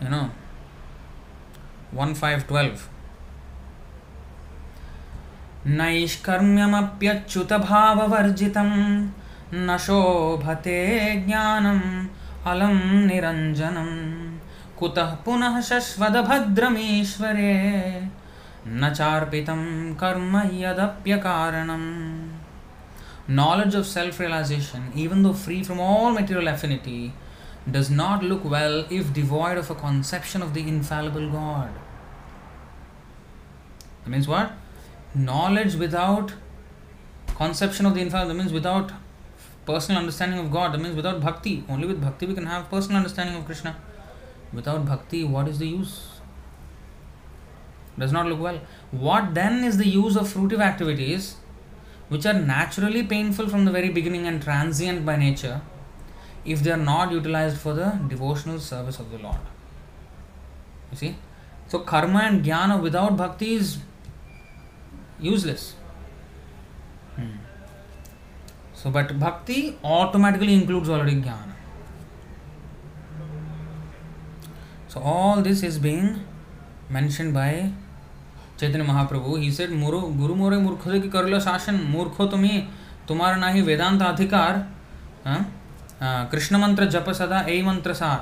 [0.00, 0.30] You know,
[1.90, 2.88] 1 5 12.
[5.66, 8.70] नैष्कर्म्यमप्यच्युत भाववर्जितं
[9.66, 10.80] न शोभते
[11.26, 11.80] ज्ञानम्,
[12.46, 12.74] अलं
[13.06, 13.90] निरञ्जनं
[14.78, 17.54] कुतः पुनः शश्वतभद्रमीश्वरे
[18.66, 19.62] न चार्पितं
[20.00, 21.88] कर्म यदप्यकारणम्।
[23.30, 26.98] Knowledge of self realisation even though free from all material affinity
[27.68, 31.74] does not look well if devoid a conception of the infallible God
[34.10, 34.50] means what
[35.14, 36.34] Knowledge without
[37.36, 38.92] conception of the infinite, that means without
[39.66, 41.64] personal understanding of God, that means without bhakti.
[41.68, 43.76] Only with bhakti we can have personal understanding of Krishna.
[44.52, 46.20] Without bhakti, what is the use?
[47.98, 48.60] Does not look well.
[48.90, 51.36] What then is the use of fruitive activities
[52.08, 55.60] which are naturally painful from the very beginning and transient by nature
[56.44, 59.38] if they are not utilized for the devotional service of the Lord?
[60.90, 61.16] You see?
[61.68, 63.78] So, karma and jnana without bhakti is
[65.20, 65.74] useless.
[67.16, 67.36] Hmm.
[68.74, 71.54] So, but bhakti automatically includes already jnana.
[74.88, 76.20] So, all this is being
[76.90, 77.72] mentioned by
[78.62, 82.68] Mahaprabhu he said मुरु गुरु मोरे मूर्ख की कर लो शासन मूर्खो तुम्हें
[83.08, 84.58] तुम्हारा ना ही वेदांत अधिकार
[86.32, 88.20] कृष्ण मंत्र जप सदा ए मंत्र सार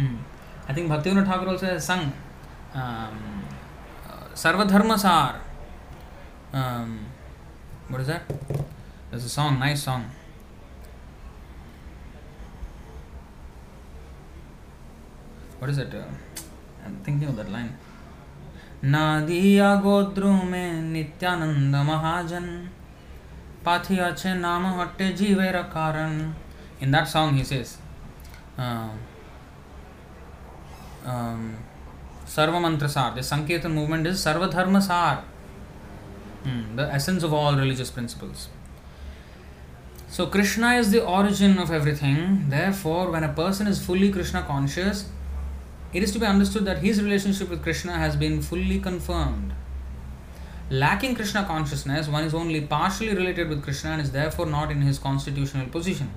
[0.00, 2.10] आई थिंक भक्ति ठाकुर संग
[4.36, 5.40] सर्वधर्म सार
[6.52, 7.06] Um,
[7.88, 8.22] what is that?
[9.10, 10.10] There's a song, nice song.
[15.58, 15.94] What is it?
[15.94, 16.04] Uh,
[16.84, 17.72] I'm thinking of that line.
[18.84, 22.46] Nadia গোদ্রুমে নিত্যানন্দ মহাজন
[23.66, 26.12] পাথি আছে নাম হটে জীবের কারণ
[26.82, 27.68] in that song he says
[32.26, 35.16] सर्वमंत्र सार द संकेतन मूवमेंट इज़ सर्वधर्म सार
[36.44, 38.48] hmm, the essence of all religious principles
[40.14, 42.50] So, Krishna is the origin of everything.
[42.50, 45.08] Therefore, when a person is fully Krishna conscious,
[45.94, 49.54] it is to be understood that his relationship with Krishna has been fully confirmed.
[50.68, 54.82] Lacking Krishna consciousness, one is only partially related with Krishna and is therefore not in
[54.82, 56.10] his constitutional position.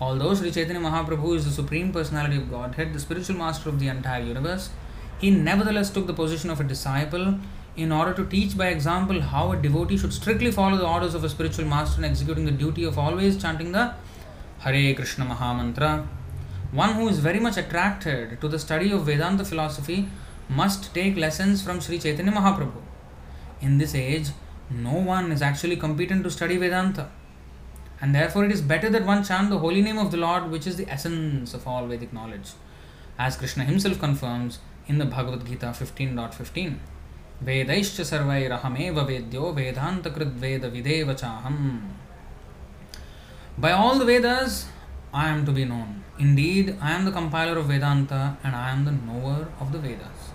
[0.00, 3.88] Although Sri Chaitanya Mahaprabhu is the Supreme Personality of Godhead, the spiritual master of the
[3.88, 4.70] entire universe,
[5.18, 7.38] he nevertheless took the position of a disciple
[7.76, 11.24] in order to teach by example how a devotee should strictly follow the orders of
[11.24, 13.94] a spiritual master in executing the duty of always chanting the
[14.60, 16.06] Hare Krishna Maha Mantra.
[16.70, 20.08] One who is very much attracted to the study of Vedanta philosophy
[20.48, 22.80] must take lessons from Sri Chaitanya Mahaprabhu.
[23.60, 24.28] In this age,
[24.70, 27.08] no one is actually competent to study Vedanta.
[28.00, 30.66] And therefore, it is better that one chant the holy name of the Lord, which
[30.66, 32.50] is the essence of all Vedic knowledge.
[33.18, 34.58] As Krishna himself confirms
[34.88, 36.78] in the Bhagavad Gita 15.15.
[37.43, 41.61] वेदैश्च सर्वैरहमेव वेद्यो वेदान्तकृद्वेद विदेव चाहम्
[43.59, 44.67] By all the Vedas,
[45.11, 46.03] I am to be known.
[46.19, 50.27] Indeed, I am the compiler of Vedanta and I am the knower of the Vedas.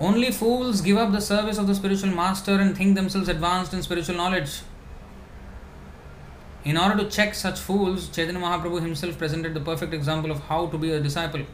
[0.00, 3.82] Only fools give up the service of the spiritual master and think themselves advanced in
[3.82, 4.62] spiritual knowledge.
[6.64, 10.68] In order to check such fools, Chaitanya Mahaprabhu himself presented the perfect example of how
[10.68, 11.44] to be a disciple.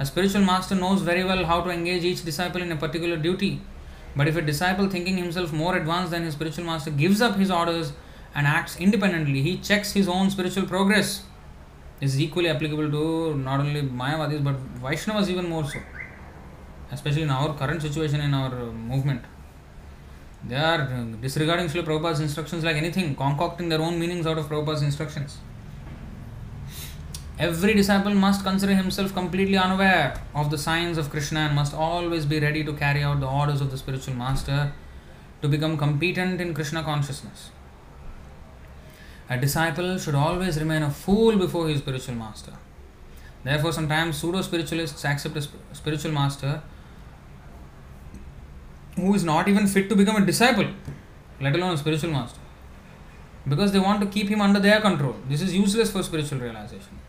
[0.00, 3.60] A spiritual master knows very well how to engage each disciple in a particular duty.
[4.16, 7.50] But if a disciple, thinking himself more advanced than his spiritual master, gives up his
[7.50, 7.92] orders
[8.34, 11.24] and acts independently, he checks his own spiritual progress.
[12.00, 15.78] This is equally applicable to not only Mayavadis but Vaishnavas even more so.
[16.90, 19.22] Especially in our current situation in our movement.
[20.48, 24.80] They are disregarding Srila Prabhupada's instructions like anything, concocting their own meanings out of Prabhupada's
[24.80, 25.36] instructions.
[27.40, 32.26] Every disciple must consider himself completely unaware of the signs of Krishna and must always
[32.26, 34.74] be ready to carry out the orders of the spiritual master
[35.40, 37.48] to become competent in Krishna consciousness.
[39.30, 42.52] A disciple should always remain a fool before his spiritual master.
[43.42, 46.62] Therefore, sometimes pseudo spiritualists accept a spiritual master
[48.96, 50.68] who is not even fit to become a disciple,
[51.40, 52.40] let alone a spiritual master,
[53.48, 55.16] because they want to keep him under their control.
[55.26, 56.99] This is useless for spiritual realization.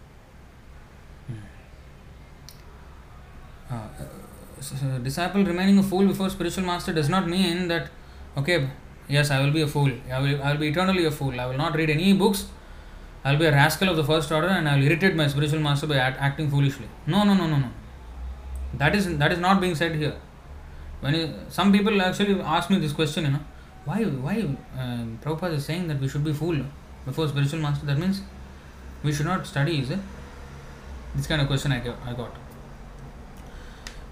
[3.71, 7.89] Uh, disciple remaining a fool before spiritual master does not mean that
[8.37, 8.69] okay
[9.07, 9.91] yes i will be a fool.
[10.11, 11.39] I will i will be eternally a fool.
[11.39, 12.47] I will not read any books.
[13.23, 15.59] I will be a rascal of the first order and i will irritate my spiritual
[15.59, 16.87] master by act, acting foolishly.
[17.07, 17.69] No no no no no.
[18.73, 20.15] That is that is not being said here.
[20.99, 23.43] When you, some people actually ask me this question you know
[23.85, 24.37] why why
[24.77, 26.61] uh, Prabhupada is saying that we should be fool
[27.05, 27.85] before spiritual master?
[27.85, 28.21] That means
[29.03, 29.99] we should not study is it?
[31.15, 31.79] This kind of question I
[32.09, 32.35] I got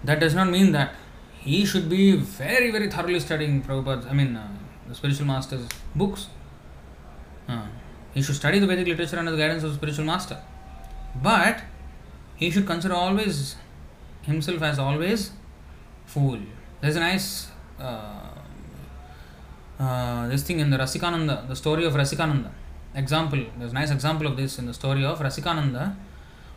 [0.04, 0.94] that does not mean that
[1.40, 4.48] he should be very, very thoroughly studying Prabhupada's, I mean, uh,
[4.88, 6.28] the spiritual master's books.
[7.48, 7.66] Uh,
[8.14, 10.38] he should study the Vedic literature under the guidance of the spiritual master.
[11.22, 11.62] But
[12.36, 13.56] he should consider always
[14.24, 15.32] himself as always
[16.06, 16.40] fool.
[16.82, 17.50] There's a nice
[17.80, 18.30] uh,
[19.80, 22.52] uh, this thing in the Rasikananda, the story of Rasikananda.
[22.96, 25.96] Example, there's a nice example of this in the story of Rasikananda,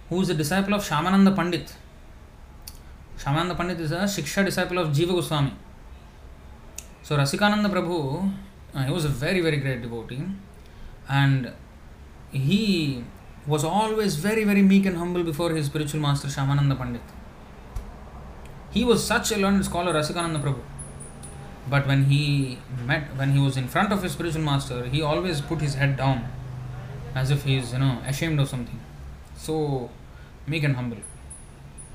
[0.08, 1.74] who is a disciple of Shyamananda Pandit.
[3.22, 5.52] Shyamananda Pandit is a Shiksha disciple of Jiva Goswami.
[7.04, 8.32] So Rasikananda Prabhu,
[8.74, 10.24] uh, he was a very, very great devotee
[11.08, 11.52] and
[12.32, 13.04] he
[13.46, 17.02] was always very, very meek and humble before his spiritual master Shyamananda Pandit.
[18.72, 20.62] He was such a learned scholar, Rasikananda Prabhu.
[21.70, 25.40] But when he met, when he was in front of his spiritual master, he always
[25.40, 26.26] put his head down
[27.14, 28.80] as if he is, you know, ashamed of something.
[29.36, 29.90] So
[30.48, 30.98] meek and humble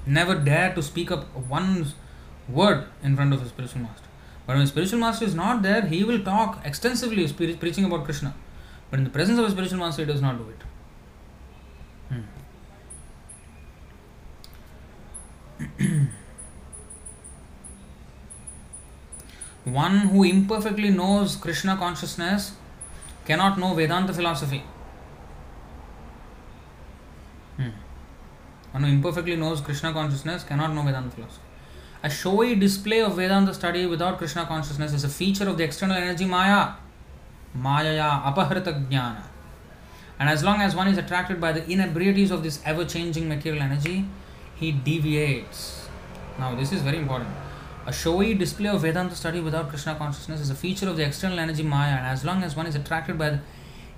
[0.08, 1.88] never dare to speak up one
[2.48, 4.08] word in front of a spiritual master.
[4.46, 8.34] But when a spiritual master is not there, he will talk extensively, preaching about Krishna.
[8.90, 10.64] But in the presence of a spiritual master, he does not do it.
[15.80, 16.06] Hmm.
[19.66, 22.54] One who imperfectly knows Krishna consciousness
[23.26, 24.64] cannot know Vedanta philosophy.
[28.78, 31.42] One who imperfectly knows Krishna consciousness cannot know Vedanta philosophy.
[32.04, 35.98] A showy display of Vedanta study without Krishna consciousness is a feature of the external
[35.98, 36.74] energy Maya.
[37.58, 39.24] Mayaya apahrita jnana.
[40.20, 43.64] And as long as one is attracted by the inebrieties of this ever changing material
[43.64, 44.06] energy,
[44.56, 45.88] he deviates.
[46.38, 47.32] Now, this is very important.
[47.88, 51.40] A showy display of Vedanta study without Krishna consciousness is a feature of the external
[51.40, 53.40] energy Maya, and as long as one is attracted by the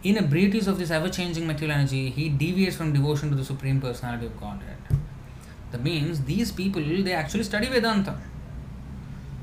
[0.04, 4.28] inebriaties of this ever changing material energy, he deviates from devotion to the Supreme Personality
[4.28, 4.78] of Godhead.
[5.72, 8.18] That means these people they actually study Vedanta,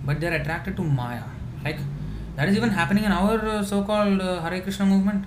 [0.05, 1.23] but they are attracted to Maya.
[1.65, 1.78] Like
[2.37, 5.24] that is even happening in our uh, so called uh, Hare Krishna movement.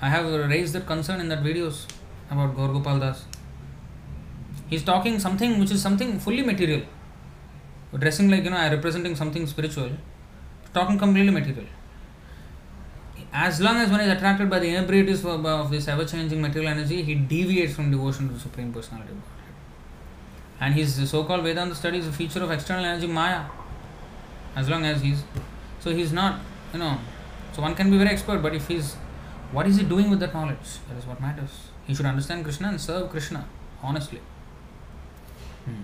[0.00, 1.86] I have raised that concern in that videos
[2.30, 3.24] about Gaur Gopal Das.
[4.68, 6.82] He's talking something which is something fully material.
[7.96, 9.90] Dressing like, you know, representing something spiritual,
[10.72, 11.66] talking completely material.
[13.32, 16.70] As long as one is attracted by the inebriaties of, of this ever changing material
[16.70, 19.54] energy, he deviates from devotion to the Supreme Personality of Godhead.
[20.60, 23.44] And his so called Vedanta study is a feature of external energy Maya.
[24.54, 25.24] As long as he's.
[25.80, 26.40] So he's not,
[26.72, 26.98] you know.
[27.52, 28.94] So one can be very expert, but if he's.
[29.50, 30.78] What is he doing with that knowledge?
[30.88, 31.68] That is what matters.
[31.86, 33.46] He should understand Krishna and serve Krishna,
[33.82, 34.20] honestly.
[35.64, 35.82] Hmm.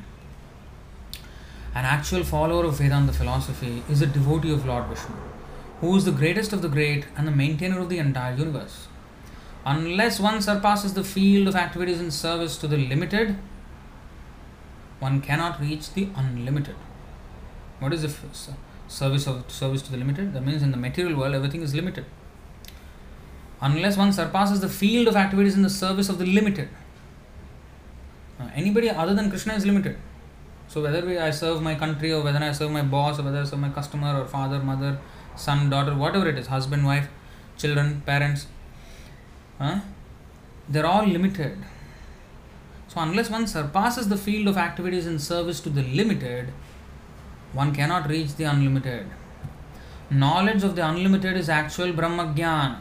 [1.74, 5.14] An actual follower of Vedanta philosophy is a devotee of Lord Vishnu,
[5.80, 8.88] who is the greatest of the great and the maintainer of the entire universe.
[9.64, 13.36] Unless one surpasses the field of activities in service to the limited,
[14.98, 16.74] one cannot reach the unlimited.
[17.78, 18.12] What is the
[18.88, 20.32] service of service to the limited?
[20.32, 22.06] That means in the material world everything is limited.
[23.60, 26.68] Unless one surpasses the field of activities in the service of the limited.
[28.40, 29.96] Uh, anybody other than Krishna is limited.
[30.68, 33.44] So whether I serve my country or whether I serve my boss or whether I
[33.44, 34.98] serve my customer or father, mother,
[35.38, 37.08] son, daughter, whatever it is, husband, wife,
[37.56, 38.46] children, parents,
[39.58, 39.80] huh?
[40.68, 41.58] they're all limited.
[42.88, 46.52] So unless one surpasses the field of activities in service to the limited,
[47.52, 49.06] one cannot reach the unlimited.
[50.10, 52.76] Knowledge of the unlimited is actual Brahmagyan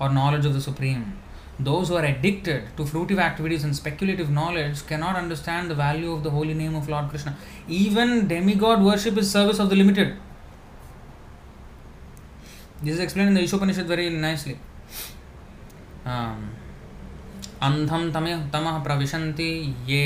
[0.00, 1.18] or knowledge of the Supreme.
[1.60, 6.22] Those who are addicted to fruitive activities and speculative knowledge cannot understand the value of
[6.22, 7.36] the holy name of Lord Krishna.
[7.66, 10.16] Even demigod worship is service of the limited.
[12.80, 14.06] This is explained in the Ishopanishad very
[17.62, 20.02] अन्धं तमः तमः प्रविशन्ति ये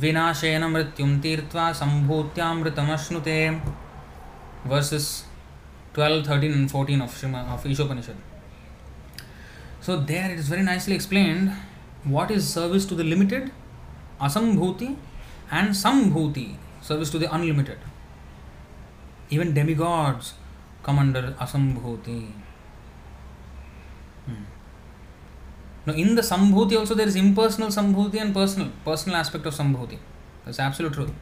[0.00, 3.38] विनाशेन मृत्यु तीर्थ संभूत्यामृतमश्नुते
[4.66, 5.08] verses
[5.98, 7.24] 12 13 and 14 of
[7.54, 8.18] of Ishopanishad
[9.86, 11.50] so there it is very nicely explained
[12.06, 13.50] what is service to the limited
[14.20, 14.86] asambhuti
[15.52, 16.46] and sambhuti
[16.88, 17.78] service to the unlimited
[19.32, 20.34] even demigods
[21.40, 22.20] asambhuti
[25.86, 29.98] Now, in the sambhuti also there is impersonal sambhuti and personal, personal aspect of sambhuti.
[30.44, 31.12] That's absolute truth.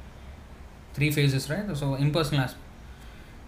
[0.95, 1.77] Three phases, right?
[1.77, 2.65] So, impersonal aspect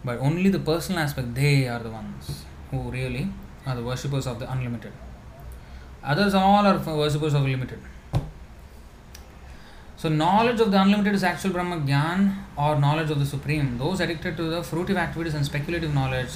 [0.05, 3.29] but only the personal aspect they are the ones who really
[3.67, 4.93] are the worshippers of the unlimited
[6.03, 7.81] others all are worshippers of limited
[9.97, 12.23] so knowledge of the unlimited is actual brahma gyan
[12.57, 16.33] or knowledge of the supreme those addicted to the fruitive activities and speculative knowledge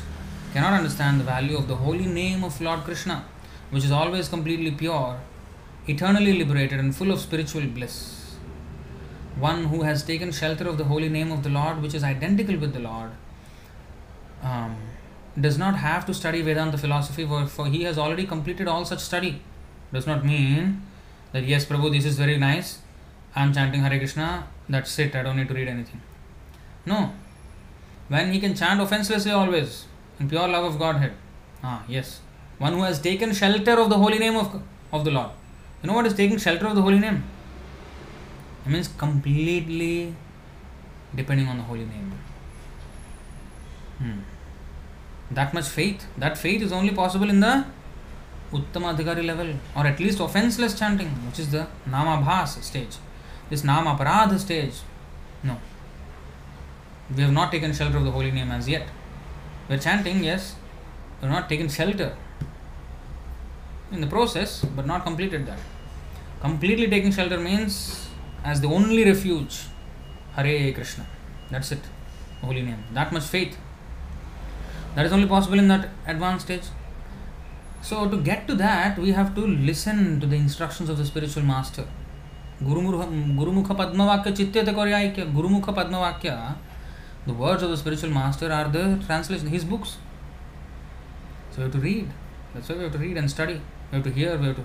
[0.52, 3.16] cannot understand the value of the holy name of lord krishna
[3.70, 5.20] which is always completely pure
[5.88, 7.96] eternally liberated and full of spiritual bliss
[9.38, 12.56] one who has taken shelter of the holy name of the lord which is identical
[12.56, 13.10] with the lord
[14.42, 14.76] um,
[15.40, 19.00] does not have to study Vedanta philosophy for, for he has already completed all such
[19.00, 19.42] study.
[19.92, 20.82] Does not mean
[21.32, 22.80] that yes, Prabhu, this is very nice.
[23.34, 24.46] I am chanting Hare Krishna.
[24.68, 25.14] That's it.
[25.14, 26.00] I don't need to read anything.
[26.86, 27.12] No.
[28.08, 29.84] When he can chant offenselessly always
[30.18, 31.12] in pure love of Godhead.
[31.62, 32.20] Ah, yes.
[32.58, 34.62] One who has taken shelter of the holy name of,
[34.92, 35.30] of the Lord.
[35.82, 37.22] You know what is taking shelter of the holy name?
[38.64, 40.14] It means completely
[41.14, 42.12] depending on the holy name.
[43.98, 44.20] Hmm.
[45.30, 46.06] That much faith.
[46.16, 47.64] That faith is only possible in the
[48.52, 52.96] Uttama Adhikari level, or at least offenseless chanting, which is the Nama Namabhas stage.
[53.50, 54.74] This Nama Namaparad stage,
[55.42, 55.56] no.
[57.14, 58.88] We have not taken shelter of the holy name as yet.
[59.68, 60.54] We are chanting, yes,
[61.20, 62.16] we have not taken shelter
[63.92, 65.58] in the process, but not completed that.
[66.40, 68.08] Completely taking shelter means
[68.44, 69.64] as the only refuge,
[70.34, 71.06] Hare Krishna.
[71.50, 71.80] That's it,
[72.40, 72.84] holy name.
[72.92, 73.56] That much faith.
[74.94, 76.62] That is only possible in that advanced stage.
[77.82, 81.44] So, to get to that, we have to listen to the instructions of the spiritual
[81.44, 81.86] master.
[82.60, 83.36] Koryaikya.
[85.32, 86.56] Gurumukha Padmavakya,
[87.26, 89.98] the words of the spiritual master are the translation, his books.
[91.50, 92.10] So, we have to read.
[92.54, 93.60] That's why we have to read and study.
[93.90, 94.64] We have to hear, we have to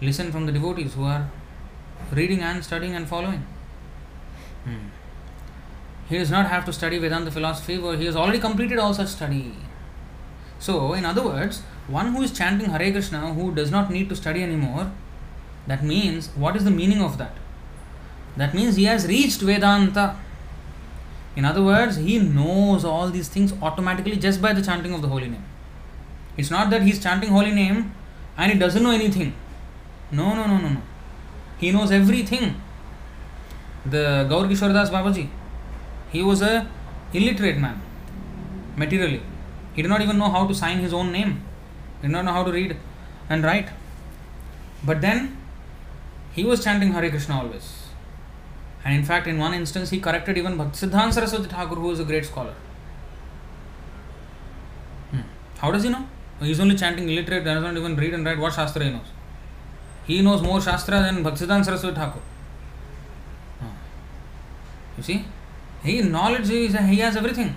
[0.00, 1.30] listen from the devotees who are
[2.12, 3.46] reading and studying and following.
[4.64, 4.88] Hmm.
[6.08, 9.08] He does not have to study Vedanta philosophy, for he has already completed all such
[9.08, 9.54] study.
[10.58, 14.16] So, in other words, one who is chanting Hare Krishna, who does not need to
[14.16, 14.92] study anymore,
[15.66, 17.32] that means, what is the meaning of that?
[18.36, 20.16] That means he has reached Vedanta.
[21.36, 25.08] In other words, he knows all these things automatically just by the chanting of the
[25.08, 25.44] holy name.
[26.36, 27.94] It's not that he's chanting holy name
[28.36, 29.34] and he doesn't know anything.
[30.10, 30.82] No, no, no, no, no.
[31.58, 32.60] He knows everything.
[33.86, 35.28] The Gaur Kishordas Babaji,
[36.10, 36.68] he was a
[37.12, 37.80] illiterate man,
[38.76, 39.22] materially.
[39.74, 41.42] He did not even know how to sign his own name.
[42.00, 42.76] He did not know how to read
[43.28, 43.68] and write.
[44.84, 45.36] But then
[46.32, 47.84] he was chanting Hare Krishna always.
[48.84, 52.04] And in fact, in one instance, he corrected even Bhaktisiddhanta Saraswati Thakur, who was a
[52.04, 52.54] great scholar.
[55.10, 55.20] Hmm.
[55.58, 56.06] How does he know?
[56.44, 59.10] He's only chanting illiterate, does not even read and write what Shastra he knows.
[60.06, 62.20] He knows more Shastra than Bhaktisiddhanta Saraswati Thakur.
[63.60, 63.74] Hmm.
[64.96, 65.24] You see?
[65.82, 67.56] He knowledge is he has everything.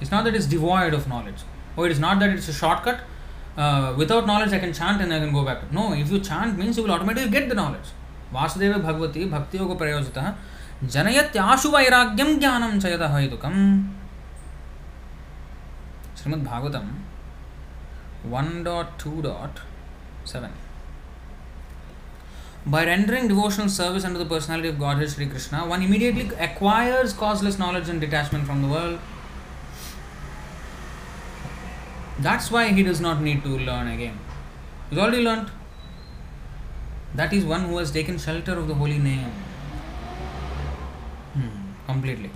[0.00, 1.42] It's not that it's devoid of knowledge.
[1.76, 3.00] Or it is not that it's a shortcut.
[3.56, 5.72] Uh, without knowledge I can chant and I can go back.
[5.72, 7.88] No, if you chant means you will automatically get the knowledge.
[8.32, 10.26] Vasudev भगवती भक्तियोग प्रयोजितः
[10.94, 13.60] जनयत्याशु वैराग्यम ज्ञानं च यद हेतुकम्
[16.18, 16.90] Shrimad Bhagavatam
[18.30, 20.50] 1.2.7
[22.66, 27.58] By rendering devotional service under the personality of Godhead Sri Krishna, one immediately acquires causeless
[27.58, 29.00] knowledge and detachment from the world.
[32.18, 34.18] That's why he does not need to learn again.
[34.90, 35.50] He's already learned.
[37.14, 39.30] That is one who has taken shelter of the holy name.
[41.34, 41.48] Hmm,
[41.86, 42.30] completely.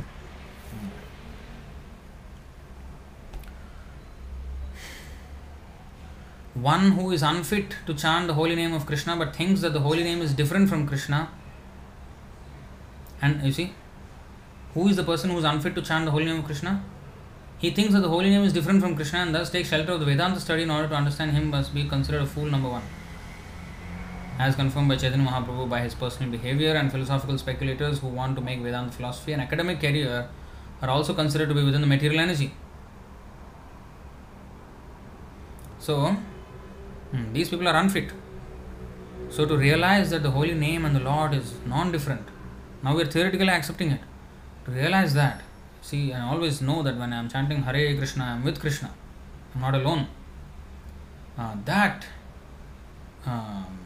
[6.55, 9.81] One who is unfit to chant the holy name of Krishna but thinks that the
[9.81, 11.29] holy name is different from Krishna.
[13.20, 13.73] And you see,
[14.74, 16.85] who is the person who is unfit to chant the holy name of Krishna?
[17.59, 20.01] He thinks that the holy name is different from Krishna and thus takes shelter of
[20.01, 22.83] the Vedanta study in order to understand him must be considered a fool number one
[24.39, 28.43] as confirmed by Chaitanya Mahaprabhu by his personal behavior, and philosophical speculators who want to
[28.43, 30.29] make Vedanta philosophy an academic career
[30.81, 32.53] are also considered to be within the material energy.
[35.79, 36.16] So,
[37.12, 38.10] hmm, these people are unfit.
[39.30, 42.28] So, to realize that the holy name and the Lord is non different,
[42.82, 44.01] now we are theoretically accepting it.
[44.64, 45.43] To realize that,
[45.80, 48.90] see, I always know that when I am chanting Hare Krishna, I am with Krishna,
[49.55, 50.09] I am not alone.
[51.39, 52.05] Uh, that.
[53.24, 53.78] Um,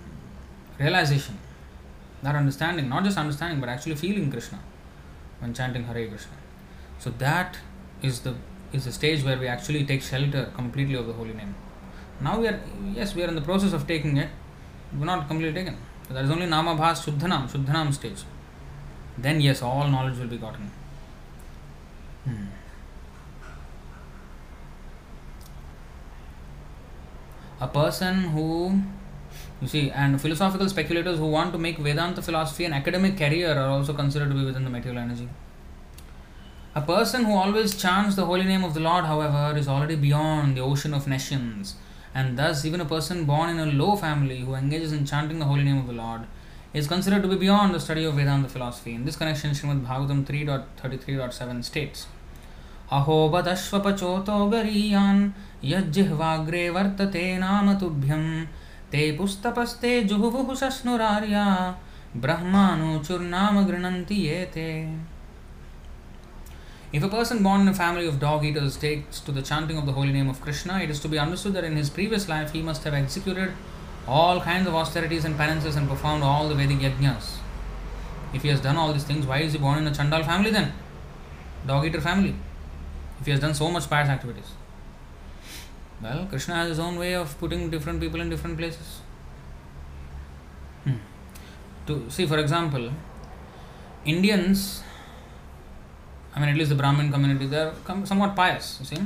[0.79, 1.39] realization,
[2.23, 4.59] that understanding, not just understanding, but actually feeling Krishna
[5.41, 6.33] when chanting Hare Krishna.
[6.99, 7.59] So that
[8.03, 8.35] is the
[8.73, 11.55] is the stage where we actually take shelter completely of the holy name.
[12.21, 12.61] Now we are
[12.95, 14.31] yes, we are in the process of taking it,
[14.99, 15.77] we're not completely taken.
[16.09, 18.23] So that is only Nama Bhas Shuddhanam, Shuddhanam stage.
[19.19, 20.71] Then yes, all knowledge will be gotten.
[22.25, 22.47] Hmm.
[27.61, 28.83] A person who
[29.61, 33.69] you see, and philosophical speculators who want to make Vedanta philosophy an academic career are
[33.69, 35.29] also considered to be within the material energy.
[36.75, 40.59] A person who always chants the holy name of the Lord, however, is already beyond
[40.59, 41.77] the ocean of nescience,
[42.16, 45.46] and thus, even a person born in a low family who engages in chanting the
[45.46, 46.22] holy name of the Lord
[46.74, 48.96] is considered to be beyond the study of Vedanta philosophy.
[48.96, 52.08] In this connection, Srimad Bhagavatam 3.33.7 states
[52.96, 55.20] अहो बदश्वपचोतो गरीयान्
[55.66, 58.26] यज्जिह्वाग्रे वर्तते नाम तुभ्यम्
[58.92, 61.46] ते पुस्तपस्ते जुहुवुः शश्नुरार्या
[62.24, 64.68] ब्रह्मानुचुर्नाम गृह्णन्ति ये ते
[66.97, 69.85] if a person born in a family of dog eaters takes to the chanting of
[69.85, 72.53] the holy name of Krishna, it is to be understood that in his previous life
[72.53, 73.53] he must have executed
[74.09, 77.35] all kinds of austerities and penances and performed all the Vedic yajnas.
[78.33, 80.51] If he has done all these things, why is he born in a Chandal family
[80.51, 80.73] then?
[81.67, 82.35] Dog eater family.
[83.21, 84.53] If he has done so much pious activities.
[86.03, 89.01] Well, Krishna has his own way of putting different people in different places.
[90.85, 90.97] Hmm.
[91.89, 92.91] To see, for example,
[94.07, 94.83] Indians,
[96.37, 97.73] I mean, at least the Brahmin community, they are
[98.05, 98.77] somewhat pious.
[98.81, 99.03] You see,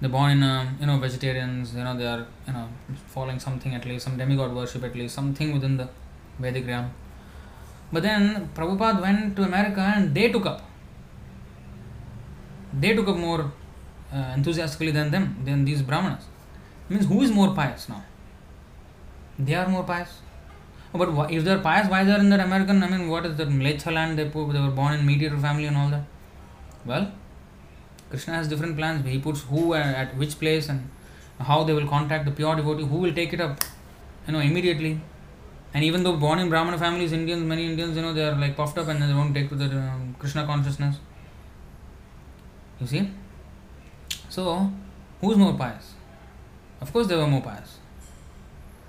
[0.00, 1.74] they're born in a, you know vegetarians.
[1.74, 2.68] You know they are you know
[3.08, 5.88] following something at least some demigod worship at least something within the
[6.38, 6.92] Vedic realm.
[7.92, 10.62] But then Prabhupada went to America and they took up.
[12.72, 13.52] They took up more
[14.12, 16.24] uh, enthusiastically than them, than these Brahmanas.
[16.88, 18.04] Means who is more pious now?
[19.38, 20.20] They are more pious.
[20.92, 22.82] But if they are pious, why they are in that American?
[22.82, 24.18] I mean, what is that Mlecha land?
[24.18, 26.04] They, they were born in meteor family and all that.
[26.86, 27.12] Well,
[28.10, 29.06] Krishna has different plans.
[29.06, 30.88] He puts who at which place and
[31.40, 32.84] how they will contact the pure devotee.
[32.84, 33.58] Who will take it up?
[34.26, 35.00] You know, immediately.
[35.72, 38.56] And even though born in Brahmana families, Indians, many Indians, you know, they are like
[38.56, 40.96] puffed up and they won't take to the um, Krishna consciousness.
[42.80, 43.10] You see?
[44.28, 44.70] So,
[45.20, 45.94] who's more pious?
[46.80, 47.78] Of course, they were more pious.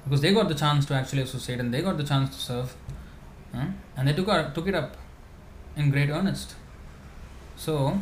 [0.03, 2.75] Because they got the chance to actually associate and they got the chance to serve.
[3.53, 3.65] Huh?
[3.97, 4.95] And they took, took it up
[5.75, 6.55] in great earnest.
[7.57, 7.99] So,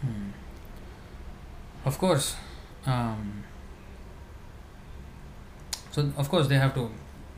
[0.00, 0.30] hmm,
[1.84, 2.36] of course,
[2.86, 3.44] um,
[5.90, 6.90] so of course they have to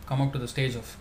[0.06, 0.96] come up to the stage of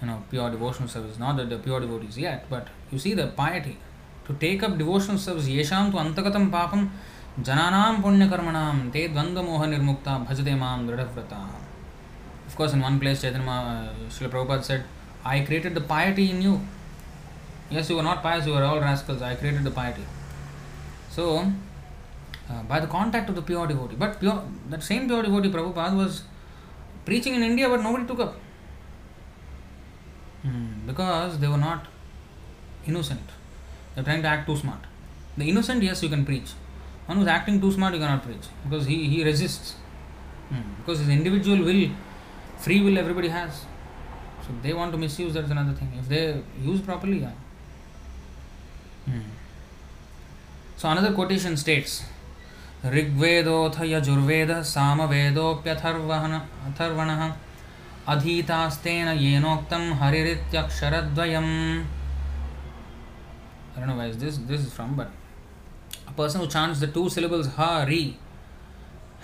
[0.00, 1.18] you know pure devotional service.
[1.18, 3.78] Not that they're pure devotees yet, but you see the piety
[4.26, 5.46] to take up devotional service.
[5.46, 6.90] Yesham tu antagatam papam
[7.40, 11.46] jananam punyakarmanam te dvandva moha nirmukta bhajate mam dridhavrata.
[12.46, 14.84] Of course, in one place, Chaitanya uh, Srila Prabhupada said,
[15.24, 16.60] I created the piety in you.
[17.72, 19.22] Yes, you were not pious, you were all rascals.
[19.22, 20.02] I created the piety.
[21.08, 21.50] So,
[22.50, 23.96] uh, by the contact of the pure devotee.
[23.98, 26.22] But pure, that same pure devotee, Prabhupada, was
[27.06, 28.36] preaching in India, but nobody took up.
[30.42, 31.86] Hmm, because they were not
[32.86, 33.30] innocent.
[33.94, 34.80] They're trying to act too smart.
[35.38, 36.50] The innocent, yes, you can preach.
[37.06, 38.46] One who's acting too smart, you cannot preach.
[38.64, 39.76] Because he, he resists.
[40.50, 41.88] Hmm, because his individual will,
[42.58, 43.64] free will, everybody has.
[44.42, 45.90] So they want to misuse, that's another thing.
[45.98, 47.30] If they use properly, yeah.
[49.06, 49.20] Hmm.
[50.76, 52.02] So another quotation states
[52.84, 56.32] ऋग्वेदोऽथ Yajurveda सामवेदोऽप्यथर्वण
[56.68, 57.20] अथर्वणः
[58.12, 61.52] अधीतास्तेन येनोक्तं हरिरित्यक्षरद्वयम्
[63.74, 65.10] I don't know where is this this is from, but
[66.06, 68.18] a person who chants the two syllables Hari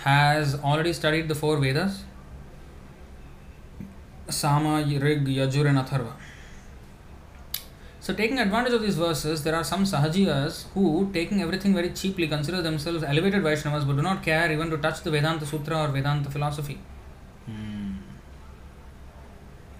[0.04, 2.04] has already studied the four Vedas
[4.30, 6.12] Sama, Rig, Yajur, and Atharva.
[8.08, 12.26] So, taking advantage of these verses, there are some Sahajiyas who, taking everything very cheaply,
[12.26, 15.88] consider themselves elevated Vaishnavas but do not care even to touch the Vedanta Sutra or
[15.88, 16.78] Vedanta philosophy.
[17.44, 17.96] Hmm.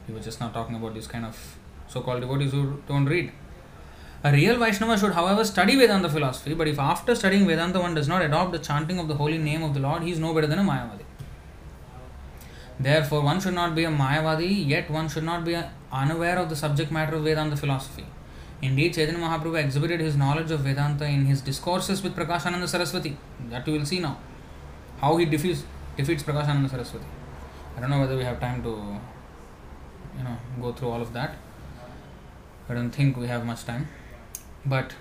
[0.07, 1.39] We were just now talking about these kind of
[1.89, 3.33] so called devotees who don't read.
[4.23, 8.09] A real Vaishnava should, however, study Vedanta philosophy, but if after studying Vedanta one does
[8.09, 10.49] not adopt the chanting of the holy name of the Lord, he is no better
[10.49, 11.07] than a Mayavadi.
[12.79, 15.57] Therefore, one should not be a Mayavadi, yet one should not be
[15.91, 18.05] unaware of the subject matter of Vedanta philosophy.
[18.61, 23.17] Indeed, Chaitanya Mahaprabhu exhibited his knowledge of Vedanta in his discourses with Prakashananda Saraswati.
[23.51, 24.19] That you will see now.
[25.01, 25.63] How he defeats,
[25.97, 27.07] defeats Prakashananda Saraswati.
[27.77, 28.71] I don't know whether we have time to
[30.19, 31.37] you know go through all of that.
[32.69, 33.87] I don't think we have much time.
[34.67, 34.93] But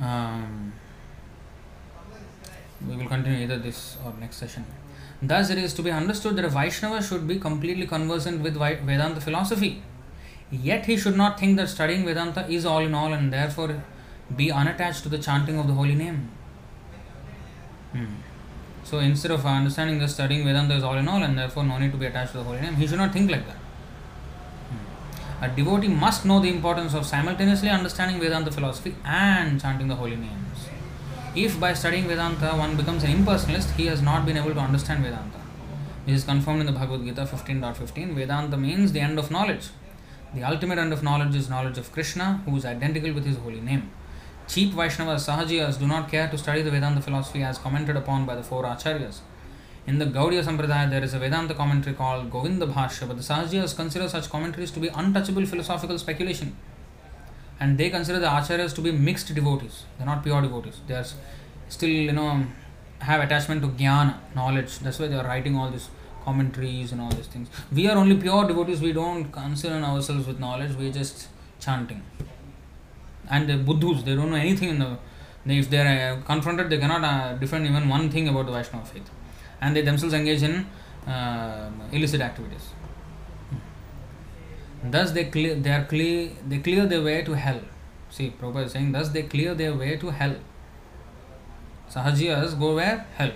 [0.00, 0.72] um,
[2.86, 4.66] we will continue either this or next session.
[5.22, 9.20] Thus, it is to be understood that a Vaishnava should be completely conversant with Vedanta
[9.20, 9.82] philosophy
[10.50, 13.82] Yet he should not think that studying Vedanta is all in all and therefore
[14.34, 16.30] be unattached to the chanting of the holy name.
[17.92, 18.06] Hmm.
[18.84, 21.90] So instead of understanding that studying Vedanta is all in all and therefore no need
[21.90, 23.56] to be attached to the holy name, he should not think like that.
[23.56, 25.44] Hmm.
[25.44, 30.16] A devotee must know the importance of simultaneously understanding Vedanta philosophy and chanting the holy
[30.16, 30.68] names.
[31.34, 35.02] If by studying Vedanta one becomes an impersonalist, he has not been able to understand
[35.02, 35.40] Vedanta.
[36.06, 38.14] This is confirmed in the Bhagavad Gita 15.15.
[38.14, 39.68] Vedanta means the end of knowledge.
[40.34, 43.60] The ultimate end of knowledge is knowledge of Krishna, who is identical with his holy
[43.60, 43.90] name.
[44.48, 48.34] Cheap Vaishnavas, Sahajiyas, do not care to study the Vedanta philosophy as commented upon by
[48.34, 49.20] the four Acharyas.
[49.86, 53.74] In the Gaudiya Sampradaya, there is a Vedanta commentary called Govinda Bhashya, but the Sahajiyas
[53.74, 56.56] consider such commentaries to be untouchable philosophical speculation.
[57.58, 59.84] And they consider the Acharyas to be mixed devotees.
[59.96, 60.80] They are not pure devotees.
[60.86, 61.06] They are
[61.68, 62.46] still, you know,
[62.98, 64.80] have attachment to jnana, knowledge.
[64.80, 65.88] That's why they are writing all this
[66.26, 67.48] commentaries and all these things.
[67.72, 71.28] We are only pure devotees, we don't concern ourselves with knowledge, we're just
[71.66, 72.02] chanting.
[73.28, 74.96] And the Buddhus, they don't know anything in the.
[75.48, 78.84] If they are uh, confronted, they cannot uh, defend even one thing about the Vaishnava
[78.84, 79.08] faith.
[79.60, 80.66] And they themselves engage in
[81.06, 82.70] uh, illicit activities.
[84.82, 87.60] Thus, they clear, they are clear, they clear their way to hell.
[88.10, 90.34] See, Prabhupada is saying, thus they clear their way to hell.
[91.94, 93.06] Sahajiyas go where?
[93.16, 93.32] Hell.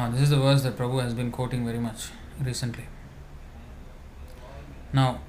[0.00, 2.04] Ah, this is the verse that Prabhu has been quoting very much
[2.42, 2.84] recently.
[4.94, 5.20] Now,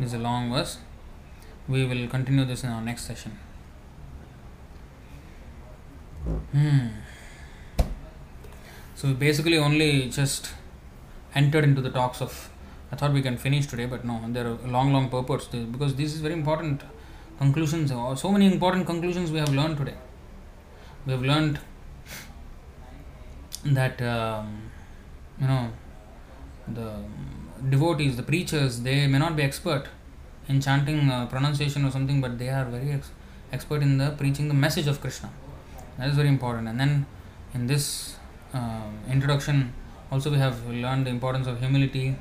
[0.00, 0.78] this is a long verse.
[1.68, 3.38] We will continue this in our next session.
[6.50, 6.88] Hmm.
[8.96, 10.50] So, basically only just
[11.36, 12.50] entered into the talks of.
[12.90, 16.14] I thought we can finish today, but no, there are long, long purports because this
[16.14, 16.82] is very important
[17.38, 17.92] conclusions.
[18.20, 19.98] So many important conclusions we have learned today.
[21.06, 21.60] We have learned
[23.64, 24.70] that um,
[25.40, 25.70] you know
[26.66, 26.92] the
[27.68, 29.86] devotees, the preachers, they may not be expert
[30.48, 33.10] in chanting uh, pronunciation or something, but they are very ex-
[33.52, 35.30] expert in the preaching the message of Krishna.
[35.98, 36.68] That is very important.
[36.68, 37.06] And then
[37.54, 38.16] in this
[38.54, 39.72] uh, introduction,
[40.10, 42.16] also we have learned the importance of humility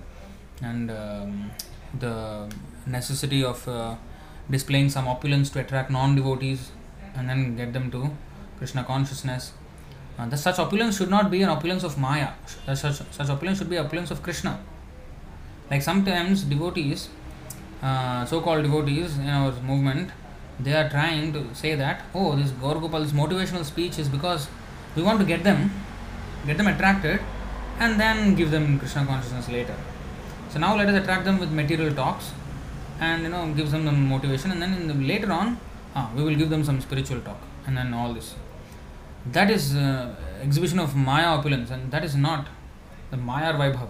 [0.61, 1.51] and um,
[1.99, 2.49] the
[2.85, 3.95] necessity of uh,
[4.49, 6.71] displaying some opulence to attract non devotees
[7.15, 8.09] and then get them to
[8.57, 9.53] Krishna consciousness
[10.17, 12.29] Uh, such opulence should not be an opulence of Maya.
[12.73, 14.59] Such, such opulence should be opulence of Krishna.
[15.69, 17.09] Like sometimes devotees,
[17.83, 20.09] uh, so-called devotees in our movement,
[20.59, 24.47] they are trying to say that, oh, this Gaur Gopal's motivational speech is because
[24.95, 25.71] we want to get them,
[26.47, 27.19] get them attracted,
[27.79, 29.75] and then give them Krishna consciousness later.
[30.49, 32.31] So now let us attract them with material talks,
[32.99, 35.59] and you know gives them the motivation, and then the, later on,
[35.93, 37.37] ah, we will give them some spiritual talk,
[37.67, 38.33] and then all this.
[39.31, 42.47] That is uh, exhibition of Maya opulence, and that is not
[43.11, 43.89] the Maya Vaibhav.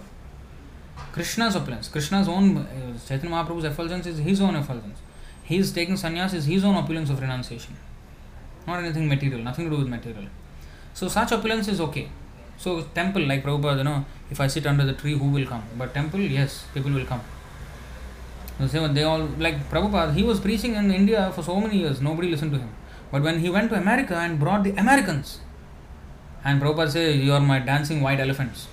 [1.12, 2.66] Krishna's opulence, Krishna's own uh,
[3.06, 4.98] Chaitanya Mahaprabhu's effulgence is his own effulgence.
[5.44, 7.76] He is taking sannyas is his own opulence of renunciation,
[8.66, 10.26] not anything material, nothing to do with material.
[10.94, 12.08] So such opulence is okay.
[12.56, 15.62] So temple like Prabhupada, you know, if I sit under the tree, who will come?
[15.76, 17.20] But temple, yes, people will come.
[18.58, 20.12] They all like Prabhupada.
[20.14, 22.00] He was preaching in India for so many years.
[22.00, 22.70] Nobody listened to him.
[23.10, 25.40] But when he went to America and brought the Americans,
[26.44, 28.68] and Prabhupada said, "You are my dancing white elephants."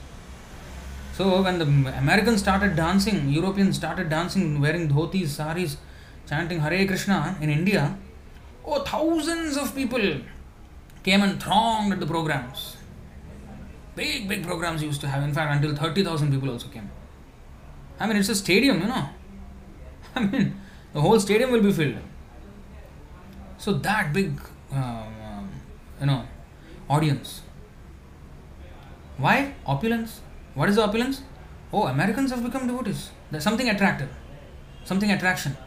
[1.18, 1.68] So when the
[1.98, 5.78] Americans started dancing, Europeans started dancing, wearing dhotis, saris,
[6.30, 7.98] chanting Hare Krishna in India,
[8.66, 10.06] oh, thousands of people
[11.03, 12.78] came and thronged at the programs.
[13.95, 15.24] Big, big programs used to have.
[15.24, 16.90] In fact, until 30,000 people also came.
[17.99, 19.10] I mean, it's a stadium, you know.
[20.16, 20.60] I mean,
[20.91, 21.95] the whole stadium will be filled.
[23.57, 24.40] So that big,
[24.72, 25.49] um,
[25.99, 26.26] you know,
[26.90, 27.41] audience.
[29.18, 29.53] Why?
[29.65, 30.22] Opulence.
[30.53, 31.22] What is the opulence?
[31.72, 33.11] Oh, Americans have become devotees.
[33.32, 34.10] There's something attractive,
[34.84, 35.57] something attraction.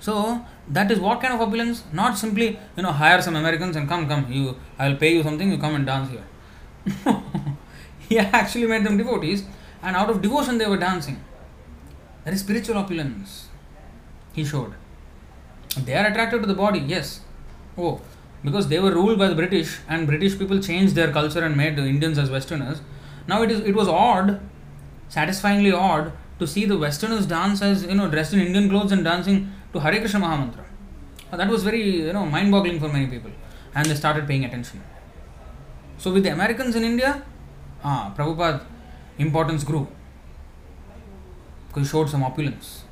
[0.00, 1.82] So that is what kind of opulence?
[1.92, 5.50] Not simply you know hire some Americans and come come you I'll pay you something
[5.50, 6.26] you come and dance here.
[8.08, 9.44] he actually made them devotees,
[9.82, 11.22] and out of devotion they were dancing.
[12.24, 13.48] That is spiritual opulence.
[14.32, 14.74] He showed.
[15.76, 17.20] They are attracted to the body, yes.
[17.76, 18.00] Oh,
[18.44, 21.76] because they were ruled by the British, and British people changed their culture and made
[21.76, 22.80] the Indians as Westerners.
[23.26, 24.40] Now it is it was odd,
[25.08, 29.02] satisfyingly odd, to see the Westerners dance as you know dressed in Indian clothes and
[29.02, 30.64] dancing to Hare Krishna Mahamantra.
[31.32, 33.32] That was very you know mind-boggling for many people,
[33.74, 34.82] and they started paying attention.
[35.98, 37.22] So with the Americans in India,
[37.82, 38.64] ah, Prabhupada
[39.18, 39.86] importance grew
[41.68, 42.84] because he showed some opulence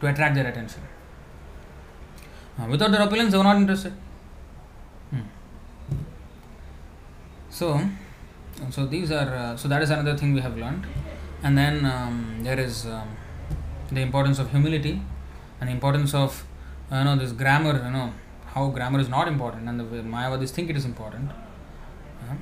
[0.00, 0.82] to attract their attention.
[2.68, 3.92] Without their opulence, they were not interested.
[5.10, 5.20] Hmm.
[7.50, 7.80] So,
[8.70, 10.86] so these are uh, so that is another thing we have learned,
[11.42, 13.16] and then um, there is um,
[13.92, 15.02] the importance of humility
[15.60, 16.44] and the importance of
[16.90, 17.74] you know this grammar.
[17.84, 18.12] You know
[18.54, 21.30] how grammar is not important, and the Mayavadis think it is important.
[22.22, 22.34] Uh,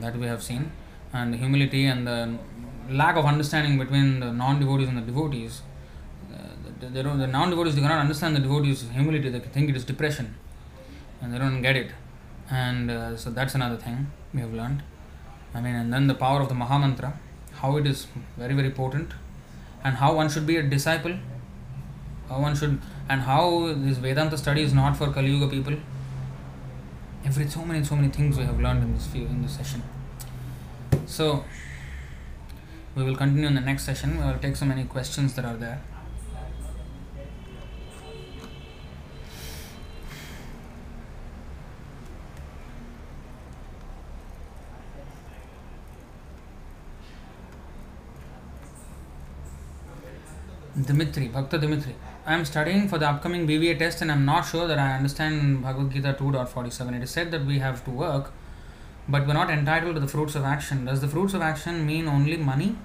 [0.00, 0.72] that we have seen,
[1.12, 2.38] and humility and the
[2.90, 5.62] lack of understanding between the non-devotees and the devotees
[6.80, 9.28] they don't, the non-devotees they cannot understand the devotees' humility.
[9.28, 10.34] They think it is depression,
[11.20, 11.90] and they don't get it.
[12.50, 14.82] And uh, so that's another thing we have learned.
[15.54, 17.14] I mean, and then the power of the Mahamantra,
[17.54, 18.06] how it is
[18.36, 19.12] very very potent,
[19.82, 21.16] and how one should be a disciple.
[22.28, 25.74] How one should, and how this Vedanta study is not for Kali Yuga people.
[27.24, 29.82] Every so many so many things we have learned in this few, in this session.
[31.06, 31.44] So
[32.96, 34.18] we will continue in the next session.
[34.18, 35.80] We will take so many questions that are there.
[50.86, 51.94] Dimitri, Bhakta Dimitri.
[52.24, 54.94] I am studying for the upcoming BVA test and I am not sure that I
[54.96, 56.96] understand Bhagavad Gita 2.47.
[56.96, 58.32] It is said that we have to work,
[59.08, 60.84] but we're not entitled to the fruits of action.
[60.84, 62.76] Does the fruits of action mean only money?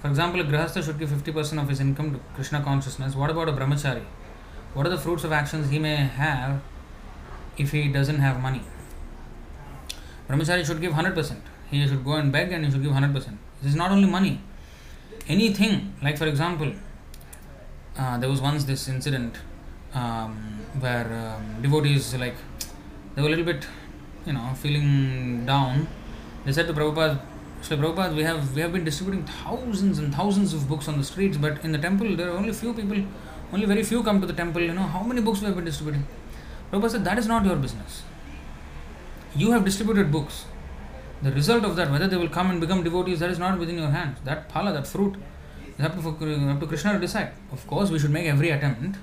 [0.00, 3.14] For example, a Grihastha should give 50% of his income to Krishna consciousness.
[3.14, 4.04] What about a Brahmachari?
[4.74, 6.60] What are the fruits of actions he may have
[7.56, 8.62] if he doesn't have money?
[10.28, 11.36] Brahmachari should give 100%.
[11.70, 13.12] He should go and beg and he should give 100%.
[13.62, 14.40] This is not only money
[15.28, 16.72] anything like for example
[17.98, 19.36] uh, there was once this incident
[19.94, 22.36] um, where um, devotees like
[23.14, 23.66] they were a little bit
[24.26, 25.88] you know feeling down.
[26.44, 27.20] They said to Prabhupada
[27.62, 31.04] so Prabhupada we have we have been distributing thousands and thousands of books on the
[31.04, 33.04] streets but in the temple there are only few people
[33.52, 34.82] only very few come to the temple you know.
[34.82, 36.06] How many books we have been distributing?
[36.70, 38.02] Prabhupada said that is not your business.
[39.34, 40.44] You have distributed books.
[41.20, 43.76] The result of that, whether they will come and become devotees, that is not within
[43.76, 44.18] your hands.
[44.24, 45.16] That phala, that fruit,
[45.78, 46.02] is up to,
[46.60, 47.32] to Krishna to decide.
[47.52, 48.98] Of course, we should make every attempt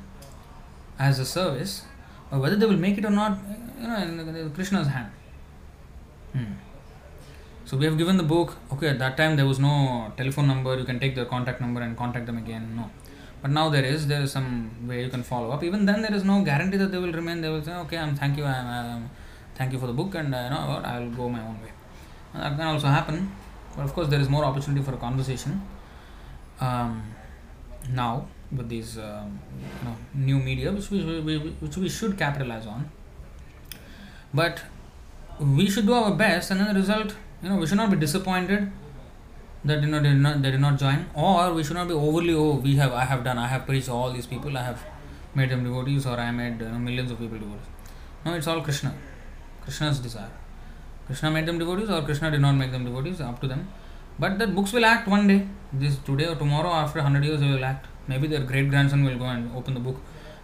[0.99, 1.83] as a service,
[2.29, 3.37] but whether they will make it or not,
[3.79, 5.11] you know, in Krishna's hand.
[6.33, 6.53] Hmm.
[7.65, 8.57] So we have given the book.
[8.73, 10.77] Okay, at that time there was no telephone number.
[10.77, 12.75] You can take their contact number and contact them again.
[12.75, 12.89] No,
[13.41, 14.07] but now there is.
[14.07, 15.63] There is some way you can follow up.
[15.63, 17.41] Even then, there is no guarantee that they will remain.
[17.41, 18.45] They will say, "Okay, I'm thank you.
[18.45, 19.09] I'm, I'm
[19.55, 21.59] thank you for the book, and uh, you know what, I will go my own
[21.63, 21.71] way.
[22.33, 23.31] And that can also happen,
[23.75, 25.61] but of course, there is more opportunity for a conversation
[26.59, 27.13] um,
[27.91, 32.65] now with these um, you know, new media, which we, we, which we should capitalize
[32.65, 32.89] on.
[34.33, 34.61] But
[35.39, 37.97] we should do our best, and then the result, you know, we should not be
[37.97, 38.71] disappointed
[39.63, 41.93] that you know they did not they did not join, or we should not be
[41.93, 44.83] overly oh we have I have done I have preached all these people I have
[45.33, 47.67] made them devotees or I made you know, millions of people devotees.
[48.25, 48.93] No, it's all Krishna,
[49.63, 50.31] Krishna's desire.
[51.07, 53.67] Krishna made them devotees or Krishna did not make them devotees, up to them.
[54.17, 55.47] But the books will act one day.
[55.73, 57.87] This today or tomorrow, after hundred years, they will act.
[58.07, 59.97] Maybe their great grandson will go and open the book,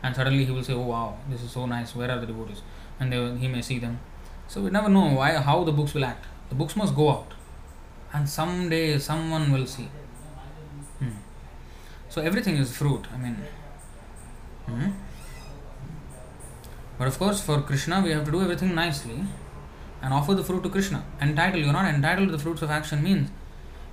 [0.04, 1.96] and suddenly he will say, "Oh wow, this is so nice.
[1.96, 2.64] Where are the devotees?"
[3.00, 4.00] And they, he may see them.
[4.48, 6.26] So we never know why how the books will act.
[6.50, 7.34] The books must go out
[8.14, 9.90] and someday someone will see.
[11.00, 11.12] Hmm.
[12.10, 13.06] So everything is fruit.
[13.14, 13.38] I mean,
[14.66, 14.90] hmm.
[16.98, 19.24] but of course, for Krishna, we have to do everything nicely
[20.02, 21.04] and offer the fruit to Krishna.
[21.22, 23.30] Entitled, you're not entitled to the fruits of action means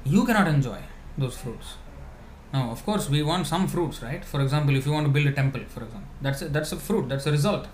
[0.05, 0.79] you cannot enjoy
[1.16, 1.75] those fruits.
[2.53, 4.25] Now, of course, we want some fruits, right?
[4.25, 6.77] For example, if you want to build a temple, for example, that's a, that's a
[6.77, 7.66] fruit, that's a result.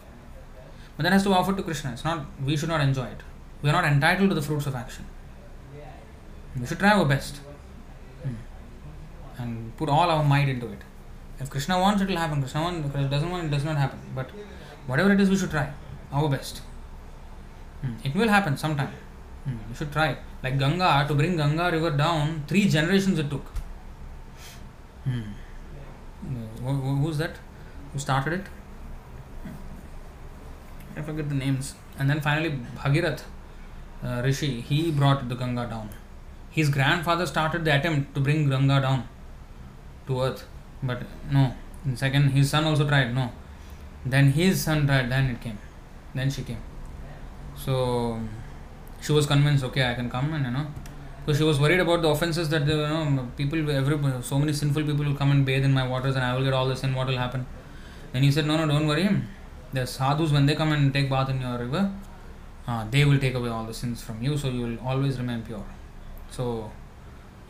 [0.96, 1.92] But that has to be offered to Krishna.
[1.92, 3.22] It's not we should not enjoy it.
[3.62, 5.06] We are not entitled to the fruits of action.
[6.58, 7.36] We should try our best
[8.22, 8.34] hmm.
[9.38, 10.82] and put all our might into it.
[11.40, 12.40] If Krishna wants, it will happen.
[12.40, 13.98] Krishna wants, Krishna doesn't want, it does not happen.
[14.14, 14.30] But
[14.86, 15.72] whatever it is, we should try
[16.12, 16.58] our best.
[17.80, 17.94] Hmm.
[18.04, 18.92] It will happen sometime.
[19.44, 19.56] Hmm.
[19.68, 20.16] You should try.
[20.44, 23.46] Like Ganga, to bring Ganga river down, three generations it took.
[25.04, 25.22] Hmm.
[27.02, 27.36] Who's that?
[27.92, 28.46] Who started it?
[30.96, 31.74] I forget the names.
[31.98, 33.22] And then finally, Bhagirath
[34.04, 35.88] uh, Rishi, he brought the Ganga down.
[36.50, 39.08] His grandfather started the attempt to bring Ganga down
[40.06, 40.46] to earth,
[40.82, 41.54] but no.
[41.84, 43.30] And second, his son also tried, no.
[44.04, 45.58] Then his son tried, then it came.
[46.14, 46.62] Then she came.
[47.56, 48.20] So
[49.04, 50.66] she was convinced, okay, I can come, and you know,
[51.20, 54.84] because she was worried about the offenses that you know people, every so many sinful
[54.84, 56.94] people will come and bathe in my waters, and I will get all this sin.
[56.94, 57.46] What will happen?
[58.14, 59.08] And he said, no, no, don't worry.
[59.72, 61.90] The sadhus when they come and take bath in your river,
[62.66, 65.42] uh, they will take away all the sins from you, so you will always remain
[65.42, 65.64] pure.
[66.30, 66.70] So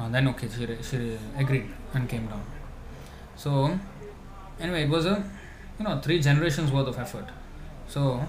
[0.01, 2.45] uh, then okay, she, she agreed and came down.
[3.37, 3.79] So
[4.61, 5.23] anyway, it was a
[5.79, 7.27] you know three generations worth of effort.
[7.87, 8.27] So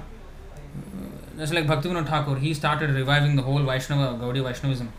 [1.37, 4.91] just like Bhaktivinoda Thakur, he started reviving the whole Vaishnava Gaudiya Vaishnavism,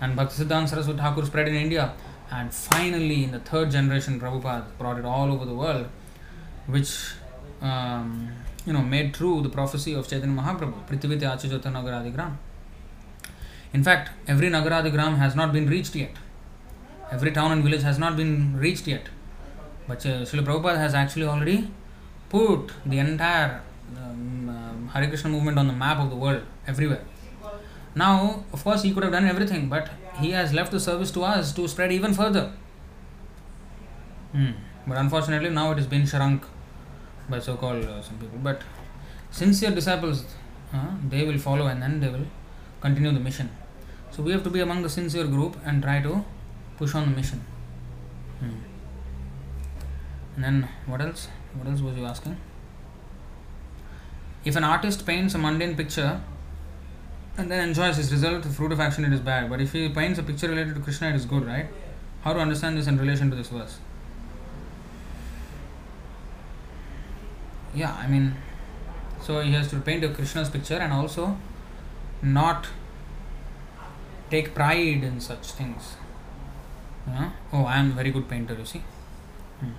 [0.00, 1.92] and Bhaktisiddhanta Saraswati Thakur spread in India,
[2.30, 5.86] and finally in the third generation, Prabhupada brought it all over the world,
[6.66, 7.12] which
[7.62, 8.30] um,
[8.66, 12.36] you know made true the prophecy of Chaitanya Mahaprabhu, Prithivite Achajota Nagaradigram.
[13.72, 16.12] In fact, every Nagaradigram has not been reached yet.
[17.10, 19.08] Every town and village has not been reached yet.
[19.86, 21.70] But uh, Srila Prabhupada has actually already
[22.28, 23.62] put the entire
[23.96, 27.04] um, um, Hare Krishna movement on the map of the world everywhere.
[27.94, 29.90] Now, of course, he could have done everything, but
[30.20, 32.52] he has left the service to us to spread even further.
[34.32, 34.52] Hmm.
[34.86, 36.44] But unfortunately, now it has been shrunk
[37.28, 38.38] by so called uh, some people.
[38.42, 38.62] But
[39.30, 40.24] sincere disciples,
[40.72, 42.26] uh, they will follow and then they will
[42.80, 43.48] continue the mission.
[44.10, 46.24] So we have to be among the sincere group and try to
[46.76, 47.44] push on the mission.
[48.40, 48.58] Hmm.
[50.34, 51.28] And then what else?
[51.54, 52.36] What else was you asking?
[54.44, 56.20] If an artist paints a mundane picture
[57.36, 59.48] and then enjoys his result, the fruit of action, it is bad.
[59.48, 61.66] But if he paints a picture related to Krishna, it is good, right?
[62.22, 63.78] How to understand this in relation to this verse?
[67.74, 68.36] Yeah, I mean,
[69.20, 71.36] so he has to paint a Krishna's picture and also
[72.22, 72.68] not
[74.30, 75.96] take pride in such things.
[77.06, 77.30] Yeah?
[77.52, 78.82] Oh, I am very good painter, you see.
[79.60, 79.72] Hmm.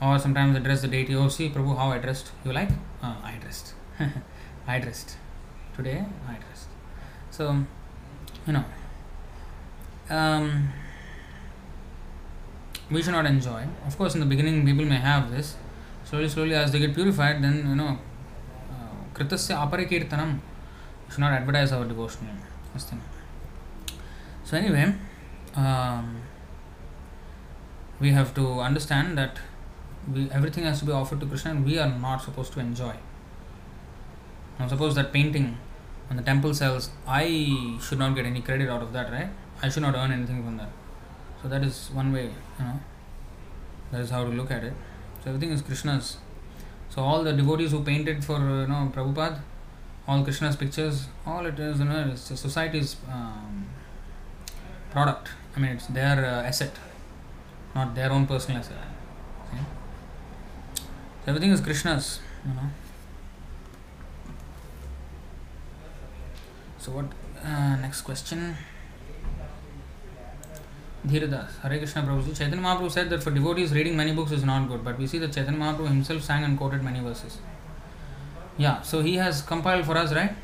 [0.00, 2.30] Or sometimes address the deity, oh, see, Prabhu, how I dressed.
[2.44, 2.70] You like?
[3.02, 3.74] Uh, I dressed.
[4.66, 5.16] I dressed.
[5.76, 6.68] Today, I dressed.
[7.30, 7.64] So,
[8.46, 8.64] you know,
[10.10, 10.68] um,
[12.90, 13.66] we should not enjoy.
[13.86, 15.56] Of course, in the beginning, people may have this.
[16.04, 17.98] Slowly, slowly, as they get purified, then, you know,
[19.14, 20.38] kritasya aparikirtanam
[21.10, 22.34] should not advertise our devotional.
[24.44, 24.94] So anyway,
[25.54, 26.22] um,
[27.98, 29.38] we have to understand that
[30.12, 32.94] we, everything has to be offered to Krishna, and we are not supposed to enjoy.
[34.58, 35.58] Now, suppose that painting
[36.10, 39.28] on the temple sells, I should not get any credit out of that, right?
[39.62, 40.70] I should not earn anything from that.
[41.42, 42.80] So that is one way, you know.
[43.92, 44.72] That is how to look at it.
[45.22, 46.16] So everything is Krishna's.
[46.90, 49.40] So all the devotees who painted for you know Prabhupada,
[50.08, 53.66] all Krishna's pictures, all it is, you know, it's the society's um,
[54.90, 55.28] product.
[55.54, 56.72] I mean, it's their uh, asset,
[57.74, 58.76] not their own personal asset.
[61.26, 62.70] So everything is Krishna's, you know.
[66.86, 67.06] So what?
[67.44, 68.56] Uh, next question.
[71.04, 72.36] Dhiradas, Hare Krishna Prabhuji.
[72.38, 75.18] Chaitanya Mahaprabhu said that for devotees reading many books is not good, but we see
[75.18, 77.38] that Chaitanya Mahaprabhu himself sang and quoted many verses.
[78.56, 80.36] Yeah, so he has compiled for us, right?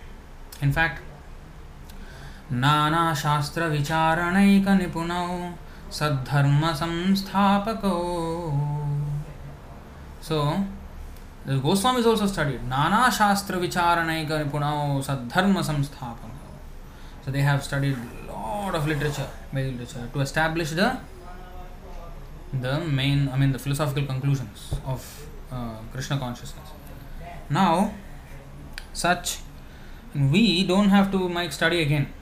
[0.61, 1.01] In fact,
[2.53, 5.53] नाना शास्त्र विचारणैक निपुणौ
[6.01, 7.95] सद्धर्म संस्थापको
[10.21, 10.65] So,
[11.47, 16.32] the Goswamis also studied Nana Shastra Vicharanaika Nipunao Sadharma Samsthapana.
[17.25, 20.99] So they have studied a lot of literature, Vedic literature, to establish the
[22.53, 26.69] the main, I mean, the philosophical conclusions of uh, Krishna consciousness.
[27.49, 27.95] Now,
[28.93, 29.39] such
[30.15, 32.13] we don't have to make study again.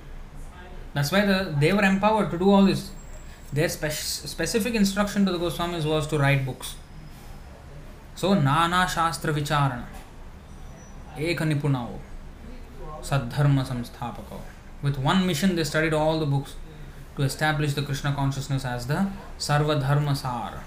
[0.95, 2.91] That's why the, they were empowered to do all this.
[3.53, 6.77] Their spec- specific instruction to the Goswamis was to write books.
[8.15, 9.87] So, Nana Shastra Vicharana,
[11.17, 11.99] Eka Nipunao,
[13.01, 14.41] Sadharma Samsthapako.
[14.83, 16.55] With one mission, they studied all the books
[17.17, 20.63] to establish the Krishna consciousness as the Sarva Dharma Sar.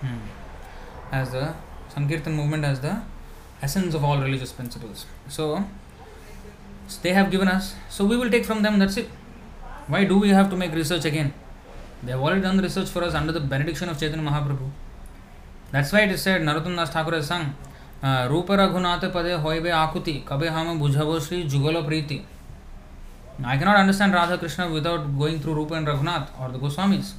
[0.00, 0.18] Hmm.
[1.12, 1.54] As the
[1.94, 3.02] Sankirtan movement as the
[3.62, 5.06] essence of all religious principles.
[5.28, 5.64] So,
[7.02, 9.08] they have given us, so we will take from them, that's it.
[9.88, 11.34] Why do we have to make research again?
[12.02, 14.70] They have already done the research for us under the benediction of Chaitanya Mahaprabhu.
[15.72, 17.54] That's why it is said, Narottam Das Thakur has sung,
[18.04, 22.20] रूप रघुनाथ पदे होइबे आकुति कबे हम बुझबो श्री जुगल प्रीति
[23.44, 27.12] I cannot understand Radha Krishna without going through Rupa and Raghunath or the Goswamis.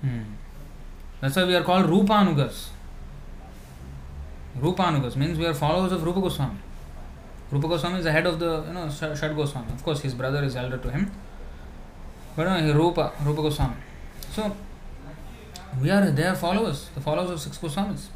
[0.00, 0.22] Hmm.
[1.20, 2.68] That's why we are called Rupanugas.
[4.60, 6.58] Rupanugas means we are followers of Rupa Goswami.
[7.50, 9.72] Rupa Goswami is the head of the you know Shad Goswami.
[9.72, 11.12] Of course, his brother is elder to him,
[12.34, 13.76] but no, he Rupa Rupa Goswami.
[14.32, 14.56] So
[15.80, 18.06] we are their followers, the followers of six Goswamis.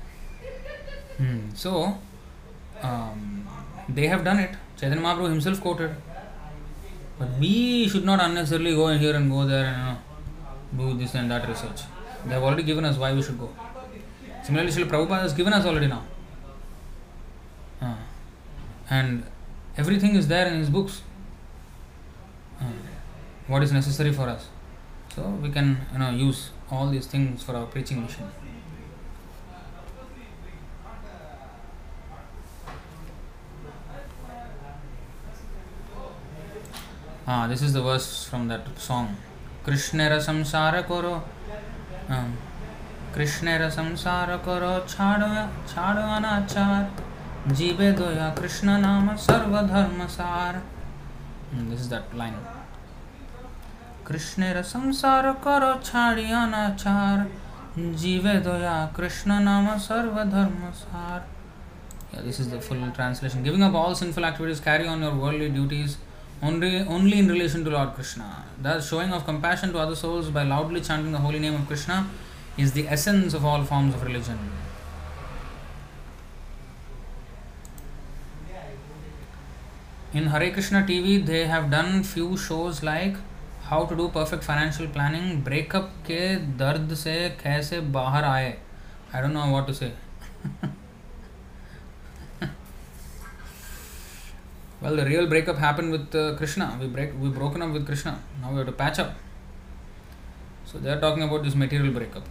[1.17, 1.51] Hmm.
[1.55, 1.99] So
[2.83, 3.47] um,
[3.89, 4.57] they have done it.
[4.77, 5.95] Chaitanya Mahaprabhu himself quoted.
[7.21, 9.99] But we should not unnecessarily go in here and go there and
[10.73, 11.83] you know, do this and that research.
[12.25, 13.51] They have already given us why we should go.
[14.43, 16.03] Similarly, Srila Prabhupada has given us already now.
[17.83, 17.97] Uh,
[18.89, 19.25] and
[19.77, 21.03] everything is there in his books.
[22.59, 22.65] Uh,
[23.49, 24.49] what is necessary for us.
[25.15, 28.31] So we can you know use all these things for our preaching mission.
[37.27, 39.17] Ah, this is the verse from that song.
[39.65, 41.23] Krishnera samsara koro.
[42.09, 42.37] Um,
[43.15, 45.29] कृष्णेर संसार करो छाड़ो
[45.69, 50.61] छाड़ो अनाचार जीवे दोया कृष्ण नाम सर्वधर्म सार
[51.55, 52.35] this is that line
[54.07, 57.27] कृष्णेर संसार करो छाड़ी अनाचार
[58.03, 61.29] जीवे दोया कृष्ण नाम सर्वधर्म सार
[62.13, 63.45] Yeah, this is the full translation.
[63.45, 65.97] Giving up all sinful activities, carry on your duties
[66.42, 68.44] only, only in relation to Lord Krishna.
[68.62, 72.08] Thus, showing of compassion to other souls by loudly chanting the holy name of Krishna
[72.58, 74.40] is the essence of all forms of religion.
[80.14, 83.16] In Hare Krishna TV, they have done few shows like
[83.64, 88.56] how to do perfect financial planning, breakup के दर्द से कैसे बाहर आए.
[89.14, 89.92] I don't know what to say.
[94.81, 96.77] well, the real breakup happened with uh, Krishna.
[96.81, 98.23] We break, we broken up with Krishna.
[98.41, 99.15] Now we have to patch up.
[100.65, 102.27] So they are talking about this material breakup.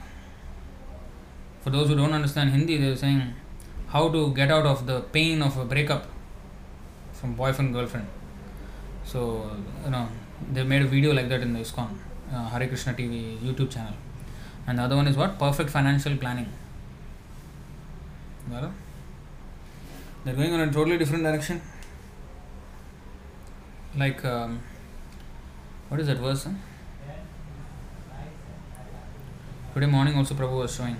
[1.61, 3.33] For those who don't understand Hindi, they are saying
[3.87, 6.07] how to get out of the pain of a breakup
[7.13, 8.07] from boyfriend girlfriend.
[9.03, 9.51] So
[9.83, 10.07] you know
[10.53, 11.89] they made a video like that in the ISKCON
[12.33, 13.93] uh, Krishna TV YouTube channel,
[14.67, 16.47] and the other one is what perfect financial planning.
[20.25, 21.61] They're going in a totally different direction.
[23.97, 24.61] Like um,
[25.89, 26.43] what is that verse?
[26.43, 26.51] Huh?
[29.73, 30.97] Today morning also Prabhu was showing.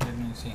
[0.00, 0.52] Let me see.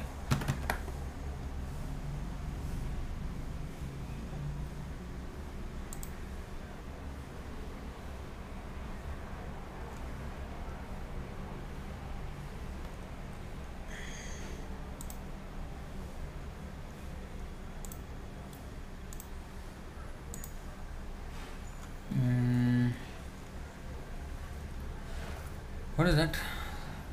[26.02, 26.36] What is that?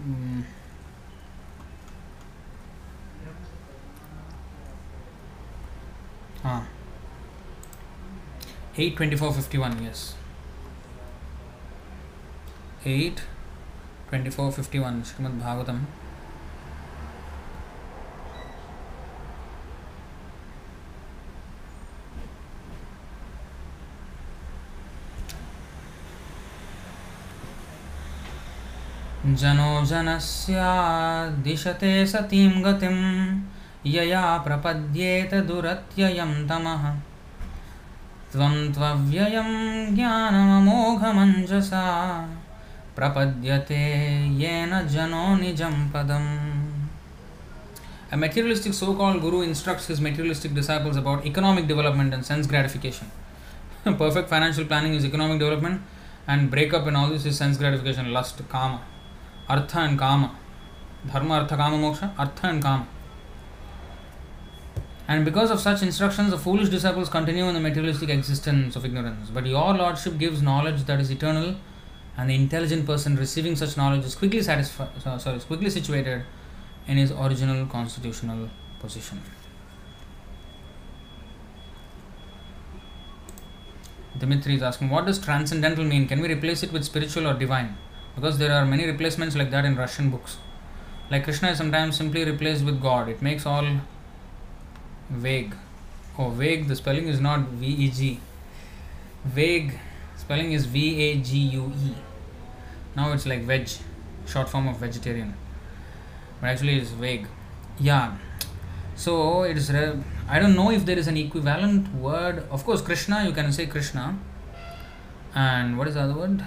[0.02, 0.44] Mm.
[6.42, 6.66] Ah.
[8.78, 10.14] 8 24 51 yes
[12.86, 13.22] 8
[14.08, 15.38] 24 51 Srimad
[29.36, 30.70] जनो जनस्या
[31.44, 32.96] दिशते सतीं गतिं
[33.86, 36.84] यया प्रपद्येत दुरत्ययं तमः
[38.32, 39.50] त्वं त्वव्ययं
[39.96, 41.84] ज्ञानममोघमञ्जसा
[42.96, 43.84] प्रपद्यते
[44.42, 46.32] येन जनो निजं पदम्
[48.10, 53.10] A materialistic so called guru instructs his materialistic disciples about economic development and sense gratification.
[53.84, 55.82] Perfect financial planning is economic development,
[56.26, 58.80] and breakup in all this is sense gratification, lust, kama,
[59.48, 60.34] artha and kama.
[61.06, 62.86] Dharma, artha, kama, moksha, artha and kama.
[65.06, 69.30] And because of such instructions, the foolish disciples continue in the materialistic existence of ignorance.
[69.30, 71.56] But your Lordship gives knowledge that is eternal,
[72.18, 76.24] and the intelligent person receiving such knowledge is quickly satisfied, sorry, is quickly situated
[76.86, 78.50] in his original constitutional
[78.80, 79.22] position.
[84.18, 86.06] Dimitri is asking, what does transcendental mean?
[86.08, 87.78] Can we replace it with spiritual or divine?
[88.18, 90.38] Because there are many replacements like that in Russian books.
[91.08, 93.08] Like Krishna is sometimes simply replaced with God.
[93.08, 93.66] It makes all
[95.08, 95.54] vague.
[96.18, 98.20] Oh, vague, the spelling is not V E G.
[99.24, 99.78] Vague
[100.16, 101.94] spelling is V A G U E.
[102.96, 103.68] Now it's like veg,
[104.26, 105.34] short form of vegetarian.
[106.40, 107.28] But actually it's vague.
[107.78, 108.16] Yeah.
[108.96, 109.72] So it is.
[109.72, 112.42] Re- I don't know if there is an equivalent word.
[112.50, 113.24] Of course, Krishna.
[113.24, 114.18] You can say Krishna.
[115.36, 116.44] And what is the other word?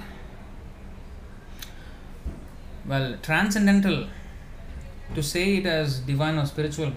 [2.87, 4.07] Well, transcendental.
[5.15, 6.93] To say it as divine or spiritual.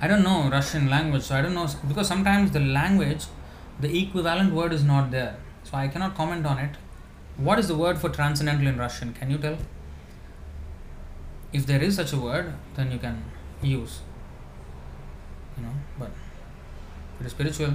[0.00, 3.24] I don't know Russian language, so I don't know because sometimes the language,
[3.80, 6.76] the equivalent word is not there, so I cannot comment on it.
[7.36, 9.14] What is the word for transcendental in Russian?
[9.14, 9.56] Can you tell?
[11.52, 13.22] If there is such a word, then you can
[13.62, 14.00] use.
[15.56, 16.10] You know, but
[17.20, 17.74] it is spiritual,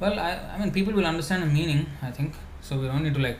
[0.00, 2.34] well, I, I mean, people will understand the meaning, I think.
[2.60, 3.38] So we don't need to like,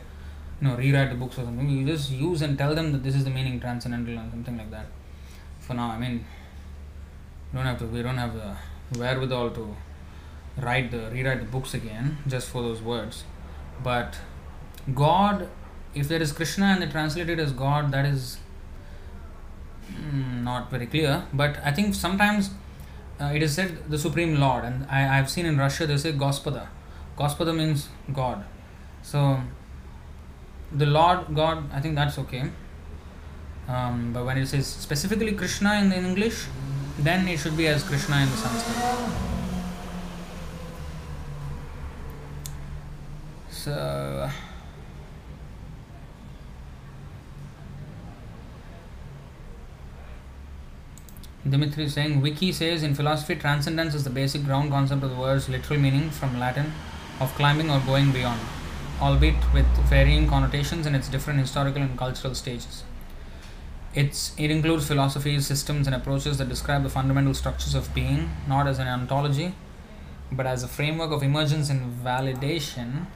[0.61, 1.69] you know, rewrite the books or something.
[1.69, 4.71] You just use and tell them that this is the meaning, transcendental, and something like
[4.71, 4.87] that.
[5.61, 6.25] For now, I mean,
[7.55, 8.57] don't have to we don't have the
[8.99, 9.77] wherewithal to
[10.59, 13.25] write the rewrite the books again just for those words
[13.83, 14.19] but
[14.95, 15.49] god
[15.95, 18.39] if there is krishna and they translate it as god that is
[19.91, 22.51] mm, not very clear but i think sometimes
[23.21, 26.13] uh, it is said the supreme lord and I, i've seen in russia they say
[26.13, 26.69] gospoda
[27.17, 28.45] gospoda means god
[29.03, 29.41] so
[30.75, 32.45] the lord god i think that's okay
[33.69, 36.47] um, but when it says specifically krishna in, in english
[36.99, 39.11] then it should be as Krishna in the Sanskrit.
[43.51, 44.31] So,
[51.49, 55.17] Dimitri is saying Wiki says in philosophy, transcendence is the basic ground concept of the
[55.17, 56.73] word's literal meaning from Latin
[57.21, 58.41] of climbing or going beyond,
[59.01, 62.85] albeit with varying connotations in its different historical and cultural stages.
[63.95, 68.67] It's, it includes philosophies, systems, and approaches that describe the fundamental structures of being, not
[68.67, 69.55] as an ontology,
[70.33, 73.07] but as a framework of emergence and validation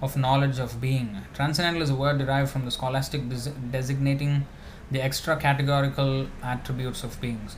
[0.00, 1.18] of knowledge of being.
[1.34, 4.46] Transcendental is a word derived from the scholastic des- designating
[4.90, 7.56] the extra categorical attributes of beings.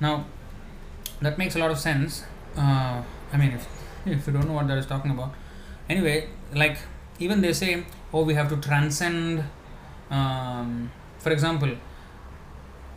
[0.00, 0.26] Now,
[1.20, 2.24] that makes a lot of sense.
[2.56, 3.02] Uh,
[3.32, 3.66] I mean, if,
[4.06, 5.34] if you don't know what that is talking about.
[5.92, 6.16] Anyway,
[6.62, 6.78] like,
[7.18, 9.44] even they say, oh, we have to transcend.
[10.10, 10.90] Um,
[11.22, 11.70] for example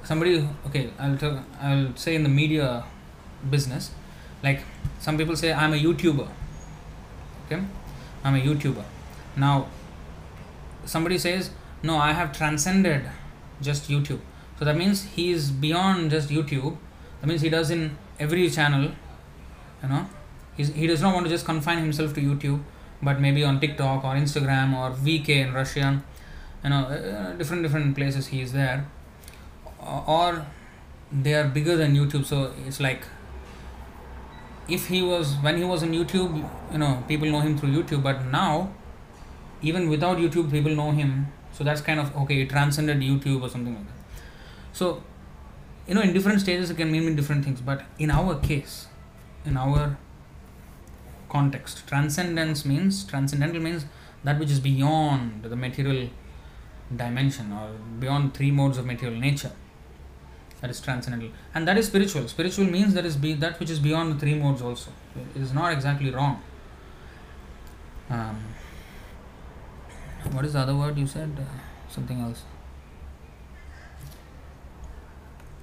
[0.04, 2.84] somebody okay i'll i'll say in the media
[3.50, 3.92] business
[4.44, 4.62] like
[5.00, 6.28] some people say i'm a youtuber
[7.46, 7.64] okay?
[8.24, 8.84] I'm a youtuber.
[9.38, 9.68] Now
[10.86, 11.52] somebody says
[11.84, 13.04] no i have transcended
[13.62, 14.22] just youtube.
[14.58, 16.78] So that means he is beyond just youtube.
[17.22, 18.92] That means he does in every channel
[19.84, 20.08] you know?
[20.58, 22.62] He's, he does not want to just confine himself to youtube
[23.02, 26.04] but maybe on tiktok or instagram or vk in russian
[26.64, 28.86] you know uh, different different places he is there.
[30.08, 30.46] Or
[31.12, 33.04] they are bigger than youtube so it's like
[34.68, 36.34] if he was when he was on youtube
[36.72, 38.72] you know people know him through youtube but now
[39.62, 41.28] even without youtube people know him.
[41.52, 43.94] So that's kind of okay it transcended youtube or something like that.
[44.74, 45.04] So
[45.88, 48.88] you know in different stages it can mean different things but in our case
[49.46, 49.98] in our
[51.36, 51.88] context.
[51.92, 53.86] Transcendence means transcendental means
[54.24, 56.10] that which is beyond the material
[57.04, 57.68] dimension or
[58.00, 59.52] beyond three modes of material nature.
[60.62, 61.30] That is transcendental.
[61.54, 62.28] And that is spiritual.
[62.28, 64.92] Spiritual means that is be that which is beyond the three modes also.
[65.36, 66.42] It is not exactly wrong.
[68.10, 68.38] Um,
[70.32, 71.32] what is the other word you said?
[71.38, 72.44] Uh, something else.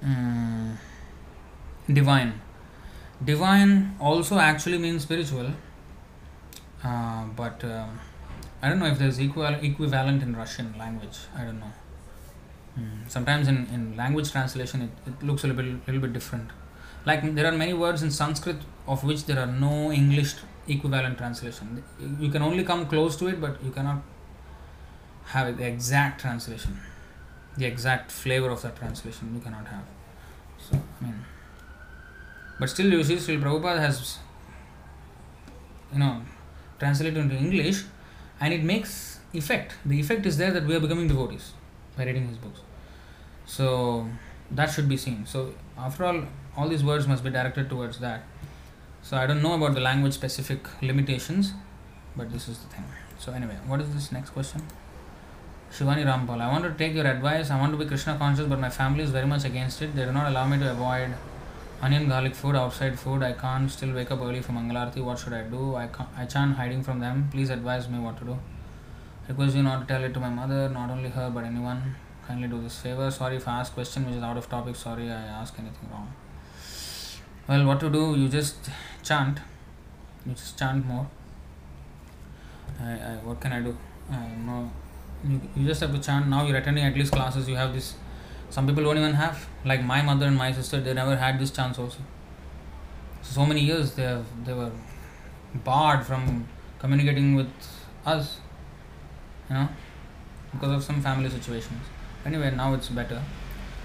[0.05, 0.77] Mm,
[1.99, 2.33] divine
[3.23, 5.51] divine also actually means spiritual
[6.83, 7.85] uh, but uh,
[8.61, 11.17] I don't know if there's equal equivalent in Russian language.
[11.35, 11.73] I don't know.
[12.75, 13.07] Hmm.
[13.07, 16.49] Sometimes in, in language translation, it, it looks a little bit, little bit different.
[17.05, 18.57] Like there are many words in Sanskrit
[18.87, 20.35] of which there are no English
[20.67, 21.83] equivalent translation.
[22.19, 24.01] You can only come close to it, but you cannot
[25.25, 26.79] have the exact translation,
[27.57, 29.33] the exact flavor of that translation.
[29.35, 29.83] You cannot have.
[30.57, 31.25] So I mean,
[32.63, 34.19] but still, you see, still Prabhupada has,
[35.91, 36.21] you know,
[36.79, 37.83] translated into English,
[38.39, 39.73] and it makes effect.
[39.85, 41.51] The effect is there that we are becoming devotees
[41.97, 42.61] by reading his books.
[43.45, 44.07] So
[44.49, 45.25] that should be seen.
[45.25, 46.23] So after all,
[46.55, 48.23] all these words must be directed towards that.
[49.01, 51.51] So I don't know about the language specific limitations,
[52.15, 52.85] but this is the thing.
[53.19, 54.61] So anyway, what is this next question?
[55.69, 57.51] Shivani Rampal, I want to take your advice.
[57.51, 59.93] I want to be Krishna conscious, but my family is very much against it.
[59.93, 61.13] They do not allow me to avoid
[61.83, 63.23] onion garlic food, outside food.
[63.23, 65.03] I can't still wake up early for Mangalarti.
[65.03, 65.75] What should I do?
[65.75, 67.27] I can't, I chant hiding from them.
[67.31, 68.37] Please advise me what to do.
[69.27, 71.95] Request you not to tell it to my mother, not only her but anyone.
[72.27, 73.11] Kindly do this favor.
[73.11, 74.75] Sorry if I ask question which is out of topic.
[74.77, 76.13] Sorry I ask anything wrong.
[77.47, 78.15] Well, what to do?
[78.15, 78.69] You just
[79.03, 79.39] chant.
[80.25, 81.07] You just chant more.
[82.81, 83.75] I, I what can I do?
[84.09, 84.71] I know.
[85.27, 86.29] You, you just have to chant.
[86.29, 87.49] Now you're attending at least classes.
[87.49, 87.95] You have this.
[88.53, 89.47] Some people don't even have.
[89.65, 92.01] Like my mother and my sister, they never had this chance also.
[93.21, 94.71] So, many years they have, they were
[95.63, 96.47] barred from
[96.79, 97.47] communicating with
[98.05, 98.39] us
[99.49, 99.67] you know
[100.51, 101.83] because of some family situations
[102.25, 103.21] anyway now it's better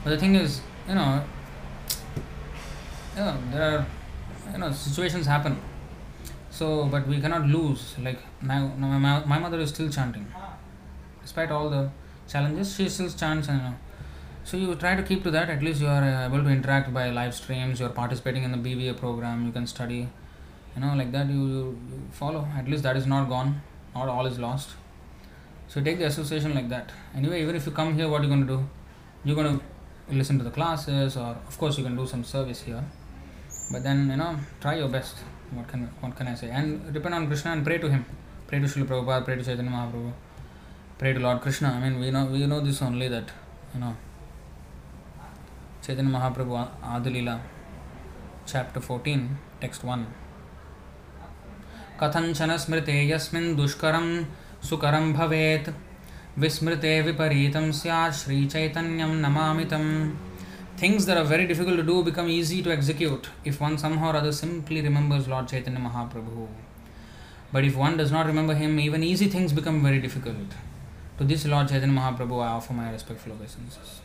[0.02, 1.22] but the thing is you know
[3.16, 3.86] you know there are
[4.52, 5.60] you know situations happen
[6.50, 10.26] so but we cannot lose like my, my, my mother is still chanting
[11.22, 11.90] despite all the
[12.28, 13.74] challenges she still chants and you know
[14.48, 16.92] so you try to keep to that at least you are uh, able to interact
[16.98, 20.02] by live streams you're participating in the bva program you can study
[20.74, 23.50] you know like that you, you, you follow at least that is not gone
[23.94, 24.70] not all is lost
[25.68, 26.90] so take the association like that.
[27.14, 28.68] Anyway, even if you come here, what are you're going to do?
[29.22, 29.64] You're going to
[30.14, 32.82] listen to the classes, or of course you can do some service here.
[33.70, 35.16] But then you know, try your best.
[35.50, 36.48] What can what can I say?
[36.48, 38.06] And depend on Krishna and pray to him.
[38.46, 40.12] Pray to Srila Prabhupada, pray to Chaitanya Mahaprabhu,
[40.96, 41.68] pray to Lord Krishna.
[41.68, 43.30] I mean, we know we know this only that
[43.74, 43.94] you know.
[45.88, 47.40] Chaitanya Mahaprabhu Adilila,
[48.44, 50.06] chapter 14, text 1.
[52.00, 54.08] कथञ्चन स्मृते यस्मिन् दुष्करं
[54.68, 55.70] सुकरं भवेत्
[56.44, 62.70] विस्मृते विपरीतं स्यात् श्रीचैतन्यं नमामि तम् that are very difficult to do become easy to
[62.70, 66.48] execute if one somehow or other simply remembers Lord Chaitanya Mahaprabhu.
[67.50, 70.52] But if one does not remember him, even easy things become very difficult.
[71.16, 74.02] To this Lord Chaitanya Mahaprabhu, I offer my respectful obeisances.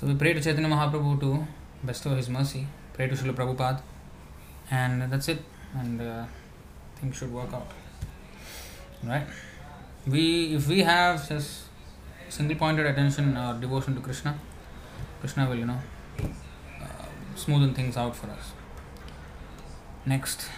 [0.00, 1.46] So we pray to Chaitanya Mahaprabhu to
[1.84, 2.66] bestow his mercy.
[2.94, 3.82] Pray to Srila Prabhupada.
[4.70, 5.42] And that's it.
[5.74, 6.24] And uh,
[7.00, 7.66] things should work out
[9.02, 9.26] right
[10.06, 11.62] we if we have just
[12.28, 14.38] single pointed attention or devotion to krishna
[15.20, 15.80] krishna will you know
[16.22, 17.06] uh,
[17.36, 18.52] smoothen things out for us
[20.06, 20.48] next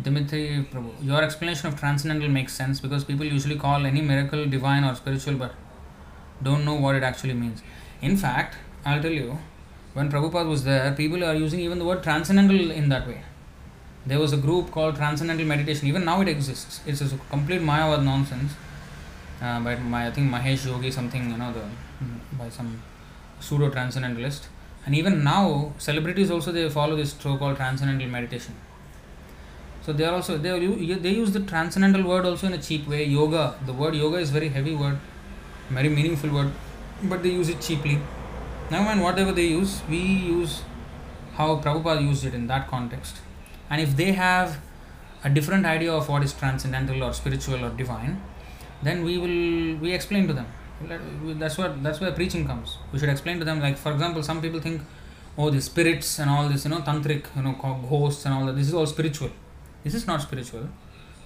[0.00, 4.84] Dimitri Prabhu, your explanation of transcendental makes sense because people usually call any miracle divine
[4.84, 5.54] or spiritual but
[6.42, 7.62] don't know what it actually means.
[8.00, 9.38] In fact, I'll tell you,
[9.94, 13.22] when Prabhupada was there, people are using even the word transcendental in that way
[14.08, 15.86] there was a group called Transcendental Meditation.
[15.86, 16.80] Even now it exists.
[16.86, 18.52] It's a complete Mayavad nonsense.
[19.40, 21.64] Uh, by my, I think Mahesh Yogi something you know the
[22.36, 22.82] by some
[23.40, 24.48] pseudo transcendentalist.
[24.84, 28.54] And even now celebrities also they follow this so-called transcendental meditation.
[29.82, 32.88] So they are also they are, they use the transcendental word also in a cheap
[32.88, 33.04] way.
[33.04, 33.58] Yoga.
[33.66, 34.98] The word yoga is very heavy word,
[35.70, 36.52] very meaningful word,
[37.02, 38.00] but they use it cheaply.
[38.70, 40.62] Never mind whatever they use, we use
[41.34, 43.16] how Prabhupada used it in that context.
[43.70, 44.58] And if they have
[45.24, 48.20] a different idea of what is transcendental or spiritual or divine
[48.82, 50.46] then we will we explain to them.
[51.38, 52.78] That's what that's where preaching comes.
[52.92, 54.82] We should explain to them like for example some people think
[55.36, 57.54] oh the spirits and all this you know tantric you know
[57.88, 59.30] ghosts and all that this is all spiritual.
[59.82, 60.68] This is not spiritual.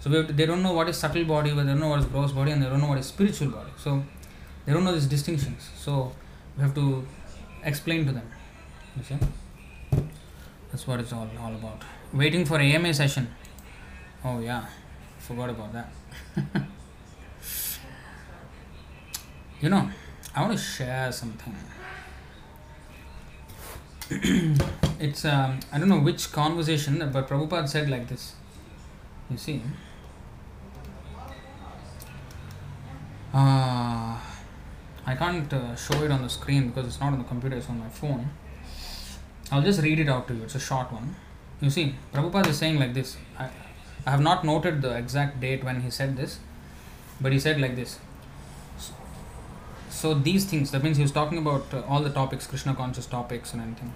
[0.00, 2.06] So to, they don't know what is subtle body but they don't know what is
[2.06, 3.70] gross body and they don't know what is spiritual body.
[3.76, 4.02] So
[4.64, 6.12] they don't know these distinctions so
[6.56, 7.06] we have to
[7.64, 8.28] explain to them
[8.96, 9.16] you see
[10.70, 11.82] that's what it's all, all about
[12.12, 13.28] waiting for AMA session.
[14.24, 14.66] Oh yeah,
[15.18, 15.92] forgot about that.
[19.60, 19.88] you know,
[20.34, 21.54] I want to share something.
[25.00, 28.34] it's um, I don't know which conversation, but Prabhupada said like this.
[29.30, 29.62] You see.
[33.32, 33.81] Uh,
[35.12, 37.68] I can't uh, show it on the screen because it's not on the computer, it's
[37.68, 38.30] on my phone.
[39.50, 40.44] I'll just read it out to you.
[40.44, 41.14] It's a short one.
[41.60, 43.18] You see, Prabhupada is saying like this.
[43.38, 43.50] I,
[44.06, 46.38] I have not noted the exact date when he said this,
[47.20, 47.98] but he said like this.
[49.90, 53.06] So these things, that means he was talking about uh, all the topics, Krishna conscious
[53.06, 53.92] topics and anything.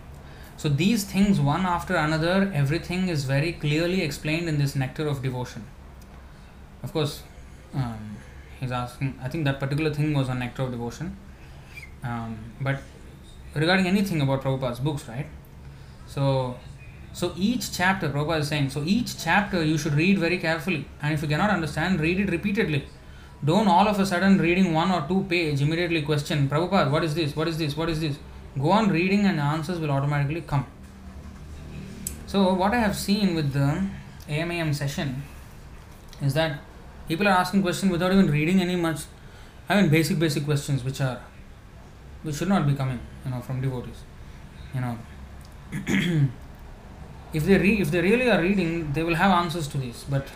[0.59, 5.23] So these things, one after another, everything is very clearly explained in this nectar of
[5.23, 5.67] devotion.
[6.83, 7.23] Of course,
[7.75, 8.16] um,
[8.61, 9.19] he's asking.
[9.23, 11.17] I think that particular thing was on nectar of devotion.
[12.03, 12.81] Um, but
[13.55, 15.27] regarding anything about Prabhupada's books, right?
[16.07, 16.57] So,
[17.13, 21.15] so each chapter, Prabhupada is saying, so each chapter you should read very carefully, and
[21.15, 22.85] if you cannot understand, read it repeatedly.
[23.45, 27.15] Don't all of a sudden reading one or two page immediately question Prabhupada, what is
[27.15, 27.37] this?
[27.37, 27.77] What is this?
[27.77, 28.17] What is this?
[28.61, 30.67] Go on reading and answers will automatically come.
[32.27, 33.87] So what I have seen with the
[34.29, 35.23] AMA session
[36.23, 36.61] is that
[37.09, 39.03] people are asking questions without even reading any much.
[39.69, 41.21] I mean basic basic questions which are
[42.23, 44.03] which should not be coming, you know, from devotees.
[44.75, 44.99] You know,
[47.33, 50.05] if they re- if they really are reading, they will have answers to these.
[50.09, 50.27] But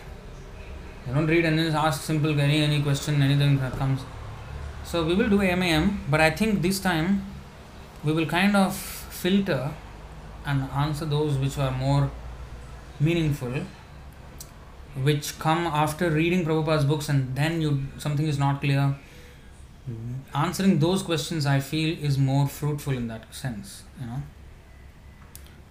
[1.05, 4.01] they don't read and then ask simple any any question, anything that comes.
[4.83, 7.25] So we will do AMA, but I think this time
[8.03, 9.71] we will kind of filter
[10.45, 12.09] and answer those which are more
[12.99, 13.53] meaningful,
[14.95, 18.95] which come after reading Prabhupada's books, and then you something is not clear.
[20.33, 23.83] Answering those questions, I feel, is more fruitful in that sense.
[23.99, 24.21] You know.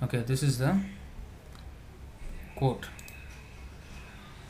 [0.02, 0.78] Okay, this is the
[2.56, 2.86] quote.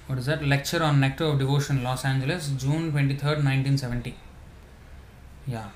[0.06, 0.44] What is that?
[0.44, 4.16] Lecture on Nectar of Devotion, Los Angeles, June 23rd, 1970.
[5.47, 5.68] Yeah.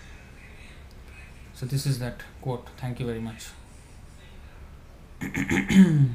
[1.54, 2.66] So, this is that quote.
[2.76, 3.46] Thank you very much.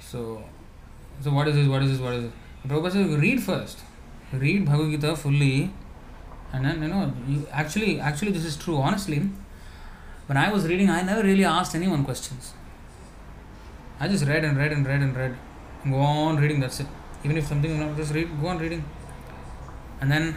[0.00, 0.44] so,
[1.22, 1.68] so what is this?
[1.68, 2.00] What is this?
[2.00, 2.32] What is this?
[2.66, 3.78] Prabhupada says, read first.
[4.32, 5.70] Read Bhagavad Gita fully,
[6.52, 7.12] and then you know.
[7.28, 8.76] You, actually, actually, this is true.
[8.76, 9.28] Honestly,
[10.26, 12.54] when I was reading, I never really asked anyone questions.
[14.00, 15.36] I just read and read and read and read.
[15.88, 16.86] Go on reading, that's it.
[17.24, 18.84] Even if something, you know, just read, go on reading.
[20.00, 20.34] And then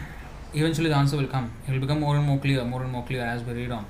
[0.54, 1.52] eventually the answer will come.
[1.66, 3.86] It will become more and more clear, more and more clear as we read on.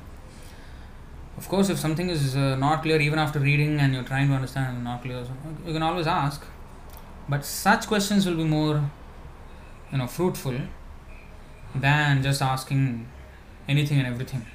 [1.36, 4.34] Of course, if something is uh, not clear even after reading and you're trying to
[4.34, 5.22] understand not clear,
[5.66, 6.42] you can always ask.
[7.28, 8.90] But such questions will be more,
[9.90, 10.54] you know, fruitful
[11.74, 13.06] than just asking
[13.68, 14.46] anything and everything.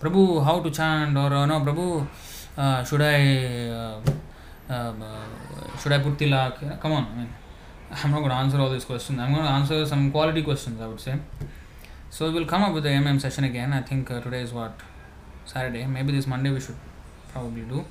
[0.00, 2.06] Prabhu, how to chant, or uh, no, Prabhu,
[2.56, 4.00] uh, should I uh,
[4.68, 6.62] um, uh, should I put tilak?
[6.62, 7.28] You know, come on, I mean,
[7.90, 9.18] I'm not going to answer all these questions.
[9.18, 11.16] I'm going to answer some quality questions, I would say.
[12.10, 13.72] So we'll come up with the MM session again.
[13.72, 14.78] I think uh, today is what
[15.44, 15.84] Saturday.
[15.86, 16.76] Maybe this Monday we should
[17.32, 17.84] probably do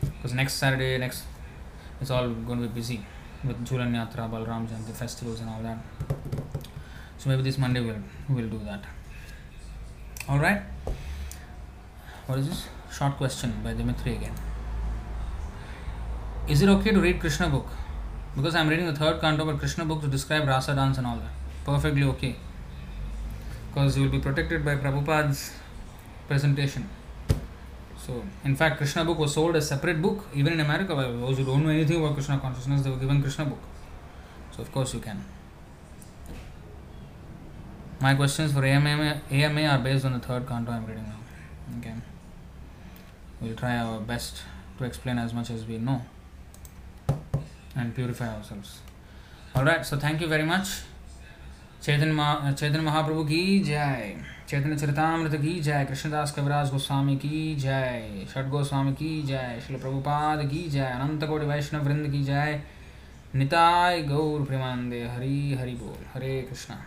[0.00, 1.24] because next Saturday, next
[2.00, 3.04] it's all going to be busy
[3.44, 4.24] with Jhulan Yatra,
[4.76, 5.78] and the festivals and all that.
[7.18, 8.84] So maybe this Monday we'll we'll do that.
[10.28, 10.62] All right.
[12.26, 12.68] What is this?
[12.92, 14.34] Short question by Dimitri again.
[16.48, 17.66] Is it okay to read Krishna book?
[18.36, 21.16] Because I'm reading the third canto but Krishna book to describe rasa dance and all
[21.16, 21.30] that.
[21.64, 22.36] Perfectly okay.
[23.68, 25.52] Because you will be protected by Prabhupada's
[26.28, 26.88] presentation.
[28.04, 30.94] So, in fact, Krishna book was sold as separate book even in America.
[30.94, 33.60] Those who don't know anything about Krishna consciousness, they were given Krishna book.
[34.56, 35.24] So, of course, you can.
[38.00, 41.78] My questions for AMA, AMA are based on the third canto I'm reading now.
[41.78, 41.94] Okay.
[43.40, 44.42] We'll try our best
[44.78, 46.02] to explain as much as we know
[47.76, 48.80] and purify ourselves.
[49.54, 50.80] Alright, so thank you very much.
[51.82, 54.14] चैतन्य महा चैतन्य महाप्रभु की जय।
[54.48, 60.42] चैतन्य चरितामृत की जय। कृष्णदास कविराज गोस्वामी की जय। षट गोस्वामी की जय। श्री प्रभुपाद
[60.42, 62.62] की जय। अनंत कोटि वैष्णव वृंद की जय।
[63.34, 66.84] निताय गौर प्रेमानंदे। हरि हरि बोल। हरे कृष्णा।